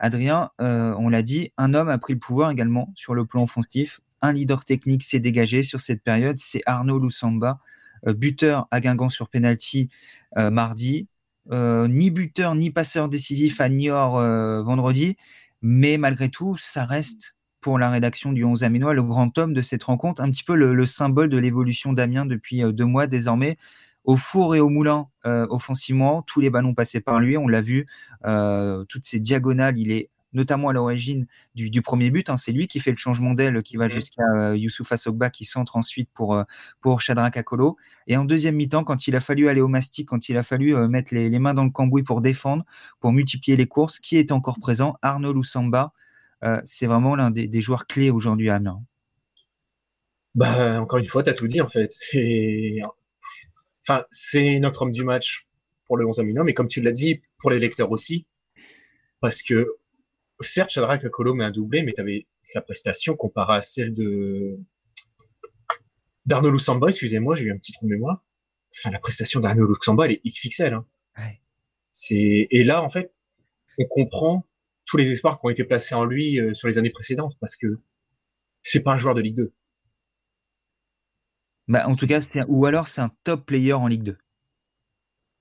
Adrien, 0.00 0.50
euh, 0.60 0.94
on 0.98 1.08
l'a 1.08 1.22
dit, 1.22 1.52
un 1.56 1.72
homme 1.72 1.88
a 1.88 1.98
pris 1.98 2.14
le 2.14 2.18
pouvoir 2.18 2.50
également 2.50 2.92
sur 2.96 3.14
le 3.14 3.24
plan 3.24 3.44
offensif. 3.44 4.00
Un 4.22 4.32
leader 4.32 4.64
technique 4.64 5.04
s'est 5.04 5.20
dégagé 5.20 5.62
sur 5.62 5.80
cette 5.80 6.02
période. 6.02 6.38
C'est 6.38 6.62
Arnaud 6.66 6.98
Loussamba, 6.98 7.60
buteur 8.06 8.66
à 8.72 8.80
Guingamp 8.80 9.10
sur 9.10 9.28
penalty 9.28 9.90
mardi. 10.36 11.06
ni 11.52 12.10
buteur 12.10 12.56
ni 12.56 12.70
passeur 12.70 13.08
décisif 13.08 13.60
à 13.60 13.68
Niort 13.68 14.14
vendredi. 14.64 15.16
Mais 15.62 15.98
malgré 15.98 16.28
tout, 16.30 16.56
ça 16.56 16.84
reste 16.84 17.36
pour 17.60 17.78
la 17.78 17.90
rédaction 17.90 18.32
du 18.32 18.44
11 18.44 18.62
Aminois, 18.62 18.94
le 18.94 19.02
grand 19.02 19.36
homme 19.38 19.52
de 19.52 19.62
cette 19.62 19.82
rencontre, 19.82 20.22
un 20.22 20.30
petit 20.30 20.44
peu 20.44 20.54
le, 20.54 20.86
symbole 20.86 21.28
de 21.28 21.38
l'évolution 21.38 21.92
d'Amiens 21.92 22.26
depuis 22.26 22.62
euh, 22.62 22.72
deux 22.72 22.84
mois 22.84 23.06
désormais. 23.06 23.58
Au 24.04 24.16
four 24.16 24.54
et 24.54 24.60
au 24.60 24.70
moulin, 24.70 25.08
euh, 25.26 25.46
offensivement, 25.50 26.22
tous 26.22 26.40
les 26.40 26.50
ballons 26.50 26.74
passaient 26.74 27.00
par 27.00 27.20
lui, 27.20 27.36
on 27.36 27.46
l'a 27.46 27.60
vu, 27.60 27.86
euh, 28.24 28.84
toutes 28.84 29.04
ces 29.04 29.20
diagonales, 29.20 29.78
il 29.78 29.92
est 29.92 30.08
notamment 30.32 30.68
à 30.68 30.72
l'origine 30.72 31.26
du, 31.54 31.82
premier 31.82 32.10
but. 32.10 32.30
Hein, 32.30 32.36
c'est 32.36 32.52
lui 32.52 32.68
qui 32.68 32.80
fait 32.80 32.90
le 32.90 32.96
changement 32.96 33.34
d'aile, 33.34 33.62
qui 33.62 33.76
va 33.76 33.86
mmh. 33.86 33.90
jusqu'à 33.90 34.54
Youssouf 34.54 34.92
Assogba, 34.92 35.30
qui 35.30 35.44
centre 35.44 35.76
ensuite 35.76 36.08
pour, 36.14 36.42
pour 36.80 37.00
Chadra 37.00 37.30
Kakolo. 37.30 37.76
Et 38.06 38.16
en 38.16 38.24
deuxième 38.24 38.54
mi-temps, 38.54 38.84
quand 38.84 39.08
il 39.08 39.16
a 39.16 39.20
fallu 39.20 39.48
aller 39.48 39.62
au 39.62 39.68
mastic, 39.68 40.08
quand 40.08 40.28
il 40.28 40.36
a 40.36 40.42
fallu 40.42 40.74
mettre 40.86 41.14
les, 41.14 41.28
les, 41.28 41.38
mains 41.38 41.54
dans 41.54 41.64
le 41.64 41.70
cambouis 41.70 42.02
pour 42.02 42.20
défendre, 42.20 42.64
pour 43.00 43.12
multiplier 43.12 43.56
les 43.56 43.66
courses, 43.66 43.98
qui 43.98 44.16
est 44.16 44.30
encore 44.30 44.58
présent? 44.60 44.96
Arnaud 45.02 45.32
Loussamba, 45.32 45.92
euh, 46.44 46.60
c'est 46.64 46.86
vraiment 46.86 47.16
l'un 47.16 47.30
des, 47.30 47.60
joueurs 47.60 47.86
clés 47.86 48.10
aujourd'hui 48.10 48.50
à 48.50 48.56
Amiens. 48.56 48.82
Bah, 50.34 50.80
encore 50.80 50.98
une 50.98 51.06
fois, 51.06 51.22
tu 51.22 51.30
as 51.30 51.34
tout 51.34 51.48
dit 51.48 51.60
en 51.60 51.68
fait. 51.68 51.92
enfin, 53.82 54.04
c'est 54.10 54.58
notre 54.60 54.82
homme 54.82 54.92
du 54.92 55.04
match 55.04 55.48
pour 55.86 55.96
le 55.96 56.06
11 56.06 56.20
millions, 56.20 56.44
mais 56.44 56.54
comme 56.54 56.68
tu 56.68 56.80
l'as 56.80 56.92
dit, 56.92 57.22
pour 57.38 57.50
les 57.50 57.58
lecteurs 57.58 57.90
aussi, 57.90 58.26
parce 59.20 59.42
que 59.42 59.78
certes, 60.40 60.70
Shadrach 60.70 61.08
Colo 61.08 61.40
a 61.40 61.44
un 61.44 61.50
doublé, 61.50 61.82
mais 61.82 61.92
tu 61.92 62.00
avais 62.00 62.26
sa 62.42 62.60
prestation 62.60 63.16
comparée 63.16 63.56
à 63.56 63.62
celle 63.62 63.92
de 63.92 64.58
d'Arnaud 66.26 66.50
Lusamba, 66.50 66.88
excusez-moi, 66.88 67.36
j'ai 67.36 67.44
eu 67.44 67.52
un 67.52 67.56
petit 67.56 67.72
trou 67.72 67.86
de 67.86 67.90
mémoire. 67.90 68.22
Enfin, 68.76 68.90
la 68.90 68.98
prestation 68.98 69.40
d'Arnaud 69.40 69.66
Lusamba, 69.66 70.04
elle 70.04 70.12
est 70.12 70.22
XXL. 70.26 70.74
Hein. 70.74 70.86
Ouais. 71.16 71.40
C'est 71.90 72.46
et 72.50 72.64
là, 72.64 72.82
en 72.82 72.90
fait, 72.90 73.12
on 73.78 73.86
comprend 73.86 74.46
tous 74.88 74.96
les 74.96 75.12
espoirs 75.12 75.38
qui 75.38 75.46
ont 75.46 75.50
été 75.50 75.64
placés 75.64 75.94
en 75.94 76.04
lui 76.04 76.40
euh, 76.40 76.54
sur 76.54 76.66
les 76.66 76.78
années 76.78 76.90
précédentes, 76.90 77.36
parce 77.40 77.56
que 77.56 77.78
c'est 78.62 78.82
pas 78.82 78.94
un 78.94 78.98
joueur 78.98 79.14
de 79.14 79.20
Ligue 79.20 79.36
2. 79.36 79.52
Bah, 81.68 81.82
en 81.86 81.94
tout 81.94 82.06
cas, 82.06 82.22
c'est 82.22 82.42
ou 82.48 82.64
alors 82.64 82.88
c'est 82.88 83.02
un 83.02 83.12
top 83.22 83.44
player 83.44 83.74
en 83.74 83.86
Ligue 83.86 84.02
2. 84.02 84.18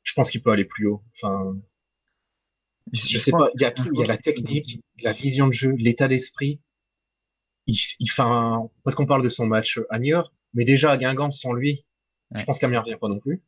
Je 0.03 0.13
pense 0.13 0.29
qu'il 0.29 0.43
peut 0.43 0.51
aller 0.51 0.65
plus 0.65 0.87
haut. 0.87 1.01
Enfin, 1.15 1.57
je, 2.91 3.17
sais 3.17 3.31
pas. 3.31 3.49
Il 3.55 3.61
y 3.61 3.65
a 3.65 3.71
tout. 3.71 3.89
Il 3.93 3.99
y 3.99 4.03
a 4.03 4.07
la 4.07 4.17
technique, 4.17 4.81
la 5.01 5.13
vision 5.13 5.47
de 5.47 5.53
jeu, 5.53 5.73
l'état 5.77 6.09
d'esprit. 6.09 6.61
Il, 7.65 7.77
il 7.99 8.07
fait 8.07 8.21
un... 8.21 8.69
parce 8.83 8.95
qu'on 8.95 9.05
parle 9.05 9.23
de 9.23 9.29
son 9.29 9.45
match 9.45 9.79
à 9.89 9.99
Niort, 9.99 10.33
mais 10.53 10.65
déjà 10.65 10.91
à 10.91 10.97
Guingamp 10.97 11.31
sans 11.31 11.53
lui, 11.53 11.85
je 12.35 12.43
pense 12.43 12.59
qu'Amiens 12.59 12.81
revient 12.81 12.97
pas 12.99 13.09
non 13.09 13.19
plus. 13.19 13.41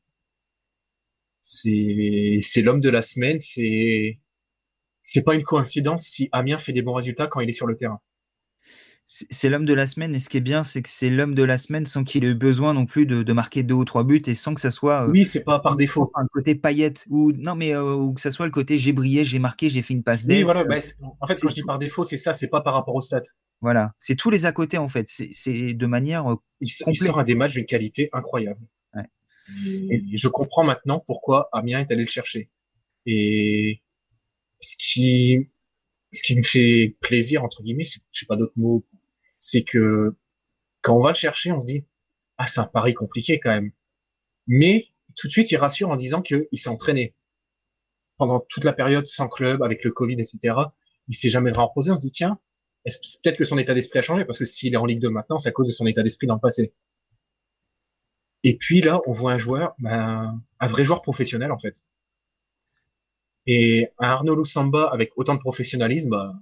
C'est 1.42 2.40
c'est 2.42 2.62
l'homme 2.62 2.82
de 2.82 2.90
la 2.90 3.02
semaine. 3.02 3.40
C'est 3.40 4.20
c'est 5.12 5.24
pas 5.24 5.34
une 5.34 5.44
coïncidence 5.44 6.04
si 6.04 6.30
Amiens 6.32 6.58
fait 6.58 6.74
des 6.74 6.82
bons 6.84 6.94
résultats 6.94 7.28
quand 7.28 7.40
il 7.40 7.50
est 7.50 7.54
sur 7.54 7.68
le 7.68 7.76
terrain 7.76 8.00
c'est 9.12 9.50
l'homme 9.50 9.66
de 9.66 9.74
la 9.74 9.88
semaine. 9.88 10.14
Et 10.14 10.20
ce 10.20 10.30
qui 10.30 10.38
est 10.38 10.42
bien, 10.42 10.64
c'est 10.64 10.84
que 10.84 10.90
c'est 10.90 11.10
l'homme 11.10 11.34
de 11.34 11.42
la 11.42 11.58
semaine 11.58 11.88
sans 11.88 12.04
qu'il 12.04 12.26
ait 12.26 12.36
besoin 12.36 12.76
non 12.76 12.86
plus 12.86 13.08
de, 13.08 13.34
marquer 13.34 13.64
deux 13.64 13.74
ou 13.74 13.84
trois 13.84 14.04
buts 14.04 14.22
et 14.28 14.36
sans 14.36 14.54
que 14.54 14.62
ça 14.62 14.70
soit. 14.70 15.08
Euh, 15.08 15.10
oui, 15.10 15.26
c'est 15.26 15.44
pas 15.44 15.58
par 15.58 15.78
défaut. 15.78 16.12
Un 16.14 16.28
côté 16.32 16.54
paillette 16.54 17.08
ou 17.10 17.32
non, 17.32 17.56
mais 17.56 17.74
euh, 17.74 17.96
ou 17.96 18.14
que 18.14 18.22
ça 18.22 18.30
soit 18.30 18.46
le 18.46 18.52
côté 18.52 18.78
j'ai 18.78 18.94
brillé, 18.94 19.26
j'ai 19.26 19.40
marqué, 19.40 19.68
j'ai 19.68 19.82
fait 19.82 19.96
une 19.96 20.04
passe 20.04 20.26
Oui, 20.28 20.44
voilà. 20.44 20.64
Bah, 20.64 20.76
en 21.20 21.26
fait, 21.26 21.40
quand 21.40 21.50
je 21.50 21.56
dis 21.56 21.64
par 21.64 21.80
défaut, 21.80 22.04
c'est 22.04 22.18
ça. 22.18 22.34
C'est 22.34 22.50
pas 22.50 22.62
par 22.62 22.76
rapport 22.76 22.94
au 22.94 23.02
stats. 23.02 23.22
Voilà, 23.62 23.94
c'est 23.98 24.16
tous 24.16 24.30
les 24.30 24.46
à 24.46 24.52
côté 24.52 24.78
en 24.78 24.88
fait. 24.88 25.08
C'est 25.08 25.74
de 25.74 25.86
manière. 25.88 26.32
Euh, 26.32 26.36
il, 26.62 26.70
il, 26.86 26.96
sort 26.96 27.18
à 27.18 27.24
des 27.24 27.34
matchs 27.34 27.54
d'une 27.54 27.66
qualité 27.66 28.10
incroyable. 28.14 28.62
Et 29.66 30.04
je 30.14 30.28
comprends 30.28 30.64
maintenant 30.64 31.04
pourquoi 31.08 31.50
Amiens 31.52 31.80
est 31.80 31.92
allé 31.92 32.02
le 32.02 32.08
chercher. 32.08 32.52
Et 33.08 33.82
ce 34.62 34.76
qui 34.78 35.50
ce 36.12 36.24
qui 36.24 36.36
me 36.36 36.44
fait 36.44 36.98
plaisir 37.02 37.44
entre 37.44 37.64
guillemets, 37.64 37.84
je 37.84 38.00
sais 38.12 38.26
pas 38.26 38.36
d'autres 38.36 38.58
mots 38.58 38.86
c'est 39.40 39.64
que 39.64 40.16
quand 40.82 40.96
on 40.96 41.02
va 41.02 41.10
le 41.10 41.16
chercher, 41.16 41.52
on 41.52 41.60
se 41.60 41.66
dit 41.66 41.86
ah 42.38 42.48
c'est 42.48 42.60
un 42.60 42.66
pari 42.66 42.94
compliqué 42.94 43.40
quand 43.40 43.50
même. 43.50 43.72
Mais 44.48 44.90
tout 45.16 45.28
de 45.28 45.32
suite, 45.32 45.52
il 45.52 45.58
rassure 45.58 45.90
en 45.90 45.96
disant 45.96 46.22
qu'il 46.22 46.48
s'est 46.54 46.70
entraîné 46.70 47.16
pendant 48.18 48.40
toute 48.42 48.64
la 48.66 48.74
période 48.74 49.08
sans 49.08 49.28
club, 49.28 49.64
avec 49.64 49.84
le 49.84 49.92
Covid, 49.92 50.14
etc. 50.14 50.56
Il 51.08 51.16
s'est 51.16 51.30
jamais 51.30 51.52
reposé. 51.52 51.92
On 51.92 51.96
se 51.96 52.02
dit 52.02 52.12
tiens, 52.12 52.40
peut-être 52.86 53.38
que 53.38 53.46
son 53.46 53.58
état 53.58 53.74
d'esprit 53.74 54.00
a 54.00 54.02
changé 54.02 54.26
parce 54.26 54.40
que 54.40 54.46
s'il 54.46 54.74
est 54.74 54.78
en 54.78 54.86
Ligue 54.86 55.02
2 55.02 55.10
maintenant, 55.10 55.38
c'est 55.38 55.50
à 55.50 55.52
cause 55.52 55.68
de 55.68 55.74
son 55.74 55.88
état 55.88 56.04
d'esprit 56.04 56.28
dans 56.28 56.36
le 56.36 56.40
passé. 56.40 56.74
Et 58.44 58.58
puis 58.58 58.82
là, 58.82 59.02
on 59.06 59.12
voit 59.12 59.34
un 59.34 59.38
joueur, 59.38 59.76
ben, 59.80 60.42
un 60.60 60.68
vrai 60.68 60.84
joueur 60.84 61.02
professionnel 61.02 61.52
en 61.52 61.58
fait. 61.58 61.86
Et 63.48 63.90
un 64.00 64.10
Arnaud 64.10 64.36
Lusamba 64.36 64.90
avec 64.92 65.12
autant 65.16 65.36
de 65.36 65.40
professionnalisme, 65.40 66.10
bah, 66.10 66.34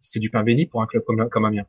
c'est 0.00 0.20
du 0.20 0.30
pain 0.30 0.42
béni 0.42 0.66
pour 0.66 0.82
un 0.82 0.86
club 0.86 1.04
comme, 1.04 1.28
comme 1.28 1.44
Amiens. 1.44 1.66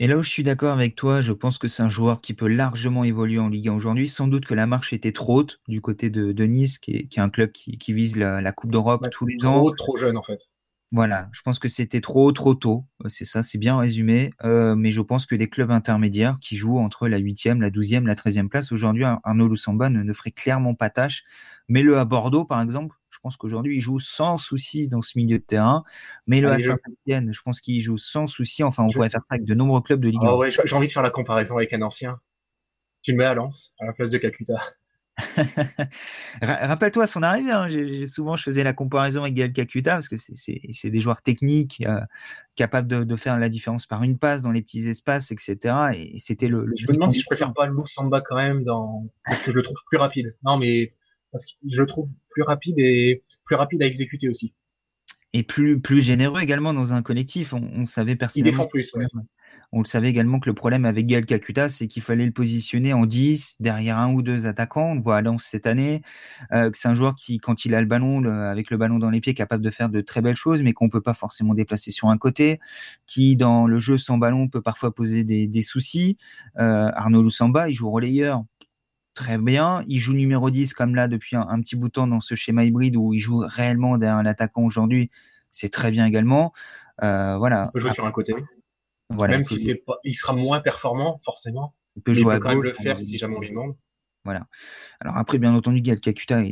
Et 0.00 0.08
là 0.08 0.18
où 0.18 0.22
je 0.22 0.28
suis 0.28 0.42
d'accord 0.42 0.72
avec 0.72 0.96
toi, 0.96 1.20
je 1.20 1.32
pense 1.32 1.58
que 1.58 1.68
c'est 1.68 1.82
un 1.82 1.88
joueur 1.88 2.20
qui 2.20 2.34
peut 2.34 2.48
largement 2.48 3.04
évoluer 3.04 3.38
en 3.38 3.48
Ligue 3.48 3.68
1 3.68 3.74
aujourd'hui. 3.74 4.08
Sans 4.08 4.26
doute 4.26 4.44
que 4.44 4.54
la 4.54 4.66
marche 4.66 4.92
était 4.92 5.12
trop 5.12 5.38
haute 5.38 5.60
du 5.68 5.80
côté 5.80 6.10
de, 6.10 6.44
Nice, 6.44 6.78
qui 6.78 6.96
est, 6.96 7.18
un 7.18 7.30
club 7.30 7.52
qui, 7.52 7.92
vise 7.92 8.16
la, 8.16 8.52
Coupe 8.52 8.72
d'Europe 8.72 9.06
tous 9.12 9.26
les 9.26 9.44
ans. 9.46 9.60
Trop 9.60 9.70
trop 9.70 9.96
jeune 9.96 10.16
en 10.16 10.22
fait. 10.22 10.50
Voilà, 10.94 11.28
je 11.32 11.42
pense 11.42 11.58
que 11.58 11.66
c'était 11.66 12.00
trop 12.00 12.30
trop 12.30 12.54
tôt. 12.54 12.84
Euh, 13.04 13.08
c'est 13.08 13.24
ça, 13.24 13.42
c'est 13.42 13.58
bien 13.58 13.76
résumé. 13.76 14.30
Euh, 14.44 14.76
mais 14.76 14.92
je 14.92 15.00
pense 15.00 15.26
que 15.26 15.34
des 15.34 15.48
clubs 15.48 15.72
intermédiaires 15.72 16.38
qui 16.40 16.56
jouent 16.56 16.78
entre 16.78 17.08
la 17.08 17.18
8e, 17.18 17.58
la 17.60 17.70
12e, 17.70 18.06
la 18.06 18.14
13e 18.14 18.46
place, 18.46 18.70
aujourd'hui, 18.70 19.02
Arnaud 19.24 19.48
Lusamba 19.48 19.90
ne, 19.90 20.04
ne 20.04 20.12
ferait 20.12 20.30
clairement 20.30 20.76
pas 20.76 20.90
tâche. 20.90 21.24
Mais 21.68 21.82
le 21.82 21.98
à 21.98 22.04
Bordeaux, 22.04 22.44
par 22.44 22.62
exemple, 22.62 22.94
je 23.10 23.18
pense 23.20 23.36
qu'aujourd'hui, 23.36 23.78
il 23.78 23.80
joue 23.80 23.98
sans 23.98 24.38
souci 24.38 24.86
dans 24.86 25.02
ce 25.02 25.18
milieu 25.18 25.38
de 25.40 25.42
terrain. 25.42 25.82
Mais 26.28 26.40
le 26.40 26.48
à 26.52 26.58
Saint-Etienne, 26.58 27.32
je 27.32 27.42
pense 27.42 27.60
qu'il 27.60 27.82
joue 27.82 27.98
sans 27.98 28.28
souci. 28.28 28.62
Enfin, 28.62 28.84
on 28.84 28.88
pourrait 28.88 29.10
faire 29.10 29.22
ça 29.28 29.34
avec 29.34 29.44
de 29.44 29.54
nombreux 29.54 29.80
clubs 29.80 30.00
de 30.00 30.10
Ligue 30.10 30.22
1. 30.22 30.28
Ah 30.28 30.36
ouais, 30.36 30.50
j'ai 30.52 30.76
envie 30.76 30.86
de 30.86 30.92
faire 30.92 31.02
la 31.02 31.10
comparaison 31.10 31.56
avec 31.56 31.72
un 31.72 31.82
ancien. 31.82 32.20
Tu 33.02 33.10
le 33.10 33.16
mets 33.16 33.24
à 33.24 33.34
Lens, 33.34 33.74
à 33.80 33.86
la 33.86 33.94
place 33.94 34.10
de 34.10 34.18
Kakuta. 34.18 34.62
Rappelle-toi 36.42 37.06
son 37.06 37.22
arrivée. 37.22 37.52
Hein. 37.52 37.68
souvent, 38.06 38.36
je 38.36 38.42
faisais 38.42 38.64
la 38.64 38.72
comparaison 38.72 39.22
avec 39.22 39.34
Gaël 39.34 39.52
Kakuta 39.52 39.92
parce 39.92 40.08
que 40.08 40.16
c'est 40.16 40.90
des 40.90 41.00
joueurs 41.00 41.22
techniques, 41.22 41.84
euh, 41.86 42.00
capables 42.56 43.06
de, 43.06 43.16
faire 43.16 43.38
la 43.38 43.48
différence 43.48 43.86
par 43.86 44.02
une 44.02 44.18
passe 44.18 44.42
dans 44.42 44.50
les 44.50 44.62
petits 44.62 44.88
espaces, 44.88 45.30
etc. 45.30 45.58
Et 45.94 46.18
c'était 46.18 46.48
le, 46.48 46.66
Je 46.76 46.86
me 46.88 46.94
demande 46.94 47.10
si 47.10 47.20
je 47.20 47.26
préfère 47.26 47.52
pas 47.52 47.66
le 47.66 47.74
Samba 47.86 48.20
quand 48.20 48.36
même 48.36 48.64
dans 48.64 49.06
parce 49.24 49.42
que 49.42 49.50
je 49.50 49.56
le 49.56 49.62
trouve 49.62 49.78
plus 49.86 49.98
rapide. 49.98 50.36
Non, 50.42 50.56
mais 50.56 50.94
parce 51.30 51.46
que 51.46 51.52
je 51.68 51.80
le 51.80 51.86
trouve 51.86 52.08
plus 52.30 52.42
rapide 52.42 52.78
et 52.78 53.22
plus 53.44 53.56
rapide 53.56 53.82
à 53.82 53.86
exécuter 53.86 54.28
aussi. 54.28 54.54
Et 55.32 55.42
plus, 55.42 55.80
plus 55.80 56.00
généreux 56.00 56.40
également 56.40 56.72
dans 56.72 56.92
un 56.92 57.02
collectif. 57.02 57.52
On, 57.52 57.86
savait 57.86 58.14
personnellement. 58.14 58.48
Il 58.48 58.52
défend 58.52 58.66
plus, 58.66 58.92
On 59.76 59.80
le 59.80 59.86
savait 59.86 60.08
également 60.08 60.38
que 60.38 60.48
le 60.48 60.54
problème 60.54 60.84
avec 60.84 61.04
Gaël 61.04 61.26
Kakuta, 61.26 61.68
c'est 61.68 61.88
qu'il 61.88 62.00
fallait 62.00 62.26
le 62.26 62.30
positionner 62.30 62.92
en 62.92 63.06
10, 63.06 63.56
derrière 63.58 63.98
un 63.98 64.12
ou 64.12 64.22
deux 64.22 64.46
attaquants. 64.46 64.92
On 64.92 64.94
le 64.94 65.00
voit 65.00 65.16
à 65.16 65.20
Lens 65.20 65.42
cette 65.42 65.66
année. 65.66 66.00
Euh, 66.52 66.70
c'est 66.72 66.86
un 66.86 66.94
joueur 66.94 67.16
qui, 67.16 67.38
quand 67.38 67.64
il 67.64 67.74
a 67.74 67.80
le 67.80 67.88
ballon, 67.88 68.24
avec 68.24 68.70
le 68.70 68.76
ballon 68.76 69.00
dans 69.00 69.10
les 69.10 69.20
pieds, 69.20 69.32
est 69.32 69.34
capable 69.34 69.64
de 69.64 69.72
faire 69.72 69.88
de 69.88 70.00
très 70.00 70.22
belles 70.22 70.36
choses, 70.36 70.62
mais 70.62 70.74
qu'on 70.74 70.88
peut 70.88 71.00
pas 71.00 71.12
forcément 71.12 71.54
déplacer 71.54 71.90
sur 71.90 72.08
un 72.08 72.16
côté. 72.18 72.60
Qui, 73.08 73.34
dans 73.34 73.66
le 73.66 73.80
jeu 73.80 73.98
sans 73.98 74.16
ballon, 74.16 74.46
peut 74.46 74.62
parfois 74.62 74.94
poser 74.94 75.24
des, 75.24 75.62
soucis. 75.62 76.18
Euh, 76.60 76.92
Arnaud 76.94 77.24
Lusamba, 77.24 77.68
il 77.68 77.74
joue 77.74 77.90
relayeur 77.90 78.44
très 79.14 79.38
bien. 79.38 79.82
Il 79.88 79.98
joue 79.98 80.12
numéro 80.12 80.50
10 80.50 80.72
comme 80.72 80.94
là 80.94 81.08
depuis 81.08 81.34
un, 81.34 81.60
petit 81.60 81.74
bout 81.74 81.88
de 81.88 81.92
temps 81.92 82.06
dans 82.06 82.20
ce 82.20 82.36
schéma 82.36 82.64
hybride 82.64 82.96
où 82.96 83.12
il 83.12 83.18
joue 83.18 83.42
réellement 83.44 83.98
derrière 83.98 84.18
un 84.18 84.26
attaquant 84.26 84.62
aujourd'hui. 84.62 85.10
C'est 85.50 85.72
très 85.72 85.90
bien 85.90 86.06
également. 86.06 86.52
Euh, 87.02 87.36
voilà. 87.38 87.70
Il 87.70 87.72
peut 87.72 87.78
jouer 87.80 87.92
sur 87.92 88.06
un 88.06 88.12
côté. 88.12 88.34
Voilà, 89.10 89.34
Même 89.34 89.44
si 89.44 89.58
c'est 89.58 89.74
pas, 89.74 89.98
il 90.04 90.14
sera 90.14 90.34
moins 90.34 90.60
performant 90.60 91.18
forcément. 91.18 91.74
Il 91.96 92.02
peut 92.02 92.12
jouer 92.12 92.34
il 92.34 92.38
peut 92.38 92.40
quand 92.40 92.48
même 92.50 92.62
le 92.62 92.72
faire 92.72 92.98
si 92.98 93.18
jamais 93.18 93.36
on 93.36 93.40
lui 93.40 93.50
demande. 93.50 93.76
Voilà. 94.24 94.46
Alors 95.00 95.18
après, 95.18 95.38
bien 95.38 95.54
entendu, 95.54 95.82
Kakuta, 95.82 96.42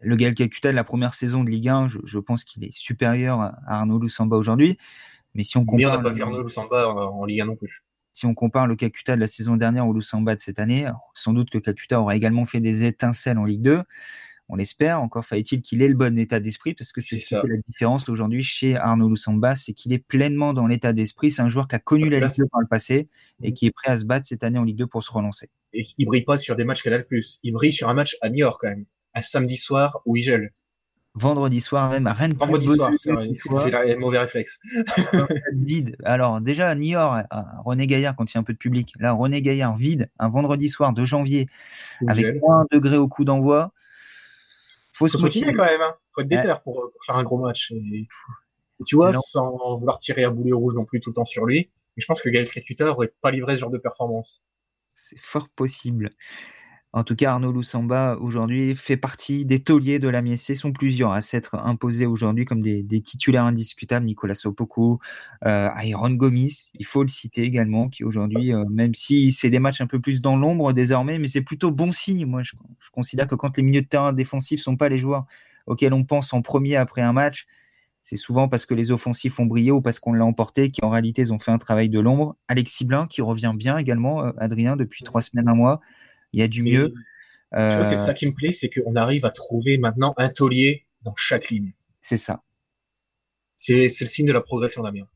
le 0.00 0.16
Gaël 0.16 0.34
Kakuta 0.34 0.70
de 0.70 0.76
la 0.76 0.84
première 0.84 1.12
saison 1.12 1.44
de 1.44 1.50
Ligue 1.50 1.68
1, 1.68 1.88
je, 1.88 2.18
pense 2.18 2.42
qu'il 2.44 2.64
est 2.64 2.72
supérieur 2.72 3.40
à 3.40 3.60
Arnaud 3.66 3.98
Lusamba 3.98 4.36
aujourd'hui. 4.38 4.78
Mais 5.34 5.44
si 5.44 5.58
on 5.58 5.66
compare, 5.66 5.92
on 5.92 5.96
n'a 5.98 6.02
pas 6.02 6.10
vu 6.10 6.22
Arnaud 6.22 6.42
Lusamba 6.42 6.88
en 6.88 7.24
Ligue 7.26 7.42
1 7.42 7.46
non 7.46 7.56
plus 7.56 7.84
si 8.18 8.26
on 8.26 8.34
compare 8.34 8.66
le 8.66 8.74
Kakuta 8.74 9.14
de 9.14 9.20
la 9.20 9.28
saison 9.28 9.56
dernière 9.56 9.86
au 9.86 9.92
Lusamba 9.92 10.34
de 10.34 10.40
cette 10.40 10.58
année, 10.58 10.90
sans 11.14 11.32
doute 11.32 11.50
que 11.50 11.58
Kakuta 11.58 12.00
aura 12.00 12.16
également 12.16 12.44
fait 12.46 12.60
des 12.60 12.82
étincelles 12.82 13.38
en 13.38 13.44
Ligue 13.44 13.62
2. 13.62 13.84
On 14.48 14.56
l'espère. 14.56 15.00
Encore 15.02 15.24
fallait-il 15.24 15.60
qu'il 15.60 15.82
ait 15.82 15.88
le 15.88 15.94
bon 15.94 16.18
état 16.18 16.40
d'esprit 16.40 16.74
parce 16.74 16.92
que 16.92 17.00
c'est 17.00 17.16
ça 17.16 17.42
la 17.46 17.56
différence 17.66 18.08
aujourd'hui 18.08 18.42
chez 18.42 18.76
Arnaud 18.76 19.08
Lusamba, 19.08 19.54
c'est 19.54 19.72
qu'il 19.72 19.92
est 19.92 19.98
pleinement 19.98 20.54
dans 20.54 20.66
l'état 20.66 20.92
d'esprit. 20.92 21.30
C'est 21.30 21.42
un 21.42 21.48
joueur 21.48 21.68
qui 21.68 21.76
a 21.76 21.78
connu 21.78 22.08
la 22.08 22.20
Ligue 22.20 22.36
2 22.36 22.46
par 22.46 22.60
le 22.60 22.66
passé 22.66 23.08
et 23.42 23.52
qui 23.52 23.66
est 23.66 23.70
prêt 23.70 23.90
à 23.90 23.96
se 23.96 24.04
battre 24.04 24.26
cette 24.26 24.42
année 24.44 24.58
en 24.58 24.64
Ligue 24.64 24.78
2 24.78 24.86
pour 24.86 25.04
se 25.04 25.12
relancer. 25.12 25.50
Et 25.72 25.84
il 25.98 26.06
brille 26.06 26.24
pas 26.24 26.36
sur 26.36 26.56
des 26.56 26.64
matchs 26.64 26.82
qu'elle 26.82 26.94
a 26.94 26.98
le 26.98 27.04
plus. 27.04 27.38
Il 27.42 27.52
brille 27.52 27.72
sur 27.72 27.88
un 27.88 27.94
match 27.94 28.16
à 28.22 28.30
Niort 28.30 28.58
quand 28.58 28.68
même, 28.68 28.86
un 29.14 29.22
samedi 29.22 29.56
soir 29.56 30.00
où 30.06 30.16
il 30.16 30.22
gèle 30.22 30.52
vendredi 31.18 31.60
soir 31.60 31.90
même 31.90 32.06
à 32.06 32.12
Rennes. 32.12 32.34
Vendredi 32.34 32.66
soir, 32.66 32.90
c'est 32.94 33.10
le 33.10 33.98
mauvais 33.98 34.18
réflexe. 34.18 34.60
vide. 35.54 35.96
Alors 36.04 36.40
déjà 36.40 36.68
à 36.68 36.74
Niort, 36.74 37.18
René 37.64 37.86
Gaillard 37.86 38.16
quand 38.16 38.30
il 38.30 38.36
y 38.36 38.38
a 38.38 38.40
un 38.40 38.44
peu 38.44 38.52
de 38.52 38.58
public. 38.58 38.92
Là, 38.98 39.12
René 39.12 39.42
Gaillard 39.42 39.76
vide, 39.76 40.10
un 40.18 40.28
vendredi 40.28 40.68
soir 40.68 40.92
de 40.92 41.04
janvier, 41.04 41.48
avec 42.06 42.40
moins 42.40 42.66
degrés 42.70 42.96
au 42.96 43.08
coup 43.08 43.24
d'envoi. 43.24 43.72
Faut, 44.98 45.06
faut 45.06 45.18
se 45.18 45.22
motiver 45.22 45.54
quand 45.54 45.64
même. 45.64 45.80
Hein. 45.80 45.94
Faut 46.12 46.22
être 46.22 46.28
déter 46.28 46.52
pour, 46.64 46.90
faire 47.06 47.16
un 47.16 47.22
gros 47.22 47.38
match. 47.38 47.70
Et, 47.70 48.08
tu 48.84 48.96
vois, 48.96 49.12
sans 49.12 49.76
vouloir 49.76 49.98
tirer 49.98 50.24
à 50.24 50.30
boulet 50.30 50.52
rouge 50.52 50.74
non 50.74 50.84
plus 50.84 51.00
tout 51.00 51.10
le 51.10 51.14
temps 51.14 51.24
sur 51.24 51.46
lui. 51.46 51.70
Mais 51.96 52.02
je 52.02 52.06
pense 52.06 52.20
que 52.20 52.28
Gaël 52.28 52.48
Crécuter 52.48 52.84
aurait 52.84 53.12
pas 53.20 53.30
livré 53.30 53.54
ce 53.54 53.60
genre 53.60 53.70
de 53.70 53.78
performance. 53.78 54.42
C'est 54.88 55.18
fort 55.18 55.48
possible. 55.50 56.10
En 56.98 57.04
tout 57.04 57.14
cas, 57.14 57.30
Arnaud 57.30 57.52
Lusamba, 57.52 58.16
aujourd'hui, 58.20 58.74
fait 58.74 58.96
partie 58.96 59.44
des 59.44 59.60
tauliers 59.60 60.00
de 60.00 60.08
la 60.08 60.20
Ce 60.36 60.54
sont 60.54 60.72
plusieurs 60.72 61.12
à 61.12 61.22
s'être 61.22 61.54
imposés 61.54 62.06
aujourd'hui 62.06 62.44
comme 62.44 62.60
des, 62.60 63.00
titulaires 63.00 63.44
indiscutables. 63.44 64.04
Nicolas 64.04 64.34
Sopoku, 64.34 64.98
euh, 65.46 65.68
Aaron 65.68 66.10
Gomis, 66.10 66.72
il 66.74 66.84
faut 66.84 67.02
le 67.02 67.08
citer 67.08 67.42
également, 67.42 67.88
qui 67.88 68.02
aujourd'hui, 68.02 68.52
euh, 68.52 68.64
même 68.68 68.94
si 68.94 69.30
c'est 69.30 69.48
des 69.48 69.60
matchs 69.60 69.80
un 69.80 69.86
peu 69.86 70.00
plus 70.00 70.20
dans 70.20 70.36
l'ombre 70.36 70.72
désormais, 70.72 71.20
mais 71.20 71.28
c'est 71.28 71.42
plutôt 71.42 71.70
bon 71.70 71.92
signe. 71.92 72.26
Moi, 72.26 72.42
je, 72.42 72.54
considère 72.92 73.28
que 73.28 73.36
quand 73.36 73.56
les 73.56 73.62
milieux 73.62 73.82
de 73.82 73.86
terrain 73.86 74.12
défensifs 74.12 74.60
sont 74.60 74.76
pas 74.76 74.88
les 74.88 74.98
joueurs 74.98 75.24
auxquels 75.66 75.92
on 75.92 76.02
pense 76.02 76.32
en 76.32 76.42
premier 76.42 76.74
après 76.74 77.02
un 77.02 77.12
match, 77.12 77.46
c'est 78.02 78.16
souvent 78.16 78.48
parce 78.48 78.66
que 78.66 78.74
les 78.74 78.90
offensifs 78.90 79.38
ont 79.38 79.46
brillé 79.46 79.70
ou 79.70 79.80
parce 79.80 80.00
qu'on 80.00 80.14
l'a 80.14 80.24
emporté, 80.24 80.72
qui 80.72 80.84
en 80.84 80.90
réalité 80.90 81.22
ils 81.22 81.32
ont 81.32 81.38
fait 81.38 81.52
un 81.52 81.58
travail 81.58 81.90
de 81.90 82.00
l'ombre. 82.00 82.34
Alexis 82.48 82.84
Blin, 82.84 83.06
qui 83.06 83.22
revient 83.22 83.52
bien 83.54 83.78
également, 83.78 84.24
euh, 84.24 84.32
Adrien, 84.38 84.74
depuis 84.74 85.04
trois 85.04 85.22
semaines, 85.22 85.48
un 85.48 85.54
mois 85.54 85.80
il 86.32 86.40
y 86.40 86.42
a 86.42 86.48
du 86.48 86.62
mieux. 86.62 86.94
Euh, 87.54 87.82
c'est 87.82 87.96
ça 87.96 88.14
qui 88.14 88.26
me 88.26 88.34
plaît, 88.34 88.52
c'est 88.52 88.68
qu'on 88.68 88.96
arrive 88.96 89.24
à 89.24 89.30
trouver 89.30 89.78
maintenant 89.78 90.14
un 90.16 90.28
taulier 90.28 90.86
dans 91.02 91.14
chaque 91.16 91.48
ligne. 91.50 91.72
C'est 92.00 92.16
ça. 92.16 92.42
C'est 93.56 93.84
le 93.84 93.88
signe 93.88 94.26
de 94.26 94.32
la 94.32 94.40
progression 94.40 94.82
d'Amiens. 94.82 95.08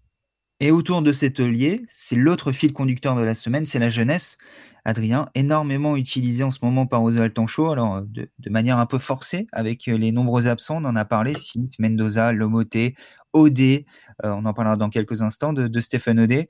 Et 0.61 0.71
autour 0.71 1.03
de 1.03 1.13
cet 1.13 1.35
taulier, 1.35 1.83
c'est 1.91 2.17
l'autre 2.17 2.53
fil 2.53 2.73
conducteur 2.73 3.17
de 3.17 3.23
la 3.23 3.35
semaine, 3.35 3.67
c'est 3.67 3.79
la 3.79 3.89
jeunesse. 3.89 4.39
Adrien, 4.85 5.29
énormément 5.35 5.97
utilisé 5.97 6.45
en 6.45 6.51
ce 6.51 6.61
moment 6.63 6.87
par 6.87 7.03
Oswald 7.03 7.35
Tancho, 7.35 7.71
alors 7.71 8.03
de, 8.03 8.29
manière 8.49 8.79
un 8.79 8.87
peu 8.87 8.99
forcée, 8.99 9.47
avec 9.53 9.87
les 9.87 10.13
nombreux 10.13 10.47
absents, 10.47 10.77
on 10.77 10.85
en 10.85 10.97
a 10.97 11.05
parlé, 11.05 11.35
Sims, 11.35 11.69
Mendoza, 11.79 12.33
Lomoté, 12.33 12.95
Odé, 13.33 13.87
euh, 14.25 14.31
on 14.31 14.45
en 14.45 14.53
parlera 14.55 14.77
dans 14.77 14.89
quelques 14.89 15.23
instants, 15.23 15.53
de, 15.53 15.67
de 15.67 15.81
Stéphane 15.81 16.21
Odé. 16.21 16.49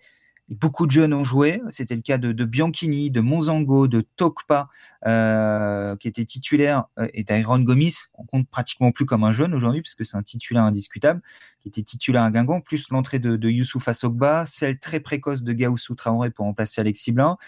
Beaucoup 0.49 0.87
de 0.87 0.91
jeunes 0.91 1.15
ont 1.15 1.25
joué. 1.25 1.63
C'était 1.71 1.95
le 1.95 2.03
cas 2.03 2.19
de, 2.19 2.45
Bianchini, 2.45 3.11
de 3.11 3.21
Monzango, 3.21 3.89
de 3.89 4.03
Tokpa, 4.17 4.69
euh, 5.07 5.97
qui 5.97 6.09
était 6.09 6.25
titulaire, 6.25 6.85
euh, 6.99 7.09
et 7.15 7.25
d'Iron 7.25 7.61
Gomis. 7.61 7.95
On 8.15 8.25
compte 8.25 8.49
pratiquement 8.49 8.93
plus 8.93 9.07
comme 9.07 9.25
un 9.25 9.33
jeune 9.33 9.55
aujourd'hui, 9.55 9.83
puisque 9.83 10.05
c'est 10.05 10.17
un 10.17 10.23
titulaire 10.23 10.65
indiscutable, 10.65 11.23
qui 11.61 11.69
était 11.69 11.83
titulaire 11.83 12.25
à 12.25 12.31
Guingamp, 12.31 12.61
plus 12.61 12.91
l'entrée 12.91 13.19
de, 13.19 13.37
de 13.37 13.49
Youssouf 13.49 13.89
Assogba, 13.89 14.45
celle 14.47 14.79
très 14.79 15.01
précoce 15.01 15.43
de 15.43 15.53
Gaussou 15.53 15.95
Traoré 15.95 16.31
pour 16.31 16.45
remplacer 16.45 16.81
Alexis 16.81 17.13
Blin. 17.13 17.39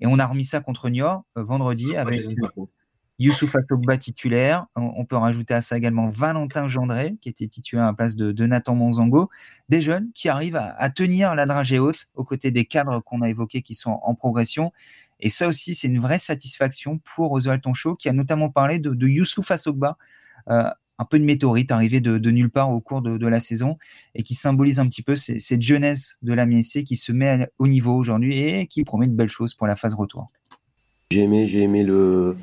Et 0.00 0.06
on 0.06 0.18
a 0.18 0.26
remis 0.26 0.44
ça 0.44 0.60
contre 0.60 0.88
Niort 0.88 1.24
vendredi 1.34 1.96
avec 1.96 2.22
Youssouf 3.18 3.54
Atogba 3.54 3.96
titulaire. 3.96 4.66
On, 4.74 5.04
peut 5.04 5.16
rajouter 5.16 5.54
à 5.54 5.62
ça 5.62 5.76
également 5.76 6.08
Valentin 6.08 6.66
Gendré, 6.66 7.16
qui 7.20 7.28
était 7.28 7.46
titulaire 7.46 7.84
à 7.84 7.88
la 7.88 7.94
place 7.94 8.16
de, 8.16 8.46
Nathan 8.46 8.74
Monzango. 8.74 9.30
Des 9.68 9.80
jeunes 9.80 10.10
qui 10.14 10.28
arrivent 10.28 10.56
à, 10.56 10.90
tenir 10.90 11.34
la 11.34 11.46
dragée 11.46 11.78
haute 11.78 12.08
aux 12.14 12.24
côtés 12.24 12.50
des 12.50 12.64
cadres 12.64 13.00
qu'on 13.00 13.22
a 13.22 13.28
évoqués 13.28 13.62
qui 13.62 13.74
sont 13.74 14.00
en 14.02 14.14
progression. 14.14 14.72
Et 15.20 15.30
ça 15.30 15.46
aussi, 15.46 15.74
c'est 15.74 15.88
une 15.88 16.00
vraie 16.00 16.18
satisfaction 16.18 16.98
pour 16.98 17.32
Oswald 17.32 17.62
Tonchot, 17.62 17.94
qui 17.94 18.08
a 18.08 18.12
notamment 18.12 18.50
parlé 18.50 18.78
de, 18.78 18.90
de 18.90 19.06
Youssouf 19.06 19.50
euh, 19.50 20.70
un 20.98 21.04
peu 21.04 21.18
de 21.18 21.24
météorite 21.24 21.70
arrivé 21.70 22.00
de, 22.00 22.30
nulle 22.30 22.50
part 22.50 22.70
au 22.70 22.80
cours 22.80 23.00
de, 23.00 23.26
la 23.26 23.40
saison 23.40 23.78
et 24.14 24.22
qui 24.22 24.34
symbolise 24.34 24.80
un 24.80 24.88
petit 24.88 25.02
peu 25.02 25.16
cette 25.16 25.62
jeunesse 25.62 26.18
de 26.22 26.32
la 26.32 26.46
MSC 26.46 26.84
qui 26.84 26.96
se 26.96 27.12
met 27.12 27.48
au 27.58 27.68
niveau 27.68 27.96
aujourd'hui 27.96 28.38
et 28.38 28.66
qui 28.66 28.84
promet 28.84 29.06
de 29.06 29.14
belles 29.14 29.28
choses 29.28 29.54
pour 29.54 29.66
la 29.66 29.76
phase 29.76 29.94
retour. 29.94 30.26
J'ai 31.10 31.20
aimé, 31.20 31.46
j'ai 31.46 31.62
aimé 31.62 31.84
le, 31.84 32.36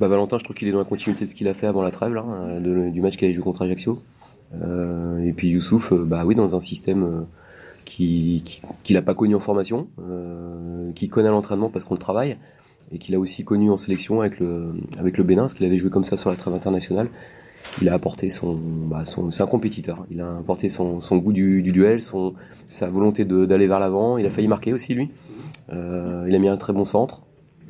bah, 0.00 0.08
Valentin, 0.08 0.38
je 0.38 0.44
trouve 0.44 0.56
qu'il 0.56 0.66
est 0.66 0.72
dans 0.72 0.78
la 0.78 0.84
continuité 0.84 1.26
de 1.26 1.30
ce 1.30 1.34
qu'il 1.34 1.46
a 1.46 1.54
fait 1.54 1.66
avant 1.66 1.82
la 1.82 1.90
trêve, 1.90 2.14
là, 2.14 2.58
du 2.58 3.00
match 3.00 3.16
qu'il 3.16 3.26
avait 3.26 3.34
joué 3.34 3.44
contre 3.44 3.62
Ajaccio. 3.62 4.02
Euh, 4.60 5.22
et 5.24 5.32
puis 5.32 5.48
Youssouf, 5.48 5.92
euh, 5.92 6.04
bah 6.04 6.24
oui, 6.24 6.34
dans 6.34 6.56
un 6.56 6.60
système 6.60 7.02
euh, 7.04 7.20
qu'il 7.84 8.42
qui, 8.82 8.94
n'a 8.94 9.02
pas 9.02 9.14
connu 9.14 9.34
en 9.34 9.40
formation, 9.40 9.88
qu'il 10.94 11.08
connaît 11.10 11.28
à 11.28 11.32
l'entraînement 11.32 11.68
parce 11.68 11.84
qu'on 11.84 11.94
le 11.94 12.00
travaille, 12.00 12.36
et 12.92 12.98
qu'il 12.98 13.14
a 13.14 13.18
aussi 13.18 13.44
connu 13.44 13.70
en 13.70 13.76
sélection 13.76 14.20
avec 14.20 14.40
le, 14.40 14.74
avec 14.98 15.18
le 15.18 15.24
Bénin, 15.24 15.42
parce 15.42 15.54
qu'il 15.54 15.66
avait 15.66 15.78
joué 15.78 15.90
comme 15.90 16.04
ça 16.04 16.16
sur 16.16 16.30
la 16.30 16.36
trêve 16.36 16.54
internationale. 16.54 17.08
Il 17.80 17.88
a 17.88 17.94
apporté 17.94 18.30
son, 18.30 18.54
bah, 18.56 19.04
son 19.04 19.30
c'est 19.30 19.42
un 19.42 19.46
compétiteur. 19.46 20.06
Il 20.10 20.20
a 20.20 20.38
apporté 20.38 20.68
son, 20.68 21.00
son 21.00 21.18
goût 21.18 21.32
du, 21.32 21.62
du, 21.62 21.72
duel, 21.72 22.02
son, 22.02 22.34
sa 22.68 22.88
volonté 22.88 23.24
d'aller 23.24 23.68
vers 23.68 23.78
l'avant. 23.78 24.18
Il 24.18 24.26
a 24.26 24.30
failli 24.30 24.48
marquer 24.48 24.72
aussi 24.72 24.94
lui. 24.94 25.10
il 25.70 26.34
a 26.34 26.38
mis 26.38 26.48
un 26.48 26.56
très 26.56 26.72
bon 26.72 26.84
centre. 26.84 27.20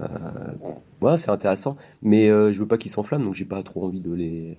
Euh, 0.01 1.17
c'est 1.17 1.31
intéressant, 1.31 1.77
mais 2.03 2.29
euh, 2.29 2.53
je 2.53 2.61
veux 2.61 2.69
pas 2.69 2.79
qu'ils 2.79 2.91
s'enflamment, 2.91 3.25
donc 3.25 3.35
j'ai 3.35 3.45
pas 3.45 3.63
trop 3.63 3.85
envie 3.85 4.01
de 4.01 4.13
les 4.13 4.59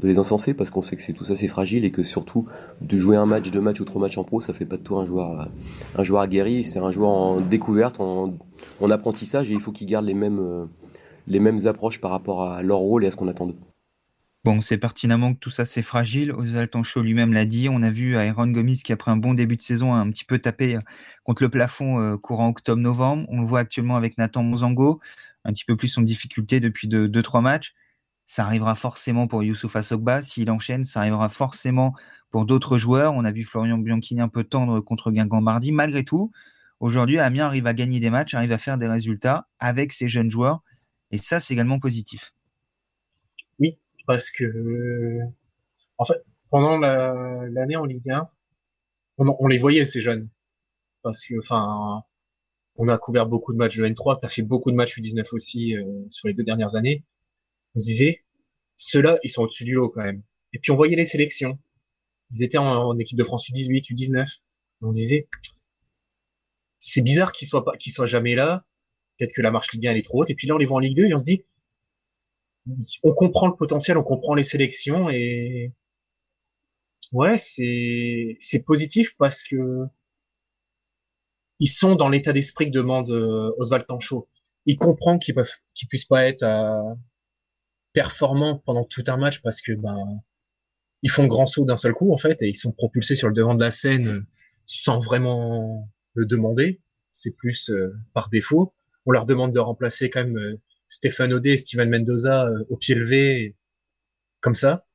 de 0.00 0.18
encenser 0.18 0.52
parce 0.52 0.70
qu'on 0.70 0.82
sait 0.82 0.96
que 0.96 1.00
c'est 1.00 1.14
tout 1.14 1.24
ça 1.24 1.36
c'est 1.36 1.48
fragile 1.48 1.84
et 1.86 1.90
que 1.90 2.02
surtout 2.02 2.46
de 2.82 2.96
jouer 2.98 3.16
un 3.16 3.24
match, 3.26 3.50
deux 3.50 3.60
matchs 3.60 3.80
ou 3.80 3.84
trois 3.84 4.00
matchs 4.00 4.18
en 4.18 4.24
pro, 4.24 4.40
ça 4.40 4.52
fait 4.52 4.66
pas 4.66 4.76
de 4.76 4.82
toi 4.82 5.00
un 5.00 5.06
joueur 5.06 5.48
un 5.96 6.04
joueur 6.04 6.20
aguerri, 6.20 6.64
c'est 6.64 6.80
un 6.80 6.90
joueur 6.90 7.10
en 7.10 7.40
découverte, 7.40 8.00
en, 8.00 8.34
en 8.80 8.90
apprentissage 8.90 9.50
et 9.50 9.54
il 9.54 9.60
faut 9.60 9.72
mêmes 10.14 10.38
euh, 10.38 10.66
les 11.26 11.40
mêmes 11.40 11.66
approches 11.66 12.00
par 12.00 12.10
rapport 12.10 12.44
à 12.44 12.62
leur 12.62 12.78
rôle 12.78 13.04
et 13.04 13.06
à 13.06 13.10
ce 13.10 13.16
qu'on 13.16 13.28
attend 13.28 13.46
d'eux. 13.46 13.56
Bon, 14.44 14.60
c'est 14.60 14.76
pertinemment 14.76 15.32
que 15.32 15.38
tout 15.38 15.48
ça 15.48 15.64
c'est 15.64 15.80
fragile. 15.80 16.30
Oswald 16.32 16.70
Tancho 16.70 17.00
lui-même 17.00 17.32
l'a 17.32 17.46
dit. 17.46 17.70
On 17.70 17.82
a 17.82 17.90
vu 17.90 18.14
Aaron 18.14 18.48
Gomis 18.48 18.82
qui 18.84 18.92
après 18.92 19.10
un 19.10 19.16
bon 19.16 19.32
début 19.32 19.56
de 19.56 19.62
saison 19.62 19.94
a 19.94 19.96
un 19.96 20.10
petit 20.10 20.26
peu 20.26 20.38
tapé 20.38 20.76
euh, 20.76 20.80
contre 21.24 21.42
le 21.42 21.48
plafond 21.48 21.98
euh, 21.98 22.18
courant 22.18 22.48
octobre-novembre. 22.50 23.24
On 23.30 23.40
le 23.40 23.46
voit 23.46 23.60
actuellement 23.60 23.96
avec 23.96 24.18
Nathan 24.18 24.42
Mozango, 24.42 25.00
un 25.44 25.52
petit 25.54 25.64
peu 25.64 25.76
plus 25.76 25.96
en 25.96 26.02
difficulté 26.02 26.60
depuis 26.60 26.88
2-3 26.88 27.40
matchs. 27.40 27.74
Ça 28.26 28.44
arrivera 28.44 28.74
forcément 28.74 29.26
pour 29.28 29.42
Youssouf 29.42 29.76
Assogba. 29.76 30.20
S'il 30.20 30.50
enchaîne, 30.50 30.84
ça 30.84 31.00
arrivera 31.00 31.30
forcément 31.30 31.94
pour 32.30 32.44
d'autres 32.44 32.76
joueurs. 32.76 33.14
On 33.14 33.24
a 33.24 33.32
vu 33.32 33.44
Florian 33.44 33.78
Bianchini 33.78 34.20
un 34.20 34.28
peu 34.28 34.44
tendre 34.44 34.80
contre 34.80 35.10
Guingamp 35.10 35.40
mardi. 35.40 35.72
Malgré 35.72 36.04
tout, 36.04 36.32
aujourd'hui, 36.80 37.18
Amiens 37.18 37.46
arrive 37.46 37.66
à 37.66 37.74
gagner 37.74 38.00
des 38.00 38.10
matchs, 38.10 38.34
arrive 38.34 38.52
à 38.52 38.58
faire 38.58 38.76
des 38.76 38.88
résultats 38.88 39.48
avec 39.58 39.92
ses 39.92 40.08
jeunes 40.08 40.30
joueurs. 40.30 40.62
Et 41.12 41.16
ça, 41.16 41.40
c'est 41.40 41.54
également 41.54 41.78
positif 41.78 42.34
parce 44.06 44.30
que 44.30 45.20
en 45.98 46.04
fait 46.04 46.22
pendant 46.50 46.78
l'année 46.78 47.76
en 47.76 47.84
Ligue 47.84 48.10
1 48.10 48.28
on, 49.18 49.46
les 49.46 49.58
voyait 49.58 49.86
ces 49.86 50.00
jeunes. 50.00 50.28
Parce 51.02 51.24
que 51.24 51.34
enfin 51.38 52.02
on 52.76 52.88
a 52.88 52.98
couvert 52.98 53.26
beaucoup 53.26 53.52
de 53.52 53.58
matchs 53.58 53.76
de 53.76 53.86
N3 53.86 54.20
tu 54.20 54.26
as 54.26 54.28
fait 54.28 54.42
beaucoup 54.42 54.70
de 54.70 54.76
matchs 54.76 54.98
U19 54.98 55.28
aussi 55.32 55.76
euh, 55.76 55.84
sur 56.10 56.28
les 56.28 56.34
deux 56.34 56.44
dernières 56.44 56.76
années. 56.76 57.04
On 57.74 57.78
se 57.78 57.86
disait 57.86 58.24
ceux-là 58.76 59.18
ils 59.22 59.30
sont 59.30 59.42
au-dessus 59.42 59.64
du 59.64 59.74
lot 59.74 59.90
quand 59.90 60.02
même. 60.02 60.22
Et 60.52 60.58
puis 60.58 60.70
on 60.72 60.76
voyait 60.76 60.96
les 60.96 61.04
sélections. 61.04 61.58
Ils 62.32 62.42
étaient 62.42 62.58
en, 62.58 62.98
équipe 62.98 63.18
de 63.18 63.24
France 63.24 63.48
U18 63.48 63.92
U19 63.92 64.40
on 64.82 64.90
se 64.90 64.96
disait 64.96 65.28
c'est 66.78 67.02
bizarre 67.02 67.32
qu'ils 67.32 67.48
soient 67.48 67.64
pas 67.64 67.76
qu'ils 67.76 67.92
soient 67.92 68.06
jamais 68.06 68.34
là. 68.34 68.64
Peut-être 69.18 69.32
que 69.32 69.42
la 69.42 69.50
marche 69.50 69.72
Ligue 69.72 69.86
1 69.86 69.90
elle 69.92 69.96
est 69.98 70.02
trop 70.02 70.22
haute. 70.22 70.30
Et 70.30 70.34
puis 70.34 70.46
là 70.48 70.54
on 70.54 70.58
les 70.58 70.66
voit 70.66 70.76
en 70.76 70.80
Ligue 70.80 70.96
2 70.96 71.06
et 71.06 71.14
on 71.14 71.18
se 71.18 71.24
dit 71.24 71.44
on 73.02 73.12
comprend 73.14 73.46
le 73.48 73.54
potentiel, 73.56 73.98
on 73.98 74.02
comprend 74.02 74.34
les 74.34 74.44
sélections 74.44 75.10
et 75.10 75.72
ouais, 77.12 77.38
c'est 77.38 78.36
c'est 78.40 78.62
positif 78.62 79.16
parce 79.18 79.42
que 79.42 79.86
ils 81.60 81.68
sont 81.68 81.94
dans 81.94 82.08
l'état 82.08 82.32
d'esprit 82.32 82.66
que 82.66 82.70
demande 82.72 83.10
euh, 83.10 83.52
Oswald 83.58 83.86
Tancho. 83.86 84.28
Il 84.66 84.76
comprend 84.78 85.18
qu'ils 85.18 85.34
peuvent 85.34 85.52
qu'ils 85.74 85.88
puissent 85.88 86.06
pas 86.06 86.24
être 86.26 86.42
euh, 86.42 86.94
performants 87.92 88.62
pendant 88.66 88.84
tout 88.84 89.04
un 89.06 89.16
match 89.16 89.42
parce 89.42 89.60
que 89.60 89.72
ben 89.72 90.20
ils 91.02 91.10
font 91.10 91.26
grand 91.26 91.46
saut 91.46 91.64
d'un 91.64 91.76
seul 91.76 91.92
coup 91.92 92.12
en 92.12 92.18
fait 92.18 92.42
et 92.42 92.48
ils 92.48 92.56
sont 92.56 92.72
propulsés 92.72 93.14
sur 93.14 93.28
le 93.28 93.34
devant 93.34 93.54
de 93.54 93.62
la 93.62 93.70
scène 93.70 94.26
sans 94.66 94.98
vraiment 95.00 95.88
le 96.14 96.26
demander. 96.26 96.80
C'est 97.12 97.36
plus 97.36 97.70
euh, 97.70 97.94
par 98.14 98.28
défaut. 98.30 98.74
On 99.06 99.12
leur 99.12 99.26
demande 99.26 99.52
de 99.52 99.60
remplacer 99.60 100.10
quand 100.10 100.24
même 100.24 100.58
Stéphane 100.88 101.32
Odé 101.32 101.50
et 101.50 101.56
Steven 101.56 101.88
Mendoza 101.90 102.46
euh, 102.46 102.64
au 102.68 102.76
pied 102.76 102.94
levé, 102.94 103.56
comme 104.40 104.54
ça, 104.54 104.86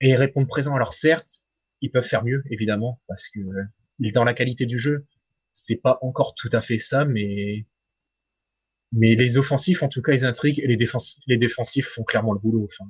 et 0.00 0.10
ils 0.10 0.16
répondent 0.16 0.48
présent. 0.48 0.74
Alors 0.74 0.94
certes, 0.94 1.42
ils 1.80 1.90
peuvent 1.90 2.06
faire 2.06 2.24
mieux, 2.24 2.42
évidemment, 2.50 3.00
parce 3.06 3.28
que 3.28 3.40
euh, 3.40 3.64
dans 4.12 4.24
la 4.24 4.34
qualité 4.34 4.66
du 4.66 4.78
jeu, 4.78 5.06
c'est 5.52 5.76
pas 5.76 5.98
encore 6.02 6.34
tout 6.34 6.50
à 6.52 6.60
fait 6.60 6.78
ça, 6.78 7.04
mais 7.04 7.66
mais 8.92 9.14
les 9.14 9.36
offensifs, 9.36 9.82
en 9.82 9.88
tout 9.88 10.02
cas, 10.02 10.12
ils 10.12 10.24
intriguent 10.24 10.60
et 10.60 10.66
les, 10.66 10.76
défensifs, 10.76 11.18
les 11.26 11.36
défensifs 11.36 11.86
font 11.86 12.04
clairement 12.04 12.32
le 12.32 12.38
boulot. 12.38 12.64
Enfin, 12.64 12.88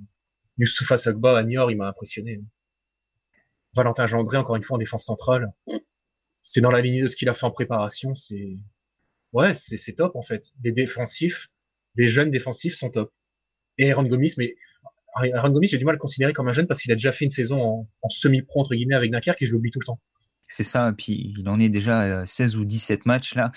Youssoufa 0.59 0.97
Sagba 0.97 1.37
à 1.37 1.43
Niort, 1.43 1.71
il 1.71 1.77
m'a 1.77 1.89
impressionné. 1.89 2.43
Valentin 3.75 4.07
Gendré, 4.07 4.37
encore 4.37 4.57
une 4.57 4.63
fois, 4.63 4.77
en 4.77 4.79
défense 4.79 5.05
centrale. 5.05 5.53
C'est 6.43 6.61
dans 6.61 6.71
la 6.71 6.81
ligne 6.81 7.03
de 7.03 7.09
ce 7.09 7.17
qu'il 7.17 7.29
a 7.29 7.35
fait 7.35 7.45
en 7.45 7.51
préparation. 7.51 8.15
C'est, 8.15 8.59
ouais, 9.33 9.55
c'est 9.55 9.95
top, 9.95 10.17
en 10.17 10.23
fait. 10.23 10.53
Les 10.63 10.73
défensifs, 10.73 11.49
les 11.97 12.09
jeunes 12.09 12.31
défensifs 12.31 12.75
sont 12.75 12.91
top. 12.91 13.13
Et 13.79 13.91
Aaron 13.91 14.05
Gomis, 14.05 14.35
mais 14.39 14.55
Aaron 15.15 15.51
Gomis, 15.51 15.69
j'ai 15.69 15.79
du 15.79 15.85
mal 15.85 15.95
à 15.95 15.97
le 15.97 16.01
considérer 16.01 16.33
comme 16.33 16.49
un 16.49 16.53
jeune 16.53 16.67
parce 16.67 16.83
qu'il 16.83 16.93
a 16.93 16.95
déjà 16.95 17.13
fait 17.13 17.25
une 17.25 17.31
saison 17.31 17.87
en, 18.03 18.09
semi-pro, 18.09 18.61
entre 18.61 18.75
guillemets, 18.75 18.95
avec 18.95 19.11
Dunkerque 19.11 19.43
et 19.43 19.47
je 19.47 19.53
l'oublie 19.53 19.71
tout 19.71 19.81
le 19.81 19.87
temps. 19.87 20.01
C'est 20.49 20.63
ça, 20.63 20.93
puis 20.97 21.35
il 21.37 21.49
en 21.49 21.59
est 21.59 21.69
déjà 21.69 22.25
16 22.25 22.57
ou 22.57 22.65
17 22.65 23.05
matchs 23.05 23.35
là, 23.35 23.51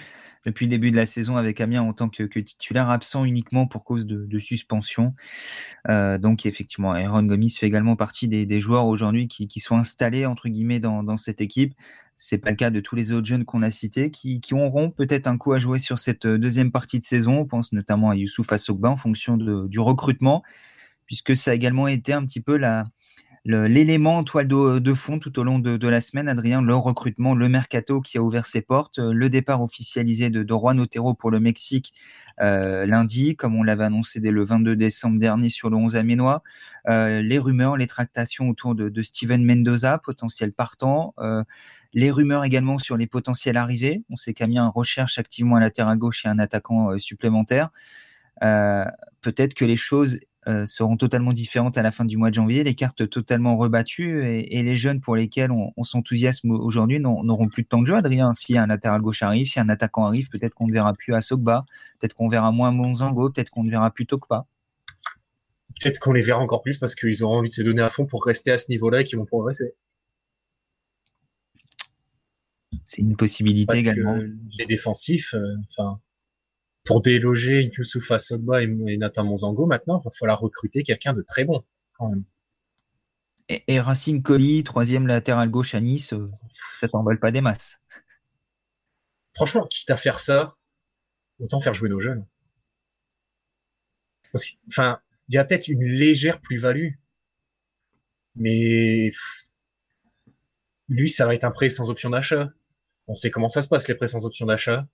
depuis 0.44 0.66
le 0.66 0.72
début 0.72 0.90
de 0.90 0.96
la 0.96 1.06
saison 1.06 1.38
avec 1.38 1.62
Amiens 1.62 1.84
en 1.84 1.94
tant 1.94 2.10
que, 2.10 2.24
titulaire 2.24 2.90
absent 2.90 3.26
uniquement 3.26 3.68
pour 3.68 3.84
cause 3.84 4.08
de, 4.08 4.40
suspension. 4.40 5.14
Euh, 5.88 6.18
donc 6.18 6.48
effectivement, 6.48 6.94
Aaron 6.94 7.24
Gomis 7.24 7.52
fait 7.52 7.68
également 7.68 7.96
partie 7.96 8.28
des, 8.28 8.60
joueurs 8.60 8.88
aujourd'hui 8.88 9.28
qui, 9.28 9.60
sont 9.60 9.76
installés 9.76 10.26
entre 10.26 10.50
guillemets 10.50 10.80
dans 10.80 11.18
cette 11.18 11.42
équipe. 11.42 11.76
C'est 12.22 12.38
pas 12.38 12.50
le 12.50 12.58
cas 12.58 12.70
de 12.70 12.82
tous 12.82 12.98
les 12.98 13.14
autres 13.14 13.26
jeunes 13.26 13.46
qu'on 13.46 13.62
a 13.62 13.72
cités 13.72 14.12
qui, 14.12 14.42
auront 14.52 14.92
peut-être 14.92 15.26
un 15.28 15.38
coup 15.38 15.54
à 15.54 15.60
jouer 15.60 15.80
sur 15.80 16.00
cette 16.00 16.26
euh, 16.26 16.38
deuxième 16.38 16.70
partie 16.70 17.00
de 17.00 17.06
saison. 17.06 17.40
On 17.40 17.46
pense 17.46 17.72
notamment 17.72 18.10
à 18.10 18.16
Youssouf 18.18 18.52
Assogba 18.52 18.90
en 18.90 18.98
fonction 18.98 19.38
du 19.38 19.80
recrutement, 19.80 20.44
puisque 21.06 21.34
ça 21.34 21.52
a 21.52 21.54
également 21.54 21.88
été 21.88 22.12
un 22.12 22.26
petit 22.26 22.42
peu 22.42 22.60
l'élément 23.46 24.18
en 24.18 24.26
toile 24.26 24.50
de, 24.50 24.94
fond 24.94 25.18
tout 25.18 25.40
au 25.40 25.44
long 25.46 25.60
de, 25.60 25.88
la 25.88 26.02
semaine, 26.02 26.28
Adrien, 26.28 26.62
le 26.62 26.76
recrutement, 26.76 27.36
le 27.36 27.48
mercato 27.48 28.02
qui 28.02 28.18
a 28.18 28.22
ouvert 28.22 28.46
ses 28.46 28.62
portes, 28.62 29.00
euh, 29.00 29.14
le 29.14 29.30
départ 29.30 29.62
officialisé 29.62 30.30
de, 30.30 30.44
de 30.44 30.54
Juan 30.54 30.78
Otero 30.82 31.14
pour 31.14 31.32
le 31.32 31.40
Mexique 31.40 31.94
lundi, 32.40 33.36
comme 33.36 33.56
on 33.56 33.64
l'avait 33.64 33.84
annoncé 33.84 34.20
dès 34.20 34.32
le 34.32 34.44
22 34.44 34.76
décembre 34.76 35.20
dernier 35.20 35.50
sur 35.50 35.70
le 35.70 35.78
11 35.78 35.96
aménois, 35.96 36.44
les 36.88 37.40
rumeurs, 37.40 37.78
les 37.78 37.88
tractations 37.88 38.50
autour 38.50 38.76
de, 38.76 39.02
Steven 39.02 39.44
Mendoza, 39.44 39.98
potentiel 39.98 40.54
partant, 40.54 41.14
les 41.94 42.12
rumeurs 42.12 42.44
également 42.44 42.78
sur 42.78 42.98
les 42.98 43.08
potentiels 43.08 43.58
arrivés. 43.58 44.04
On 44.10 44.16
sait 44.16 44.34
qu'Amiens 44.34 44.68
recherche 44.68 45.18
activement 45.18 45.56
un 45.56 45.60
latéral 45.60 45.98
gauche 45.98 46.26
et 46.26 46.30
un 46.30 46.40
attaquant 46.40 46.92
euh, 46.92 47.00
supplémentaire. 47.00 47.72
peut-être 48.42 49.54
que 49.54 49.66
les 49.66 49.76
choses 49.76 50.20
seront 50.66 50.98
totalement 50.98 51.32
différentes 51.32 51.78
à 51.78 51.82
la 51.82 51.92
fin 51.92 52.06
du 52.06 52.18
mois 52.18 52.30
de 52.30 52.36
janvier, 52.36 52.64
les 52.64 52.74
cartes 52.74 53.10
totalement 53.10 53.58
rebattues 53.58 54.24
et, 54.26 54.64
les 54.64 54.78
jeunes 54.78 55.00
pour 55.00 55.16
lesquels 55.16 55.52
on, 55.52 55.72
on 55.78 55.84
s'enthousiasme 55.84 56.52
aujourd'hui 56.52 57.00
n'auront 57.00 57.48
plus 57.48 57.64
de 57.64 57.68
temps 57.68 57.82
de 57.82 57.86
jeu. 57.86 57.96
Adrien, 57.96 58.34
si 58.34 58.58
un 58.58 58.66
latéral 58.66 59.02
gauche 59.02 59.22
arrive, 59.22 59.46
si 59.46 59.60
un 59.60 59.70
attaquant 59.70 60.06
arrive, 60.06 60.30
peut-être 60.30 60.54
qu'on 60.54 60.68
ne 60.68 60.74
verra 60.74 60.94
plus 60.94 61.14
à 61.14 61.22
Sogba, 61.22 61.66
peut-être 62.00 62.14
qu'on 62.14 62.30
verra 62.30 62.52
moins 62.52 62.72
Monzango, 62.72 63.30
peut-être 63.30 63.50
qu'on 63.50 63.64
ne 63.64 63.70
verra 63.70 63.92
plus 63.92 64.06
Tokpa. 64.06 64.46
Peut-être 65.80 66.00
qu'on 66.00 66.14
les 66.14 66.22
verra 66.22 66.40
encore 66.40 66.62
plus 66.62 66.78
parce 66.78 66.96
qu'ils 66.96 67.24
auront 67.24 67.38
envie 67.38 67.50
de 67.50 67.56
se 67.56 67.62
donner 67.62 67.82
à 67.82 67.90
fond 67.90 68.06
pour 68.06 68.26
rester 68.26 68.52
à 68.52 68.58
ce 68.58 68.70
niveau-là 68.70 69.02
et 69.02 69.04
qu'ils 69.04 69.18
vont 69.18 69.26
progresser. 69.26 69.76
C'est 72.86 73.02
une 73.02 73.16
possibilité 73.16 73.78
également. 73.78 74.20
les 74.58 74.66
défensifs, 74.66 75.34
euh, 75.34 75.56
enfin, 75.70 76.00
pour 76.86 77.02
déloger 77.02 77.64
Youssoufa 77.78 78.20
Sogba 78.20 78.64
et, 78.64 78.68
Nathan 78.98 79.24
Monzango, 79.26 79.66
maintenant, 79.66 80.00
il 80.00 80.04
va 80.06 80.12
falloir 80.18 80.40
recruter 80.40 80.84
quelqu'un 80.84 81.14
de 81.14 81.22
très 81.22 81.44
bon, 81.44 81.64
quand 81.94 82.10
même. 82.10 82.24
Et, 83.48 83.80
Racine 83.80 84.22
Colli, 84.22 84.64
troisième 84.64 85.08
latéral 85.08 85.50
gauche 85.50 85.74
à 85.74 85.82
Nice, 85.82 86.14
euh, 86.14 86.28
ça 86.80 86.88
t'emballe 86.88 87.20
pas 87.20 87.32
des 87.32 87.42
masses. 87.42 87.80
Franchement, 89.36 89.66
quitte 89.68 89.90
à 89.90 89.98
faire 89.98 90.20
ça, 90.20 90.56
autant 91.40 91.60
faire 91.60 91.74
jouer 91.74 91.90
nos 91.90 92.00
jeunes. 92.00 92.26
enfin, 94.68 95.00
il 95.28 95.36
y 95.36 95.38
a 95.38 95.46
peut-être 95.46 95.68
une 95.68 95.84
légère 95.84 96.42
plus-value, 96.42 96.94
mais 98.36 99.12
lui, 100.88 101.10
ça 101.10 101.26
va 101.26 101.36
être 101.36 101.44
un 101.44 101.52
prêt 101.52 101.70
sans 101.70 101.90
option 101.90 102.10
d'achat. 102.10 102.52
On 103.08 103.16
sait 103.16 103.32
comment 103.32 103.48
ça 103.48 103.62
se 103.62 103.68
passe, 103.68 103.88
les 103.88 103.96
prêts 103.96 104.08
sans 104.08 104.26
option 104.26 104.46
d'achat. 104.46 104.88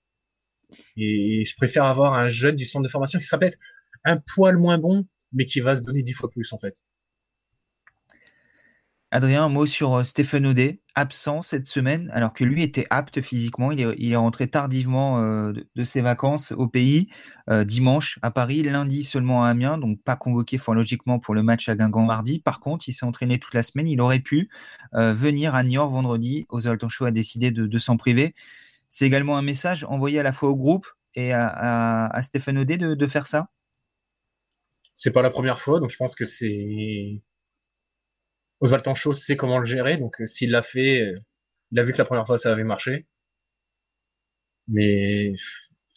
Et 0.97 1.43
je 1.45 1.55
préfère 1.55 1.85
avoir 1.85 2.13
un 2.13 2.29
jeune 2.29 2.55
du 2.55 2.65
centre 2.65 2.83
de 2.83 2.91
formation 2.91 3.19
qui 3.19 3.25
sera 3.25 3.39
peut-être 3.39 3.57
un 4.03 4.17
poil 4.35 4.57
moins 4.57 4.77
bon, 4.77 5.05
mais 5.33 5.45
qui 5.45 5.59
va 5.59 5.75
se 5.75 5.81
donner 5.81 6.01
dix 6.01 6.13
fois 6.13 6.29
plus, 6.29 6.51
en 6.53 6.57
fait. 6.57 6.83
Adrien, 9.15 9.45
un 9.45 9.49
mot 9.49 9.65
sur 9.65 9.93
euh, 9.93 10.03
Stéphane 10.03 10.45
Audet, 10.45 10.81
absent 10.93 11.41
cette 11.41 11.67
semaine, 11.67 12.11
alors 12.13 12.33
que 12.33 12.43
lui 12.43 12.63
était 12.63 12.85
apte 12.89 13.21
physiquement. 13.21 13.71
Il 13.71 14.11
est, 14.11 14.15
rentré 14.17 14.49
tardivement 14.49 15.21
euh, 15.21 15.53
de, 15.75 15.83
ses 15.85 16.01
vacances 16.01 16.51
au 16.51 16.67
pays, 16.67 17.07
euh, 17.49 17.63
dimanche 17.63 18.19
à 18.23 18.31
Paris, 18.31 18.61
lundi 18.63 19.03
seulement 19.03 19.45
à 19.45 19.47
Amiens, 19.47 19.77
donc 19.77 20.01
pas 20.03 20.17
convoqué 20.17 20.57
fort 20.57 20.75
logiquement 20.75 21.17
pour 21.19 21.33
le 21.33 21.43
match 21.43 21.69
à 21.69 21.77
Guingamp 21.77 22.03
mardi. 22.03 22.39
Par 22.39 22.59
contre, 22.59 22.89
il 22.89 22.91
s'est 22.91 23.05
entraîné 23.05 23.39
toute 23.39 23.53
la 23.53 23.63
semaine. 23.63 23.87
Il 23.87 24.01
aurait 24.01 24.19
pu 24.19 24.49
venir 24.91 25.55
à 25.55 25.63
Niort 25.63 25.91
vendredi. 25.91 26.45
Ozoltan 26.49 26.89
Show 26.89 27.05
a 27.05 27.11
décidé 27.11 27.51
de, 27.51 27.77
s'en 27.77 27.95
priver. 27.95 28.35
C'est 28.95 29.05
également 29.05 29.37
un 29.37 29.41
message 29.41 29.83
envoyé 29.83 30.21
à 30.21 30.23
la 30.23 30.31
fois 30.31 30.47
au 30.47 30.55
groupe 30.55 30.87
et 31.15 31.33
à, 31.33 32.17
Stéphane 32.23 32.57
Audet 32.57 32.77
de, 32.77 32.93
de 32.93 33.07
faire 33.07 33.27
ça? 33.27 33.49
C'est 34.93 35.11
pas 35.11 35.21
la 35.21 35.31
première 35.31 35.59
fois, 35.59 35.81
donc 35.81 35.89
je 35.89 35.97
pense 35.97 36.15
que 36.15 36.23
c'est 36.23 37.21
Oswald 38.61 38.85
Tancho 38.85 39.11
sait 39.11 39.35
comment 39.35 39.59
le 39.59 39.65
gérer, 39.65 39.97
donc 39.97 40.21
euh, 40.21 40.25
s'il 40.25 40.49
l'a 40.49 40.63
fait, 40.63 41.01
euh, 41.01 41.19
il 41.71 41.79
a 41.79 41.83
vu 41.83 41.91
que 41.91 41.97
la 41.97 42.05
première 42.05 42.25
fois 42.25 42.37
ça 42.37 42.53
avait 42.53 42.63
marché. 42.63 43.05
Mais 44.69 45.33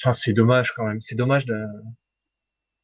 enfin 0.01 0.13
c'est 0.13 0.33
dommage 0.33 0.73
quand 0.75 0.85
même, 0.85 1.01
c'est 1.01 1.15
dommage 1.15 1.47
de 1.47 1.57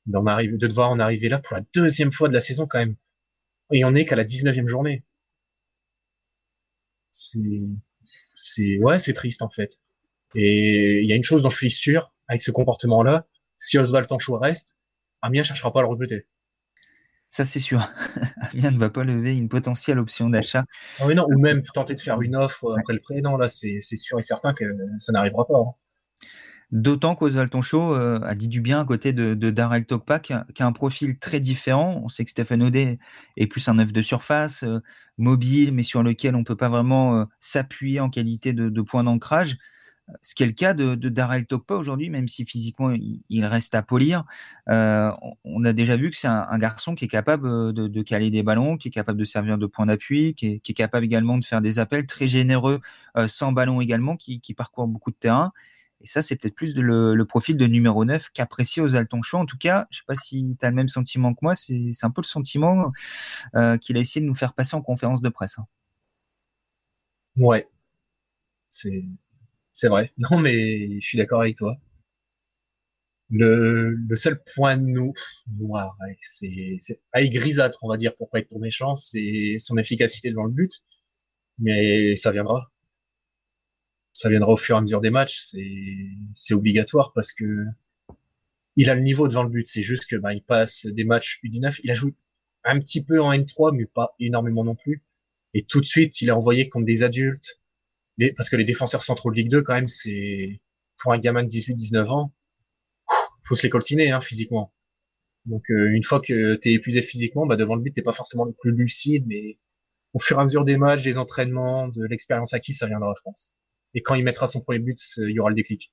de 0.06 0.66
devoir 0.68 0.90
en 0.90 1.00
arriver 1.00 1.28
là 1.28 1.40
pour 1.40 1.56
la 1.56 1.64
deuxième 1.74 2.12
fois 2.12 2.28
de 2.28 2.34
la 2.34 2.40
saison 2.40 2.68
quand 2.68 2.78
même. 2.78 2.94
Et 3.72 3.84
on 3.84 3.96
est 3.96 4.06
qu'à 4.06 4.14
la 4.14 4.24
19e 4.24 4.68
journée. 4.68 5.02
C'est 7.10 7.40
c'est 8.36 8.78
ouais, 8.78 9.00
c'est 9.00 9.12
triste 9.12 9.42
en 9.42 9.50
fait. 9.50 9.80
Et 10.34 11.00
il 11.02 11.06
y 11.06 11.12
a 11.12 11.16
une 11.16 11.24
chose 11.24 11.42
dont 11.42 11.50
je 11.50 11.58
suis 11.58 11.70
sûr 11.70 12.12
avec 12.28 12.42
ce 12.42 12.50
comportement-là, 12.50 13.26
si 13.56 13.78
Oswald 13.78 14.06
Tancho 14.06 14.38
reste, 14.38 14.76
Amiens 15.22 15.42
cherchera 15.42 15.72
pas 15.72 15.80
à 15.80 15.82
le 15.82 15.88
recruter. 15.88 16.26
Ça, 17.30 17.44
c'est 17.44 17.60
sûr. 17.60 17.90
Amiens 18.52 18.70
ne 18.70 18.78
va 18.78 18.90
pas 18.90 19.04
lever 19.04 19.34
une 19.34 19.48
potentielle 19.48 19.98
option 19.98 20.30
d'achat. 20.30 20.64
Ah 21.00 21.06
oui, 21.06 21.14
non, 21.14 21.26
ou 21.28 21.38
même 21.38 21.62
tenter 21.62 21.94
de 21.94 22.00
faire 22.00 22.20
une 22.22 22.36
offre 22.36 22.76
après 22.78 22.92
le 22.92 23.00
prêt. 23.00 23.20
Non, 23.20 23.36
là, 23.36 23.48
c'est 23.48 23.80
sûr 23.80 24.18
et 24.18 24.22
certain 24.22 24.52
que 24.52 24.64
ça 24.98 25.12
n'arrivera 25.12 25.46
pas. 25.46 25.58
Hein. 25.58 25.74
D'autant 26.70 27.14
qu'Oswald 27.14 27.50
Tonchot 27.50 27.94
euh, 27.94 28.20
a 28.22 28.34
dit 28.34 28.48
du 28.48 28.60
bien 28.60 28.80
à 28.80 28.84
côté 28.84 29.12
de, 29.12 29.34
de 29.34 29.50
Darrell 29.50 29.86
Tokpa, 29.86 30.18
qui, 30.18 30.32
a 30.32 30.44
un 30.58 30.72
profil 30.72 31.18
très 31.18 31.40
différent. 31.40 32.00
On 32.04 32.08
sait 32.08 32.24
que 32.24 32.30
Stéphane 32.30 32.62
Audet 32.62 32.98
est 33.36 33.46
plus 33.46 33.68
un 33.68 33.78
œuf 33.78 33.92
de 33.92 34.02
surface, 34.02 34.64
euh, 34.64 34.80
mobile, 35.18 35.72
mais 35.72 35.82
sur 35.82 36.02
lequel 36.02 36.34
on 36.34 36.40
ne 36.40 36.44
peut 36.44 36.56
pas 36.56 36.68
vraiment 36.68 37.20
euh, 37.20 37.24
s'appuyer 37.38 38.00
en 38.00 38.10
qualité 38.10 38.52
de, 38.52 38.68
de 38.68 38.82
point 38.82 39.04
d'ancrage 39.04 39.56
ce 40.22 40.34
qui 40.34 40.42
est 40.42 40.46
le 40.46 40.52
cas 40.52 40.74
de, 40.74 40.94
Darrell 41.08 41.46
Tokpa 41.46 41.74
aujourd'hui, 41.74 42.10
même 42.10 42.28
si 42.28 42.44
physiquement 42.44 42.90
il, 42.92 43.44
reste 43.44 43.74
à 43.74 43.82
polir. 43.82 44.24
Euh, 44.68 45.10
on 45.44 45.64
a 45.64 45.72
déjà 45.72 45.96
vu 45.96 46.10
que 46.10 46.16
c'est 46.16 46.28
un, 46.28 46.58
garçon 46.58 46.94
qui 46.94 47.06
est 47.06 47.08
capable 47.08 47.46
euh, 47.46 47.72
de, 47.72 48.02
caler 48.02 48.30
des 48.30 48.42
ballons, 48.42 48.76
qui 48.76 48.88
est 48.88 48.90
capable 48.90 49.18
de 49.18 49.24
servir 49.24 49.58
de 49.58 49.66
point 49.66 49.86
d'appui, 49.86 50.34
qui, 50.34 50.60
est, 50.64 50.74
capable 50.74 51.04
également 51.04 51.38
de 51.38 51.44
faire 51.44 51.60
des 51.60 51.78
appels 51.78 52.06
très 52.06 52.26
généreux 52.26 52.80
euh, 53.16 53.28
sans 53.28 53.52
ballon 53.52 53.80
également, 53.80 54.16
qui, 54.16 54.40
parcourt 54.54 54.88
beaucoup 54.88 55.10
de 55.10 55.16
terrain. 55.16 55.52
Et 56.00 56.06
ça, 56.06 56.22
c'est 56.22 56.36
peut-être 56.36 56.54
plus 56.54 56.74
le, 56.74 57.24
profil 57.24 57.56
de 57.56 57.66
numéro 57.66 58.04
9 58.04 58.30
qu'apprécie 58.30 58.80
aux 58.80 58.88
Chaud. 59.22 59.38
En 59.38 59.46
tout 59.46 59.56
cas, 59.58 59.86
je 59.90 59.98
ne 59.98 60.00
sais 60.00 60.06
pas 60.06 60.16
si 60.16 60.56
tu 60.60 60.66
as 60.66 60.70
le 60.70 60.76
même 60.76 60.88
sentiment 60.88 61.32
que 61.32 61.38
moi, 61.40 61.54
c'est 61.54 61.92
un 62.02 62.10
peu 62.10 62.20
le 62.20 62.26
sentiment 62.26 62.92
qu'il 63.80 63.96
a 63.96 64.00
essayé 64.00 64.20
de 64.20 64.26
nous 64.26 64.34
faire 64.34 64.52
passer 64.52 64.76
en 64.76 64.82
conférence 64.82 65.22
de 65.22 65.30
presse. 65.30 65.58
Hein. 65.58 65.66
Ouais. 67.36 67.68
C'est 68.68 69.04
c'est 69.74 69.88
vrai. 69.88 70.10
Non, 70.30 70.38
mais 70.38 71.00
je 71.00 71.06
suis 71.06 71.18
d'accord 71.18 71.42
avec 71.42 71.56
toi. 71.56 71.76
Le, 73.30 73.96
seul 74.14 74.40
point 74.54 74.76
noir, 74.76 75.98
c'est, 76.22 76.78
c'est 76.80 77.00
grisâtre, 77.28 77.78
on 77.82 77.88
va 77.88 77.96
dire, 77.96 78.14
pour 78.16 78.30
pas 78.30 78.38
être 78.38 78.48
trop 78.48 78.58
méchant, 78.58 78.94
c'est 78.94 79.56
son 79.58 79.76
efficacité 79.76 80.30
devant 80.30 80.44
le 80.44 80.52
but. 80.52 80.70
Mais 81.58 82.16
ça 82.16 82.32
viendra. 82.32 82.72
Ça 84.12 84.28
viendra 84.28 84.52
au 84.52 84.56
fur 84.56 84.76
et 84.76 84.78
à 84.78 84.80
mesure 84.82 85.00
des 85.00 85.10
matchs. 85.10 85.42
C'est, 86.34 86.54
obligatoire 86.54 87.12
parce 87.14 87.32
que 87.32 87.66
il 88.76 88.90
a 88.90 88.94
le 88.94 89.02
niveau 89.02 89.28
devant 89.28 89.42
le 89.44 89.50
but. 89.50 89.66
C'est 89.66 89.82
juste 89.82 90.06
que, 90.06 90.16
bah, 90.16 90.34
il 90.34 90.42
passe 90.42 90.86
des 90.86 91.04
matchs 91.04 91.40
U19. 91.44 91.80
Il 91.84 91.90
a 91.90 91.94
joué 91.94 92.14
un 92.64 92.80
petit 92.80 93.04
peu 93.04 93.20
en 93.20 93.32
N3, 93.32 93.74
mais 93.76 93.86
pas 93.86 94.14
énormément 94.20 94.64
non 94.64 94.74
plus. 94.76 95.02
Et 95.54 95.64
tout 95.64 95.80
de 95.80 95.86
suite, 95.86 96.20
il 96.22 96.28
est 96.28 96.32
envoyé 96.32 96.68
comme 96.68 96.84
des 96.84 97.02
adultes 97.02 97.60
parce 98.36 98.48
que 98.48 98.56
les 98.56 98.64
défenseurs 98.64 99.02
centraux 99.02 99.30
de 99.30 99.36
Ligue 99.36 99.50
2, 99.50 99.62
quand 99.62 99.74
même, 99.74 99.88
c'est 99.88 100.60
pour 100.98 101.12
un 101.12 101.18
gamin 101.18 101.42
de 101.42 101.48
18-19 101.48 102.06
ans, 102.08 102.32
faut 103.44 103.54
se 103.54 103.62
les 103.62 103.70
coltiner 103.70 104.10
hein, 104.10 104.20
physiquement. 104.20 104.72
Donc 105.46 105.70
euh, 105.70 105.90
une 105.92 106.04
fois 106.04 106.20
que 106.20 106.54
t'es 106.56 106.72
épuisé 106.72 107.02
physiquement, 107.02 107.46
bah, 107.46 107.56
devant 107.56 107.74
le 107.74 107.82
but, 107.82 107.92
t'es 107.92 108.02
pas 108.02 108.12
forcément 108.12 108.44
le 108.44 108.52
plus 108.52 108.72
lucide, 108.72 109.24
mais 109.26 109.58
au 110.14 110.18
fur 110.18 110.38
et 110.38 110.40
à 110.40 110.44
mesure 110.44 110.64
des 110.64 110.76
matchs, 110.76 111.02
des 111.02 111.18
entraînements, 111.18 111.88
de 111.88 112.04
l'expérience 112.06 112.54
acquise, 112.54 112.78
ça 112.78 112.86
viendra 112.86 113.10
à 113.10 113.14
France. 113.14 113.54
Et 113.94 114.02
quand 114.02 114.14
il 114.14 114.24
mettra 114.24 114.46
son 114.46 114.60
premier 114.60 114.78
but, 114.78 114.98
il 115.18 115.30
y 115.30 115.40
aura 115.40 115.50
le 115.50 115.56
déclic. 115.56 115.92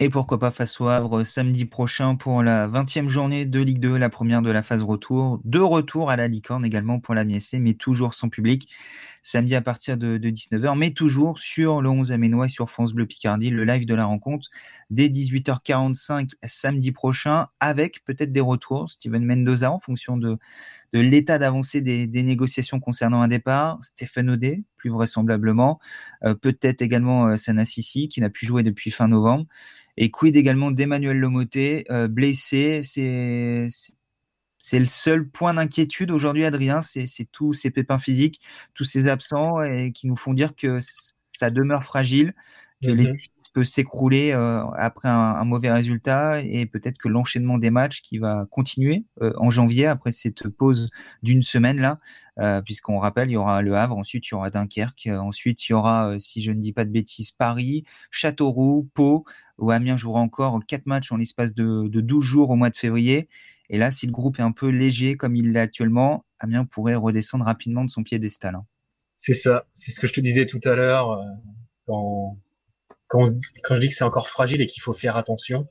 Et 0.00 0.08
pourquoi 0.08 0.40
pas 0.40 0.50
face 0.50 0.80
au 0.80 0.88
Havre 0.88 1.22
samedi 1.22 1.66
prochain 1.66 2.16
pour 2.16 2.42
la 2.42 2.66
20e 2.66 3.08
journée 3.08 3.46
de 3.46 3.60
Ligue 3.60 3.78
2, 3.78 3.96
la 3.96 4.10
première 4.10 4.42
de 4.42 4.50
la 4.50 4.64
phase 4.64 4.82
retour. 4.82 5.40
De 5.44 5.60
retour 5.60 6.10
à 6.10 6.16
la 6.16 6.26
Licorne 6.26 6.64
également 6.64 6.98
pour 6.98 7.14
la 7.14 7.24
MSC, 7.24 7.58
mais 7.60 7.74
toujours 7.74 8.14
sans 8.14 8.28
public. 8.28 8.74
Samedi 9.22 9.54
à 9.54 9.62
partir 9.62 9.96
de, 9.96 10.18
19h, 10.18 10.76
mais 10.76 10.90
toujours 10.90 11.38
sur 11.38 11.80
le 11.80 11.90
11 11.90 12.10
Aménois 12.10 12.48
sur 12.48 12.70
France 12.70 12.92
Bleu 12.92 13.06
Picardie, 13.06 13.50
le 13.50 13.64
live 13.64 13.86
de 13.86 13.94
la 13.94 14.04
rencontre 14.04 14.50
dès 14.90 15.06
18h45 15.06 16.30
samedi 16.42 16.90
prochain, 16.90 17.46
avec 17.60 18.04
peut-être 18.04 18.32
des 18.32 18.40
retours. 18.40 18.90
Steven 18.90 19.24
Mendoza 19.24 19.70
en 19.70 19.78
fonction 19.78 20.16
de, 20.16 20.38
de 20.94 21.00
l'état 21.00 21.40
d'avancée 21.40 21.80
des, 21.80 22.22
négociations 22.22 22.78
concernant 22.78 23.20
un 23.20 23.26
départ. 23.26 23.80
Stéphane 23.82 24.30
Audet, 24.30 24.62
plus 24.76 24.90
vraisemblablement. 24.90 25.80
Euh, 26.22 26.34
peut-être 26.34 26.82
également 26.82 27.26
euh, 27.26 27.36
Sana 27.36 27.64
Sissi, 27.64 28.08
qui 28.08 28.20
n'a 28.20 28.30
pu 28.30 28.46
jouer 28.46 28.62
depuis 28.62 28.92
fin 28.92 29.08
novembre. 29.08 29.46
Et 29.96 30.12
quid 30.12 30.36
également 30.36 30.70
d'Emmanuel 30.70 31.18
Lomoté, 31.18 31.84
euh, 31.90 32.06
blessé. 32.06 32.82
C'est 32.84 33.66
c'est 34.58 34.78
le 34.78 34.86
seul 34.86 35.28
point 35.28 35.52
d'inquiétude 35.54 36.12
aujourd'hui, 36.12 36.44
Adrien. 36.44 36.80
C'est 36.80 37.28
tous 37.32 37.52
ces 37.54 37.70
pépins 37.70 37.98
physiques, 37.98 38.40
tous 38.72 38.84
ces 38.84 39.08
absents 39.08 39.60
et 39.62 39.92
qui 39.92 40.06
nous 40.06 40.16
font 40.16 40.32
dire 40.32 40.54
que 40.54 40.78
ça 40.80 41.50
demeure 41.50 41.84
fragile, 41.84 42.34
que 42.84 42.90
l'équipe 42.90 43.32
peut 43.52 43.64
s'écrouler 43.64 44.32
euh, 44.32 44.64
après 44.76 45.08
un, 45.08 45.44
mauvais 45.44 45.70
résultat 45.70 46.40
et 46.42 46.66
peut-être 46.66 46.98
que 46.98 47.08
l'enchaînement 47.08 47.58
des 47.58 47.70
matchs 47.70 48.02
qui 48.02 48.18
va 48.18 48.46
continuer 48.50 49.04
euh, 49.22 49.32
en 49.36 49.50
janvier 49.50 49.86
après 49.86 50.12
cette 50.12 50.48
pause 50.48 50.90
d'une 51.22 51.42
semaine 51.42 51.80
là, 51.80 52.00
puisqu'on 52.62 52.98
rappelle, 52.98 53.30
il 53.30 53.34
y 53.34 53.36
aura 53.36 53.62
Le 53.62 53.74
Havre, 53.76 53.96
ensuite 53.96 54.26
il 54.26 54.32
y 54.32 54.34
aura 54.34 54.50
Dunkerque, 54.50 55.08
ensuite 55.08 55.68
il 55.68 55.72
y 55.72 55.74
aura, 55.74 56.18
si 56.18 56.42
je 56.42 56.50
ne 56.50 56.60
dis 56.60 56.72
pas 56.72 56.84
de 56.84 56.90
bêtises, 56.90 57.30
Paris, 57.30 57.84
Châteauroux, 58.10 58.88
Pau, 58.92 59.24
où 59.58 59.70
Amiens 59.70 59.96
jouera 59.96 60.20
encore 60.20 60.58
quatre 60.66 60.86
matchs 60.86 61.12
en 61.12 61.16
l'espace 61.16 61.54
de, 61.54 61.86
de 61.86 62.00
12 62.00 62.24
jours 62.24 62.50
au 62.50 62.56
mois 62.56 62.70
de 62.70 62.76
février. 62.76 63.28
Et 63.70 63.78
là, 63.78 63.90
si 63.90 64.06
le 64.06 64.12
groupe 64.12 64.38
est 64.38 64.42
un 64.42 64.52
peu 64.52 64.68
léger 64.68 65.16
comme 65.16 65.36
il 65.36 65.52
l'est 65.52 65.60
actuellement, 65.60 66.24
Amiens 66.38 66.64
pourrait 66.64 66.94
redescendre 66.94 67.44
rapidement 67.44 67.84
de 67.84 67.90
son 67.90 68.02
piédestal. 68.02 68.56
Hein. 68.56 68.66
C'est 69.16 69.34
ça, 69.34 69.66
c'est 69.72 69.90
ce 69.90 70.00
que 70.00 70.06
je 70.06 70.12
te 70.12 70.20
disais 70.20 70.46
tout 70.46 70.60
à 70.64 70.74
l'heure 70.74 71.12
euh, 71.12 71.94
quand, 73.08 73.24
quand, 73.62 73.76
je 73.76 73.80
dis 73.80 73.88
que 73.88 73.94
c'est 73.94 74.04
encore 74.04 74.28
fragile 74.28 74.60
et 74.62 74.66
qu'il 74.66 74.82
faut 74.82 74.94
faire 74.94 75.16
attention. 75.16 75.68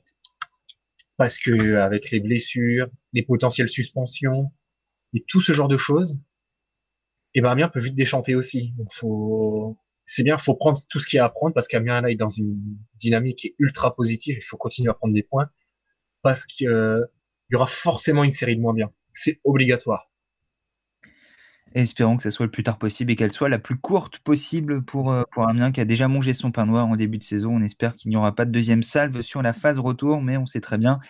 parce 1.16 1.38
que 1.38 1.76
avec 1.76 2.10
les 2.10 2.20
blessures, 2.20 2.88
les 3.12 3.22
potentielles 3.22 3.68
suspensions 3.68 4.52
et 5.14 5.24
tout 5.28 5.40
ce 5.40 5.52
genre 5.52 5.68
de 5.68 5.76
choses, 5.76 6.20
et 7.34 7.40
eh 7.40 7.42
ben 7.42 7.50
Amiens 7.50 7.68
peut 7.68 7.80
vite 7.80 7.96
déchanter 7.96 8.36
aussi. 8.36 8.72
Donc 8.78 8.92
faut, 8.92 9.76
c'est 10.06 10.22
bien, 10.22 10.38
faut 10.38 10.54
prendre 10.54 10.78
tout 10.88 11.00
ce 11.00 11.06
qu'il 11.06 11.16
y 11.16 11.20
a 11.20 11.24
à 11.24 11.30
prendre 11.30 11.52
parce 11.52 11.66
qu'Amiens 11.66 12.00
là 12.00 12.10
est 12.10 12.16
dans 12.16 12.28
une 12.28 12.78
dynamique 12.94 13.38
qui 13.38 13.46
est 13.48 13.54
ultra 13.58 13.94
positive. 13.94 14.36
Il 14.38 14.44
faut 14.44 14.56
continuer 14.56 14.90
à 14.90 14.94
prendre 14.94 15.14
des 15.14 15.24
points 15.24 15.50
parce 16.22 16.46
qu'il 16.46 16.68
euh, 16.68 17.04
y 17.50 17.56
aura 17.56 17.66
forcément 17.66 18.22
une 18.22 18.30
série 18.30 18.56
de 18.56 18.60
moins 18.60 18.74
bien. 18.74 18.92
C'est 19.14 19.40
obligatoire. 19.44 20.10
Espérons 21.74 22.16
que 22.16 22.22
ce 22.22 22.30
soit 22.30 22.46
le 22.46 22.52
plus 22.52 22.62
tard 22.62 22.78
possible 22.78 23.12
et 23.12 23.16
qu'elle 23.16 23.32
soit 23.32 23.48
la 23.48 23.58
plus 23.58 23.76
courte 23.76 24.18
possible 24.20 24.82
pour, 24.82 25.12
euh, 25.12 25.22
pour 25.32 25.48
Amiens 25.48 25.72
qui 25.72 25.80
a 25.80 25.84
déjà 25.84 26.08
mangé 26.08 26.32
son 26.32 26.52
pain 26.52 26.66
noir 26.66 26.86
en 26.86 26.96
début 26.96 27.18
de 27.18 27.24
saison. 27.24 27.56
On 27.56 27.62
espère 27.62 27.96
qu'il 27.96 28.10
n'y 28.10 28.16
aura 28.16 28.34
pas 28.34 28.44
de 28.44 28.52
deuxième 28.52 28.82
salve 28.82 29.20
sur 29.22 29.42
la 29.42 29.52
phase 29.52 29.78
retour, 29.78 30.22
mais 30.22 30.36
on 30.36 30.46
sait 30.46 30.60
très 30.60 30.78
bien 30.78 31.00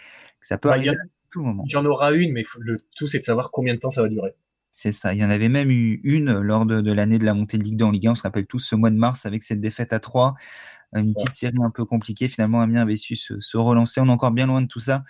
que 0.40 0.46
ça 0.46 0.58
peut 0.58 0.68
bah, 0.68 0.76
arriver 0.76 0.90
à 0.90 0.94
tout 1.30 1.42
moment. 1.42 1.64
Il 1.66 1.72
y 1.72 1.76
en 1.76 1.84
aura 1.84 2.12
une, 2.12 2.32
mais 2.32 2.44
le 2.58 2.78
tout 2.96 3.08
c'est 3.08 3.18
de 3.18 3.24
savoir 3.24 3.50
combien 3.50 3.74
de 3.74 3.78
temps 3.78 3.90
ça 3.90 4.02
va 4.02 4.08
durer. 4.08 4.34
C'est 4.76 4.90
ça. 4.90 5.14
Il 5.14 5.20
y 5.20 5.24
en 5.24 5.30
avait 5.30 5.48
même 5.48 5.70
eu 5.70 6.00
une 6.02 6.40
lors 6.40 6.66
de, 6.66 6.92
l'année 6.92 7.18
de 7.20 7.24
la 7.24 7.32
montée 7.32 7.58
de 7.58 7.62
Ligue 7.62 7.76
2 7.76 7.84
en 7.84 7.90
Ligue 7.92 8.08
1. 8.08 8.10
On 8.10 8.14
se 8.16 8.22
rappelle 8.22 8.46
tous 8.46 8.58
ce 8.58 8.74
mois 8.74 8.90
de 8.90 8.96
mars 8.96 9.24
avec 9.24 9.44
cette 9.44 9.60
défaite 9.60 9.92
à 9.92 10.00
3. 10.00 10.34
Une 10.94 11.14
petite 11.14 11.34
série 11.34 11.54
un 11.62 11.70
peu 11.70 11.84
compliquée. 11.84 12.26
Finalement, 12.26 12.60
Amiens 12.60 12.82
avait 12.82 12.96
su 12.96 13.14
se, 13.14 13.56
relancer. 13.56 14.00
On 14.00 14.06
est 14.06 14.10
encore 14.10 14.32
bien 14.32 14.46
loin 14.46 14.60
de 14.60 14.66
tout 14.66 14.80
ça. 14.80 15.04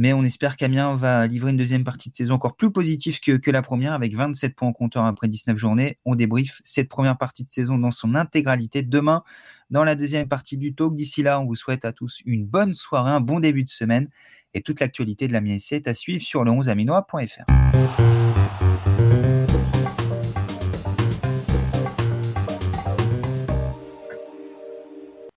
Mais 0.00 0.14
on 0.14 0.24
espère 0.24 0.56
qu'Amiens 0.56 0.94
va 0.94 1.26
livrer 1.26 1.50
une 1.50 1.58
deuxième 1.58 1.84
partie 1.84 2.08
de 2.08 2.16
saison 2.16 2.32
encore 2.32 2.56
plus 2.56 2.72
positive 2.72 3.20
que, 3.20 3.50
la 3.50 3.60
première, 3.60 3.92
avec 3.92 4.16
27 4.16 4.56
points 4.56 4.68
en 4.68 4.72
compteur 4.72 5.04
après 5.04 5.28
19 5.28 5.58
journées. 5.58 5.98
On 6.06 6.14
débrief 6.14 6.62
cette 6.64 6.88
première 6.88 7.18
partie 7.18 7.44
de 7.44 7.50
saison 7.50 7.76
dans 7.76 7.90
son 7.90 8.14
intégralité 8.14 8.82
demain 8.82 9.22
dans 9.68 9.84
la 9.84 9.96
deuxième 9.96 10.26
partie 10.26 10.56
du 10.56 10.74
talk. 10.74 10.94
D'ici 10.94 11.22
là, 11.22 11.38
on 11.38 11.44
vous 11.44 11.54
souhaite 11.54 11.84
à 11.84 11.92
tous 11.92 12.22
une 12.24 12.46
bonne 12.46 12.72
soirée, 12.72 13.10
un 13.10 13.20
bon 13.20 13.40
début 13.40 13.62
de 13.62 13.68
semaine. 13.68 14.08
Et 14.54 14.62
toute 14.62 14.80
l'actualité 14.80 15.28
de 15.28 15.34
l'Amiens 15.34 15.56
est 15.56 15.86
à 15.86 15.92
suivre 15.92 16.22
sur 16.22 16.44
le 16.44 16.50
11aminois.fr. 16.50 18.49